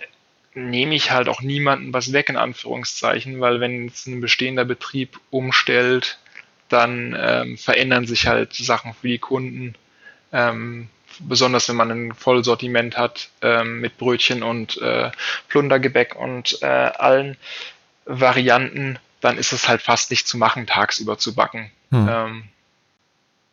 nehme 0.54 0.94
ich 0.94 1.10
halt 1.10 1.28
auch 1.28 1.42
niemanden 1.42 1.92
was 1.92 2.12
weg, 2.12 2.28
in 2.28 2.36
Anführungszeichen, 2.36 3.40
weil 3.40 3.60
wenn 3.60 3.86
jetzt 3.86 4.06
ein 4.06 4.20
bestehender 4.20 4.64
Betrieb 4.64 5.20
umstellt, 5.30 6.18
dann 6.68 7.16
ähm, 7.18 7.58
verändern 7.58 8.06
sich 8.06 8.26
halt 8.26 8.54
Sachen 8.54 8.94
für 8.94 9.08
die 9.08 9.18
Kunden. 9.18 9.74
Ähm, 10.32 10.88
besonders 11.20 11.68
wenn 11.68 11.76
man 11.76 11.90
ein 11.90 12.14
Vollsortiment 12.14 12.96
hat 12.96 13.30
ähm, 13.42 13.80
mit 13.80 13.98
Brötchen 13.98 14.42
und 14.42 14.80
äh, 14.80 15.10
Plundergebäck 15.48 16.16
und 16.16 16.58
äh, 16.62 16.66
allen 16.66 17.36
Varianten, 18.04 18.98
dann 19.20 19.36
ist 19.36 19.52
es 19.52 19.68
halt 19.68 19.82
fast 19.82 20.10
nicht 20.10 20.26
zu 20.26 20.38
machen, 20.38 20.66
tagsüber 20.66 21.18
zu 21.18 21.34
backen. 21.34 21.70
Hm. 21.90 22.08
Ähm, 22.08 22.44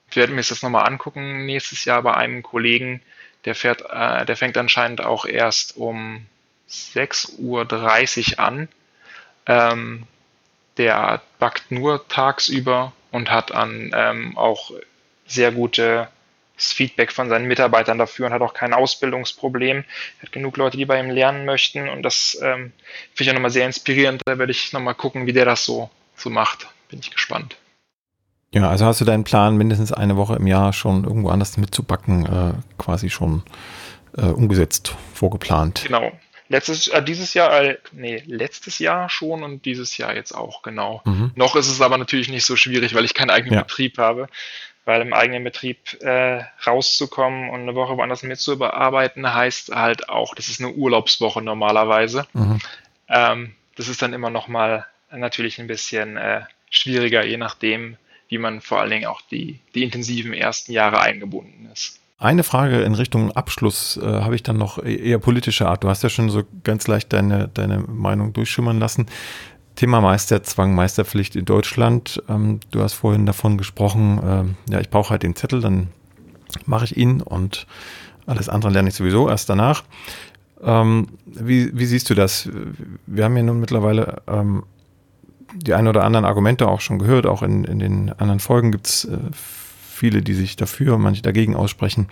ich 0.09 0.15
werde 0.15 0.33
mir 0.33 0.41
das 0.41 0.61
nochmal 0.61 0.87
angucken 0.87 1.45
nächstes 1.45 1.85
Jahr 1.85 2.01
bei 2.01 2.13
einem 2.13 2.41
Kollegen, 2.41 3.01
der 3.45 3.55
fährt, 3.55 3.81
äh, 3.89 4.25
der 4.25 4.37
fängt 4.37 4.57
anscheinend 4.57 5.01
auch 5.03 5.25
erst 5.25 5.75
um 5.77 6.25
6.30 6.70 8.34
Uhr 8.34 8.39
an. 8.39 8.68
Ähm, 9.45 10.03
der 10.78 11.22
backt 11.39 11.72
nur 11.72 12.07
tagsüber 12.07 12.93
und 13.11 13.32
hat 13.32 13.51
an 13.51 13.91
ähm, 13.95 14.38
auch 14.38 14.72
sehr 15.26 15.51
gutes 15.51 16.07
Feedback 16.55 17.11
von 17.11 17.30
seinen 17.30 17.47
Mitarbeitern 17.47 17.97
dafür 17.97 18.28
und 18.28 18.34
hat 18.34 18.41
auch 18.41 18.53
kein 18.53 18.74
Ausbildungsproblem. 18.74 19.78
Er 20.20 20.22
hat 20.22 20.32
genug 20.32 20.57
Leute, 20.57 20.78
die 20.78 20.86
bei 20.86 20.99
ihm 20.99 21.09
lernen 21.09 21.45
möchten 21.45 21.89
und 21.89 22.03
das 22.03 22.38
ähm, 22.41 22.72
finde 23.13 23.24
ich 23.24 23.30
auch 23.30 23.34
nochmal 23.34 23.51
sehr 23.51 23.65
inspirierend. 23.65 24.22
Da 24.26 24.38
werde 24.38 24.51
ich 24.51 24.74
nochmal 24.74 24.95
gucken, 24.95 25.26
wie 25.26 25.34
der 25.34 25.45
das 25.45 25.65
so, 25.65 25.89
so 26.15 26.30
macht. 26.30 26.68
Bin 26.89 26.99
ich 26.99 27.11
gespannt. 27.11 27.57
Ja, 28.53 28.70
also 28.70 28.86
hast 28.86 29.01
du 29.01 29.05
deinen 29.05 29.26
Plan, 29.26 29.57
mindestens 29.57 29.91
eine 29.91 30.15
Woche 30.15 30.36
im 30.36 30.47
Jahr 30.47 30.72
schon 30.72 31.03
irgendwo 31.03 31.30
anders 31.30 31.57
mitzubacken, 31.57 32.26
äh, 32.26 32.53
quasi 32.82 33.09
schon 33.09 33.43
äh, 34.18 34.22
umgesetzt, 34.22 34.95
vorgeplant. 35.13 35.84
Genau, 35.86 36.11
Letztes, 36.49 36.87
äh, 36.87 37.03
dieses 37.03 37.33
Jahr, 37.33 37.61
äh, 37.61 37.77
nee, 37.91 38.23
letztes 38.25 38.79
Jahr 38.79 39.09
schon 39.09 39.43
und 39.43 39.65
dieses 39.65 39.97
Jahr 39.97 40.15
jetzt 40.15 40.31
auch, 40.31 40.61
genau. 40.61 41.01
Mhm. 41.05 41.31
Noch 41.35 41.55
ist 41.55 41.67
es 41.67 41.81
aber 41.81 41.97
natürlich 41.97 42.29
nicht 42.29 42.45
so 42.45 42.55
schwierig, 42.55 42.93
weil 42.95 43.05
ich 43.05 43.13
keinen 43.13 43.29
eigenen 43.29 43.55
ja. 43.55 43.61
Betrieb 43.61 43.97
habe. 43.97 44.27
Weil 44.85 45.01
im 45.01 45.11
eigenen 45.11 45.43
Betrieb 45.43 46.01
äh, 46.01 46.45
rauszukommen 46.65 47.49
und 47.49 47.59
eine 47.59 47.75
Woche 47.75 47.97
woanders 47.97 48.23
mitzubearbeiten, 48.23 49.33
heißt 49.33 49.75
halt 49.75 50.07
auch, 50.07 50.33
das 50.33 50.47
ist 50.47 50.61
eine 50.61 50.71
Urlaubswoche 50.71 51.41
normalerweise. 51.41 52.25
Mhm. 52.31 52.61
Ähm, 53.09 53.55
das 53.75 53.89
ist 53.89 54.01
dann 54.01 54.13
immer 54.13 54.29
nochmal 54.29 54.85
natürlich 55.11 55.59
ein 55.59 55.67
bisschen 55.67 56.15
äh, 56.15 56.43
schwieriger, 56.69 57.25
je 57.25 57.35
nachdem, 57.35 57.97
wie 58.29 58.37
man 58.37 58.61
vor 58.61 58.79
allen 58.79 58.91
Dingen 58.91 59.05
auch 59.07 59.21
die, 59.29 59.59
die 59.75 59.83
intensiven 59.83 60.33
ersten 60.33 60.71
Jahre 60.71 61.01
eingebunden 61.01 61.69
ist. 61.73 61.99
Eine 62.20 62.43
Frage 62.43 62.82
in 62.82 62.95
Richtung 62.95 63.32
Abschluss 63.32 63.97
äh, 63.97 64.05
habe 64.05 64.34
ich 64.34 64.41
dann 64.41 64.57
noch 64.57 64.84
e-, 64.84 64.95
eher 64.95 65.20
politischer 65.20 65.70
Art. 65.70 65.84
Du 65.84 65.89
hast 65.89 66.01
ja 66.01 66.09
schon 66.09 66.30
so 66.32 66.43
ganz 66.63 66.88
leicht 66.88 67.13
deine, 67.13 67.47
deine 67.47 67.80
Meinung 67.80 68.34
durchschimmern 68.34 68.80
lassen. 68.80 69.05
Thema 69.76 70.01
Meisterzwang, 70.01 70.74
Meisterpflicht 70.74 71.36
in 71.36 71.45
Deutschland. 71.45 72.24
Ähm, 72.28 72.59
du 72.72 72.82
hast 72.82 72.93
vorhin 72.93 73.28
davon 73.28 73.59
gesprochen, 73.59 74.55
äh, 74.68 74.74
ja, 74.74 74.80
ich 74.80 74.89
brauche 74.89 75.11
halt 75.11 75.22
den 75.22 75.36
Zettel, 75.36 75.61
dann 75.61 75.89
mache 76.65 76.86
ich 76.86 76.97
ihn 76.97 77.22
und 77.22 77.68
alles 78.26 78.49
andere 78.49 78.72
lerne 78.72 78.89
ich 78.89 78.95
sowieso 78.95 79.30
erst 79.30 79.49
danach. 79.49 79.84
Ähm, 80.63 81.09
wie, 81.26 81.78
wie 81.78 81.86
siehst 81.86 82.09
du 82.09 82.15
das? 82.15 82.49
Wir 83.05 83.26
haben 83.26 83.38
ja 83.38 83.43
nun 83.43 83.59
mittlerweile 83.59 84.24
ähm, 84.28 84.63
die 85.53 85.76
ein 85.76 85.88
oder 85.88 86.03
anderen 86.03 86.26
Argumente 86.26 86.68
auch 86.68 86.82
schon 86.82 86.97
gehört, 86.97 87.28
auch 87.28 87.43
in, 87.43 87.63
in 87.63 87.78
den 87.78 88.11
anderen 88.13 88.39
Folgen 88.39 88.72
gibt 88.72 88.88
es 88.88 89.05
äh, 89.05 89.18
viele, 89.97 90.21
die 90.21 90.33
sich 90.33 90.55
dafür, 90.55 90.97
manche 90.97 91.21
dagegen 91.21 91.55
aussprechen. 91.55 92.07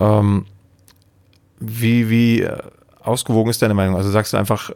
Ähm, 0.00 0.46
wie, 1.60 2.10
wie 2.10 2.48
ausgewogen 3.00 3.50
ist 3.50 3.62
deine 3.62 3.74
Meinung? 3.74 3.96
Also 3.96 4.10
sagst 4.10 4.32
du 4.32 4.36
einfach 4.36 4.70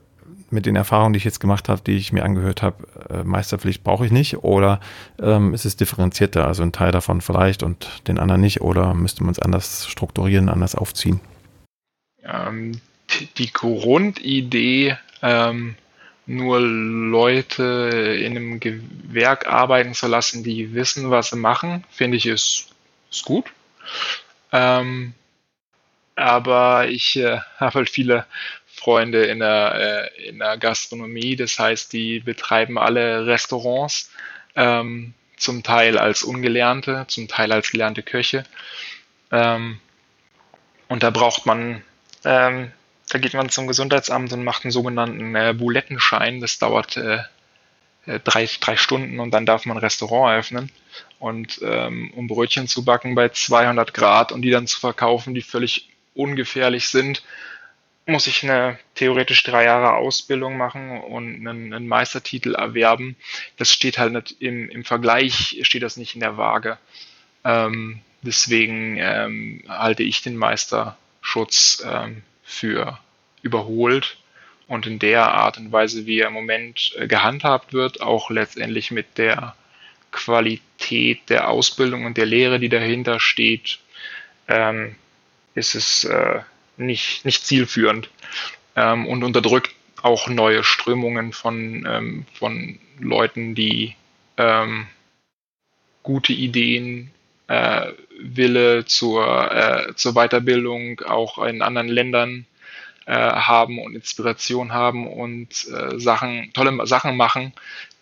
mit 0.51 0.67
den 0.67 0.77
Erfahrungen, 0.77 1.13
die 1.13 1.19
ich 1.19 1.25
jetzt 1.25 1.41
gemacht 1.41 1.69
habe, 1.69 1.83
die 1.85 1.97
ich 1.97 2.13
mir 2.13 2.25
angehört 2.25 2.63
habe, 2.63 2.87
äh, 3.11 3.23
Meisterpflicht 3.25 3.85
brauche 3.85 4.07
ich 4.07 4.13
nicht? 4.13 4.39
Oder 4.39 4.81
ähm, 5.21 5.53
ist 5.53 5.65
es 5.65 5.77
differenzierter? 5.77 6.47
Also 6.47 6.63
ein 6.63 6.73
Teil 6.73 6.93
davon 6.93 7.21
vielleicht 7.21 7.63
und 7.63 8.03
den 8.09 8.19
anderen 8.19 8.41
nicht? 8.41 8.61
Oder 8.61 8.95
müsste 8.95 9.25
man 9.25 9.33
es 9.33 9.39
anders 9.39 9.87
strukturieren, 9.87 10.49
anders 10.49 10.75
aufziehen? 10.75 11.21
Ähm, 12.25 12.81
die 13.37 13.53
Grundidee, 13.53 14.97
ähm, 15.23 15.75
nur 16.29 16.61
Leute 16.61 17.65
in 18.21 18.37
einem 18.37 18.61
Gewerk 18.61 19.47
arbeiten 19.47 19.95
zu 19.95 20.07
lassen, 20.09 20.45
die 20.45 20.75
wissen, 20.75 21.11
was 21.11 21.31
sie 21.31 21.37
machen, 21.37 21.85
finde 21.91 22.19
ich, 22.19 22.27
ist, 22.27 22.67
ist 23.11 23.25
gut. 23.25 23.47
Ähm, 24.53 25.15
aber 26.15 26.89
ich 26.89 27.17
äh, 27.17 27.39
habe 27.57 27.79
halt 27.79 27.91
viele 27.91 28.27
Freunde 28.67 29.25
in 29.25 29.39
der, 29.39 30.11
äh, 30.19 30.29
in 30.29 30.39
der 30.39 30.59
Gastronomie, 30.59 31.35
das 31.35 31.59
heißt, 31.59 31.95
die 31.95 32.21
betreiben 32.21 32.79
alle 32.79 33.27
Restaurants, 33.27 34.11
ähm, 34.55 35.15
zum 35.39 35.63
Teil 35.63 35.97
als 35.97 36.25
Ungelernte, 36.25 37.07
zum 37.09 37.27
Teil 37.29 37.53
als 37.53 37.71
gelernte 37.71 38.03
Köche. 38.03 38.45
Ähm, 39.33 39.81
und 40.89 41.03
da 41.03 41.09
braucht 41.09 41.47
man 41.47 41.83
ähm, 42.25 42.71
da 43.09 43.19
geht 43.19 43.35
man 43.35 43.49
zum 43.49 43.67
Gesundheitsamt 43.67 44.33
und 44.33 44.45
macht 44.45 44.65
einen 44.65 44.73
sogenannten 44.73 45.35
äh, 45.35 45.55
Bulettenschein. 45.57 46.41
Das 46.41 46.59
dauert 46.59 46.97
äh, 46.97 47.21
äh, 48.07 48.21
drei, 48.21 48.49
drei 48.61 48.77
Stunden 48.77 49.21
und 49.21 49.33
dann 49.33 49.47
darf 49.47 49.67
man 49.67 49.77
ein 49.77 49.81
Restaurant 49.81 50.33
eröffnen. 50.33 50.71
Und 51.19 51.61
ähm, 51.63 52.13
um 52.15 52.27
Brötchen 52.27 52.69
zu 52.69 52.85
backen 52.85 53.15
bei 53.15 53.29
200 53.29 53.93
Grad 53.93 54.33
und 54.33 54.43
die 54.43 54.51
dann 54.51 54.67
zu 54.67 54.81
verkaufen, 54.81 55.35
die 55.35 55.43
völlig 55.43 55.89
ungefährlich 56.15 56.89
sind, 56.89 57.23
muss 58.07 58.27
ich 58.27 58.43
eine 58.43 58.79
theoretisch 58.95 59.43
drei 59.43 59.65
Jahre 59.65 59.95
Ausbildung 59.95 60.57
machen 60.57 60.99
und 61.03 61.47
einen, 61.47 61.75
einen 61.75 61.87
Meistertitel 61.87 62.55
erwerben. 62.55 63.17
Das 63.59 63.71
steht 63.71 63.99
halt 63.99 64.15
nicht 64.15 64.37
im, 64.41 64.71
im 64.71 64.85
Vergleich, 64.85 65.59
steht 65.63 65.83
das 65.83 65.99
nicht 65.99 66.15
in 66.15 66.21
der 66.21 66.39
Waage. 66.39 66.79
Ähm, 67.45 68.01
deswegen 68.23 68.97
ähm, 68.99 69.63
halte 69.69 70.03
ich 70.03 70.23
den 70.23 70.37
Meisterschutz 70.37 71.83
ähm, 71.85 72.23
für 72.49 72.99
überholt 73.43 74.17
und 74.67 74.87
in 74.87 74.99
der 74.99 75.33
Art 75.33 75.59
und 75.59 75.71
Weise, 75.71 76.07
wie 76.07 76.21
er 76.21 76.29
im 76.29 76.33
Moment 76.33 76.93
äh, 76.97 77.07
gehandhabt 77.07 77.73
wird, 77.73 78.01
auch 78.01 78.31
letztendlich 78.31 78.91
mit 78.91 79.19
der 79.19 79.55
Qualität 80.11 81.29
der 81.29 81.51
Ausbildung 81.51 82.07
und 82.07 82.17
der 82.17 82.27
Lehre, 82.27 82.59
die 82.59 82.71
dahinter 82.71 83.21
steht, 83.21 83.79
ähm, 84.49 84.97
ist 85.55 85.75
es 85.75 86.05
äh, 86.05 86.41
nicht, 86.79 87.25
nicht 87.25 87.45
zielführend 87.45 88.09
ähm, 88.77 89.07
und 89.07 89.25
unterdrückt 89.25 89.75
auch 90.03 90.29
neue 90.29 90.65
Strömungen 90.65 91.33
von, 91.33 91.87
ähm, 91.87 92.27
von 92.33 92.79
Leuten, 92.99 93.55
die 93.55 93.95
ähm, 94.37 94.87
gute 96.03 96.33
Ideen 96.33 97.11
äh, 97.49 97.93
Wille 98.21 98.85
zur, 98.85 99.53
äh, 99.53 99.95
zur 99.95 100.15
Weiterbildung 100.15 101.01
auch 101.01 101.39
in 101.39 101.63
anderen 101.63 101.89
Ländern 101.89 102.47
äh, 103.07 103.13
haben 103.15 103.79
und 103.81 103.95
Inspiration 103.95 104.73
haben 104.73 105.07
und 105.07 105.67
äh, 105.69 105.99
Sachen, 105.99 106.53
tolle 106.53 106.87
Sachen 106.87 107.17
machen, 107.17 107.53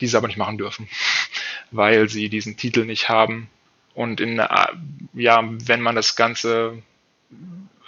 die 0.01 0.09
sie 0.09 0.17
aber 0.17 0.27
nicht 0.27 0.37
machen 0.37 0.59
dürfen, 0.59 0.89
weil 1.71 2.09
sie 2.09 2.29
diesen 2.29 2.57
Titel 2.57 2.85
nicht 2.85 3.09
haben. 3.09 3.49
Und 3.95 4.21
in, 4.21 4.39
äh, 4.39 4.49
ja, 5.15 5.43
wenn 5.45 5.81
man 5.81 5.95
das 5.95 6.17
Ganze 6.17 6.83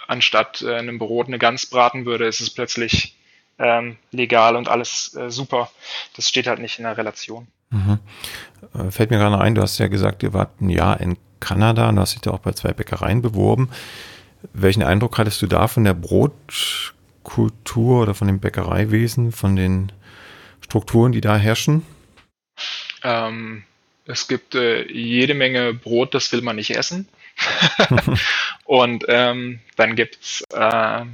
anstatt 0.07 0.61
äh, 0.61 0.75
einem 0.75 0.97
Brot 0.97 1.27
eine 1.27 1.39
Gans 1.39 1.65
braten 1.67 2.05
würde, 2.05 2.25
ist 2.25 2.39
es 2.39 2.49
plötzlich 2.49 3.15
ähm, 3.59 3.97
legal 4.11 4.55
und 4.55 4.69
alles 4.69 5.13
äh, 5.15 5.29
super. 5.29 5.69
Das 6.15 6.29
steht 6.29 6.47
halt 6.47 6.59
nicht 6.59 6.79
in 6.79 6.85
der 6.85 6.97
Relation. 6.97 7.47
Mhm. 7.69 7.99
Äh, 8.73 8.91
fällt 8.91 9.11
mir 9.11 9.17
gerade 9.17 9.37
ein, 9.39 9.55
du 9.55 9.61
hast 9.61 9.77
ja 9.77 9.87
gesagt, 9.87 10.23
ihr 10.23 10.33
wart 10.33 10.61
ein 10.61 10.69
Jahr 10.69 10.99
in 10.99 11.17
Kanada 11.39 11.89
und 11.89 11.95
du 11.95 12.01
hast 12.01 12.13
dich 12.13 12.21
da 12.21 12.31
auch 12.31 12.39
bei 12.39 12.53
zwei 12.53 12.73
Bäckereien 12.73 13.21
beworben. 13.21 13.69
Welchen 14.53 14.83
Eindruck 14.83 15.17
hattest 15.17 15.41
du 15.41 15.47
da 15.47 15.67
von 15.67 15.83
der 15.83 15.93
Brotkultur 15.93 18.01
oder 18.01 18.13
von 18.13 18.27
dem 18.27 18.39
Bäckereiwesen, 18.39 19.31
von 19.31 19.55
den 19.55 19.91
Strukturen, 20.61 21.11
die 21.11 21.21
da 21.21 21.37
herrschen? 21.37 21.85
Ähm, 23.03 23.63
es 24.05 24.27
gibt 24.27 24.55
äh, 24.55 24.89
jede 24.91 25.33
Menge 25.33 25.73
Brot, 25.73 26.13
das 26.13 26.31
will 26.31 26.41
man 26.41 26.55
nicht 26.55 26.75
essen. 26.75 27.07
und 28.65 29.05
ähm, 29.07 29.59
dann 29.75 29.95
gibt 29.95 30.17
es 30.21 30.43
äh, 30.53 31.05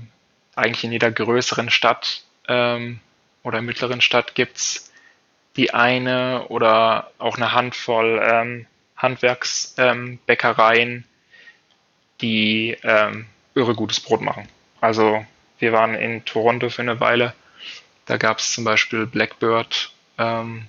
eigentlich 0.55 0.83
in 0.83 0.91
jeder 0.91 1.11
größeren 1.11 1.69
Stadt 1.69 2.23
ähm, 2.47 2.99
oder 3.43 3.61
mittleren 3.61 4.01
Stadt 4.01 4.35
gibt 4.35 4.57
es 4.57 4.91
die 5.55 5.73
eine 5.73 6.47
oder 6.49 7.11
auch 7.17 7.37
eine 7.37 7.53
Handvoll 7.53 8.21
ähm, 8.23 8.65
Handwerksbäckereien, 8.97 10.89
ähm, 10.89 11.03
die 12.21 12.77
ähm, 12.83 13.25
irre 13.53 13.75
gutes 13.75 13.99
Brot 13.99 14.21
machen. 14.21 14.47
Also 14.81 15.25
wir 15.59 15.73
waren 15.73 15.95
in 15.95 16.23
Toronto 16.25 16.69
für 16.69 16.81
eine 16.81 16.99
Weile. 16.99 17.33
Da 18.05 18.17
gab 18.17 18.39
es 18.39 18.53
zum 18.53 18.63
Beispiel 18.63 19.05
Blackbird. 19.05 19.91
Ähm, 20.17 20.67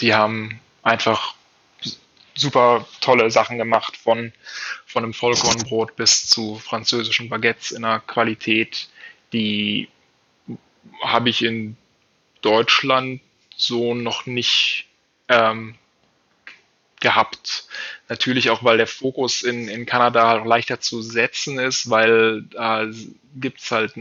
die 0.00 0.14
haben 0.14 0.60
einfach 0.82 1.34
super 2.34 2.86
tolle 3.00 3.30
Sachen 3.30 3.58
gemacht, 3.58 3.96
von, 3.96 4.32
von 4.86 5.04
einem 5.04 5.14
Vollkornbrot 5.14 5.96
bis 5.96 6.26
zu 6.26 6.56
französischen 6.56 7.28
Baguettes 7.28 7.72
in 7.72 7.84
einer 7.84 8.00
Qualität, 8.00 8.88
die 9.32 9.88
habe 11.02 11.30
ich 11.30 11.42
in 11.42 11.76
Deutschland 12.40 13.20
so 13.56 13.94
noch 13.94 14.26
nicht 14.26 14.86
ähm, 15.28 15.76
gehabt. 17.02 17.66
Natürlich 18.08 18.48
auch, 18.48 18.64
weil 18.64 18.78
der 18.78 18.86
Fokus 18.86 19.42
in, 19.42 19.68
in 19.68 19.84
Kanada 19.84 20.26
halt 20.28 20.46
leichter 20.46 20.80
zu 20.80 21.02
setzen 21.02 21.58
ist, 21.58 21.90
weil 21.90 22.42
da 22.50 22.84
äh, 22.84 22.94
gibt 23.36 23.60
es 23.60 23.70
halt 23.70 23.92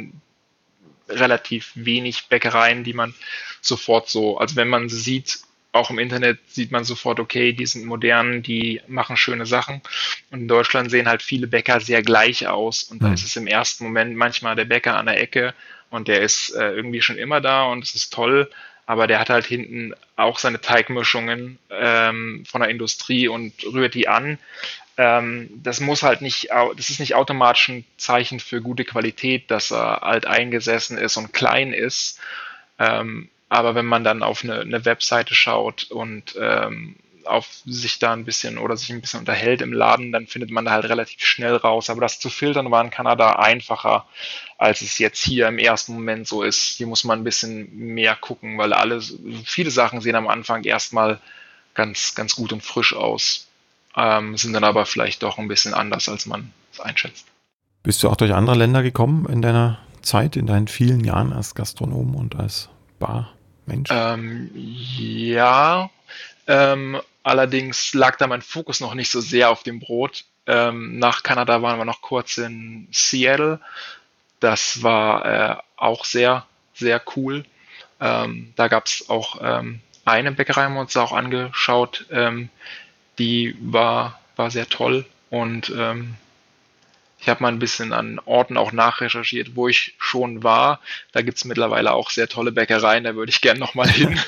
relativ 1.09 1.71
wenig 1.75 2.27
Bäckereien, 2.29 2.85
die 2.85 2.93
man 2.93 3.13
sofort 3.59 4.09
so, 4.09 4.37
also 4.37 4.55
wenn 4.55 4.69
man 4.69 4.87
sie 4.87 4.99
sieht, 4.99 5.39
auch 5.73 5.89
im 5.89 5.99
Internet 5.99 6.39
sieht 6.47 6.71
man 6.71 6.83
sofort, 6.83 7.19
okay, 7.19 7.53
die 7.53 7.65
sind 7.65 7.85
modern, 7.85 8.43
die 8.43 8.81
machen 8.87 9.15
schöne 9.15 9.45
Sachen. 9.45 9.81
Und 10.29 10.41
in 10.41 10.47
Deutschland 10.47 10.91
sehen 10.91 11.07
halt 11.07 11.21
viele 11.21 11.47
Bäcker 11.47 11.79
sehr 11.79 12.01
gleich 12.01 12.47
aus. 12.47 12.83
Und 12.83 13.01
da 13.01 13.07
mhm. 13.07 13.13
ist 13.13 13.25
es 13.25 13.35
im 13.37 13.47
ersten 13.47 13.85
Moment 13.85 14.15
manchmal 14.15 14.55
der 14.55 14.65
Bäcker 14.65 14.97
an 14.97 15.05
der 15.05 15.21
Ecke 15.21 15.53
und 15.89 16.07
der 16.07 16.21
ist 16.21 16.49
äh, 16.55 16.71
irgendwie 16.71 17.01
schon 17.01 17.17
immer 17.17 17.39
da 17.39 17.63
und 17.63 17.83
es 17.83 17.95
ist 17.95 18.11
toll. 18.11 18.49
Aber 18.85 19.07
der 19.07 19.19
hat 19.19 19.29
halt 19.29 19.45
hinten 19.45 19.93
auch 20.15 20.39
seine 20.39 20.59
Teigmischungen 20.59 21.59
ähm, 21.69 22.43
von 22.47 22.61
der 22.61 22.69
Industrie 22.69 23.27
und 23.27 23.53
rührt 23.65 23.93
die 23.93 24.07
an. 24.07 24.37
Ähm, 24.97 25.49
das 25.63 25.79
muss 25.79 26.03
halt 26.03 26.21
nicht, 26.21 26.49
das 26.75 26.89
ist 26.89 26.99
nicht 26.99 27.15
automatisch 27.15 27.69
ein 27.69 27.85
Zeichen 27.97 28.39
für 28.39 28.61
gute 28.61 28.83
Qualität, 28.83 29.49
dass 29.49 29.71
er 29.71 30.03
alt 30.03 30.25
eingesessen 30.25 30.97
ist 30.97 31.17
und 31.17 31.33
klein 31.33 31.73
ist. 31.73 32.19
Ähm, 32.79 33.29
aber 33.49 33.75
wenn 33.75 33.85
man 33.85 34.03
dann 34.03 34.23
auf 34.23 34.43
eine, 34.43 34.61
eine 34.61 34.85
Webseite 34.85 35.35
schaut 35.35 35.83
und 35.91 36.35
ähm, 36.39 36.95
auf 37.25 37.47
sich 37.65 37.99
da 37.99 38.13
ein 38.13 38.25
bisschen 38.25 38.57
oder 38.57 38.77
sich 38.77 38.91
ein 38.91 39.01
bisschen 39.01 39.19
unterhält 39.19 39.61
im 39.61 39.73
Laden, 39.73 40.11
dann 40.11 40.27
findet 40.27 40.51
man 40.51 40.65
da 40.65 40.71
halt 40.71 40.85
relativ 40.85 41.23
schnell 41.23 41.55
raus. 41.55 41.89
Aber 41.89 42.01
das 42.01 42.19
zu 42.19 42.29
filtern 42.29 42.71
war 42.71 42.83
in 42.83 42.89
Kanada 42.89 43.33
einfacher, 43.37 44.07
als 44.57 44.81
es 44.81 44.97
jetzt 44.97 45.23
hier 45.23 45.47
im 45.47 45.57
ersten 45.57 45.93
Moment 45.93 46.27
so 46.27 46.43
ist. 46.43 46.75
Hier 46.77 46.87
muss 46.87 47.03
man 47.03 47.19
ein 47.19 47.23
bisschen 47.23 47.75
mehr 47.75 48.15
gucken, 48.15 48.57
weil 48.57 48.73
alle, 48.73 49.01
viele 49.45 49.71
Sachen 49.71 50.01
sehen 50.01 50.15
am 50.15 50.27
Anfang 50.27 50.63
erstmal 50.63 51.19
ganz, 51.73 52.15
ganz 52.15 52.35
gut 52.35 52.53
und 52.53 52.63
frisch 52.63 52.93
aus, 52.93 53.47
ähm, 53.95 54.37
sind 54.37 54.53
dann 54.53 54.63
aber 54.63 54.85
vielleicht 54.85 55.23
doch 55.23 55.37
ein 55.37 55.47
bisschen 55.47 55.73
anders, 55.73 56.09
als 56.09 56.25
man 56.25 56.51
es 56.71 56.79
einschätzt. 56.79 57.25
Bist 57.83 58.03
du 58.03 58.09
auch 58.09 58.15
durch 58.15 58.33
andere 58.33 58.55
Länder 58.55 58.83
gekommen 58.83 59.25
in 59.27 59.41
deiner 59.41 59.79
Zeit, 60.01 60.35
in 60.35 60.47
deinen 60.47 60.67
vielen 60.67 61.03
Jahren 61.03 61.33
als 61.33 61.55
Gastronom 61.55 62.15
und 62.15 62.35
als 62.35 62.69
Bar? 62.99 63.33
Mensch? 63.65 63.89
Ähm, 63.91 64.51
ja, 64.53 65.89
ähm, 66.47 66.99
allerdings 67.23 67.93
lag 67.93 68.17
da 68.17 68.27
mein 68.27 68.41
Fokus 68.41 68.79
noch 68.79 68.93
nicht 68.93 69.11
so 69.11 69.21
sehr 69.21 69.49
auf 69.49 69.63
dem 69.63 69.79
Brot. 69.79 70.25
Ähm, 70.47 70.97
nach 70.99 71.23
Kanada 71.23 71.61
waren 71.61 71.77
wir 71.77 71.85
noch 71.85 72.01
kurz 72.01 72.37
in 72.37 72.87
Seattle. 72.91 73.59
Das 74.39 74.83
war 74.83 75.25
äh, 75.25 75.55
auch 75.77 76.05
sehr, 76.05 76.45
sehr 76.73 77.01
cool. 77.15 77.45
Ähm, 77.99 78.53
da 78.55 78.67
gab 78.67 78.87
es 78.87 79.09
auch 79.09 79.39
ähm, 79.41 79.81
eine 80.05 80.31
Bäckerei, 80.31 80.63
haben 80.63 80.73
wir 80.73 80.81
uns 80.81 80.97
auch 80.97 81.11
angeschaut. 81.11 82.05
Ähm, 82.09 82.49
die 83.19 83.55
war, 83.59 84.19
war 84.35 84.49
sehr 84.49 84.67
toll 84.67 85.05
und 85.29 85.71
ähm, 85.75 86.15
ich 87.21 87.29
habe 87.29 87.43
mal 87.43 87.49
ein 87.49 87.59
bisschen 87.59 87.93
an 87.93 88.19
Orten 88.25 88.57
auch 88.57 88.71
nachrecherchiert, 88.71 89.55
wo 89.55 89.67
ich 89.67 89.93
schon 89.99 90.43
war. 90.43 90.81
Da 91.11 91.21
gibt's 91.21 91.45
mittlerweile 91.45 91.93
auch 91.93 92.09
sehr 92.09 92.27
tolle 92.27 92.51
Bäckereien, 92.51 93.03
da 93.03 93.15
würde 93.15 93.29
ich 93.29 93.41
gern 93.41 93.59
nochmal 93.59 93.87
hin. 93.91 94.19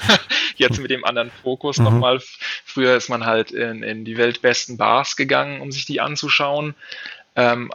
Jetzt 0.55 0.79
mit 0.79 0.91
dem 0.91 1.03
anderen 1.03 1.31
Fokus 1.41 1.79
mhm. 1.79 1.85
nochmal. 1.85 2.21
Früher 2.63 2.95
ist 2.95 3.09
man 3.09 3.25
halt 3.25 3.51
in, 3.51 3.81
in 3.81 4.05
die 4.05 4.17
weltbesten 4.17 4.77
Bars 4.77 5.15
gegangen, 5.15 5.59
um 5.59 5.71
sich 5.71 5.85
die 5.85 6.01
anzuschauen. 6.01 6.75
Ähm, 7.35 7.71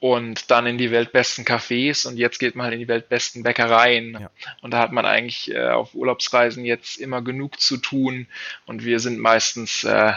und 0.00 0.50
dann 0.50 0.66
in 0.66 0.78
die 0.78 0.90
weltbesten 0.90 1.44
Cafés 1.44 2.06
und 2.06 2.18
jetzt 2.18 2.38
geht 2.38 2.54
man 2.54 2.64
halt 2.64 2.74
in 2.74 2.80
die 2.80 2.88
weltbesten 2.88 3.42
Bäckereien. 3.42 4.18
Ja. 4.20 4.30
Und 4.60 4.72
da 4.72 4.78
hat 4.78 4.92
man 4.92 5.06
eigentlich 5.06 5.50
äh, 5.50 5.70
auf 5.70 5.94
Urlaubsreisen 5.94 6.64
jetzt 6.64 6.98
immer 6.98 7.22
genug 7.22 7.58
zu 7.58 7.78
tun 7.78 8.26
und 8.66 8.84
wir 8.84 9.00
sind 9.00 9.18
meistens 9.18 9.82
äh, 9.84 10.12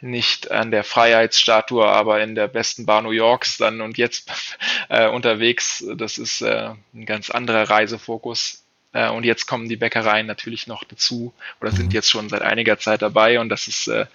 nicht 0.00 0.50
an 0.50 0.70
der 0.70 0.84
Freiheitsstatue, 0.84 1.84
aber 1.84 2.22
in 2.22 2.34
der 2.34 2.48
besten 2.48 2.86
Bar 2.86 3.02
New 3.02 3.10
Yorks 3.10 3.58
dann 3.58 3.80
und 3.80 3.98
jetzt 3.98 4.30
äh, 4.88 5.08
unterwegs. 5.08 5.84
Das 5.96 6.18
ist 6.18 6.40
äh, 6.40 6.70
ein 6.94 7.06
ganz 7.06 7.30
anderer 7.30 7.68
Reisefokus. 7.68 8.64
Äh, 8.92 9.10
und 9.10 9.24
jetzt 9.24 9.46
kommen 9.46 9.68
die 9.68 9.76
Bäckereien 9.76 10.26
natürlich 10.26 10.66
noch 10.66 10.84
dazu 10.84 11.32
oder 11.60 11.72
sind 11.72 11.86
mhm. 11.86 11.92
jetzt 11.92 12.10
schon 12.10 12.28
seit 12.28 12.42
einiger 12.42 12.78
Zeit 12.78 13.02
dabei 13.02 13.40
und 13.40 13.48
das 13.48 13.66
ist 13.66 13.88
äh, 13.88 14.06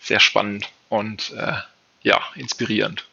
sehr 0.00 0.20
spannend 0.20 0.70
und 0.88 1.32
äh, 1.36 1.54
ja, 2.02 2.20
inspirierend. 2.34 3.06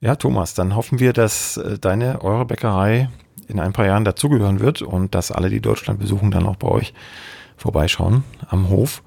Ja, 0.00 0.16
Thomas, 0.16 0.54
dann 0.54 0.76
hoffen 0.76 0.98
wir, 0.98 1.12
dass 1.12 1.56
äh, 1.56 1.78
deine, 1.78 2.20
eure 2.22 2.44
Bäckerei 2.44 3.08
in 3.48 3.58
ein 3.60 3.72
paar 3.72 3.86
Jahren 3.86 4.04
dazugehören 4.04 4.60
wird 4.60 4.82
und 4.82 5.14
dass 5.14 5.32
alle, 5.32 5.50
die 5.50 5.60
Deutschland 5.60 6.00
besuchen, 6.00 6.30
dann 6.30 6.46
auch 6.46 6.56
bei 6.56 6.68
euch 6.68 6.92
vorbeischauen 7.56 8.24
am 8.48 8.68
Hof. 8.68 9.02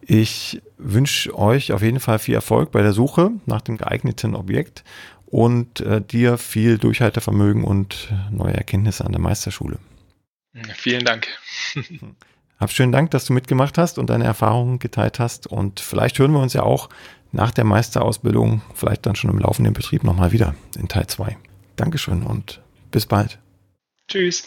Ich 0.00 0.62
wünsche 0.78 1.36
euch 1.36 1.72
auf 1.72 1.82
jeden 1.82 2.00
Fall 2.00 2.18
viel 2.18 2.34
Erfolg 2.34 2.70
bei 2.70 2.82
der 2.82 2.92
Suche 2.92 3.32
nach 3.46 3.60
dem 3.60 3.76
geeigneten 3.76 4.34
Objekt 4.34 4.84
und 5.26 5.80
äh, 5.80 6.00
dir 6.00 6.38
viel 6.38 6.78
Durchhaltevermögen 6.78 7.64
und 7.64 8.12
neue 8.30 8.54
Erkenntnisse 8.54 9.04
an 9.04 9.12
der 9.12 9.20
Meisterschule. 9.20 9.78
Vielen 10.74 11.04
Dank. 11.04 11.28
Hab 12.58 12.72
schönen 12.72 12.92
Dank, 12.92 13.12
dass 13.12 13.24
du 13.24 13.32
mitgemacht 13.32 13.78
hast 13.78 13.98
und 13.98 14.10
deine 14.10 14.24
Erfahrungen 14.24 14.78
geteilt 14.78 15.20
hast. 15.20 15.46
Und 15.46 15.78
vielleicht 15.78 16.18
hören 16.18 16.32
wir 16.32 16.40
uns 16.40 16.54
ja 16.54 16.62
auch 16.62 16.88
nach 17.30 17.52
der 17.52 17.64
Meisterausbildung, 17.64 18.62
vielleicht 18.74 19.06
dann 19.06 19.14
schon 19.14 19.30
im 19.30 19.38
laufenden 19.38 19.74
Betrieb 19.74 20.02
nochmal 20.02 20.32
wieder 20.32 20.54
in 20.76 20.88
Teil 20.88 21.06
2. 21.06 21.36
Dankeschön 21.76 22.22
und 22.22 22.60
bis 22.90 23.06
bald. 23.06 23.38
Tschüss. 24.08 24.46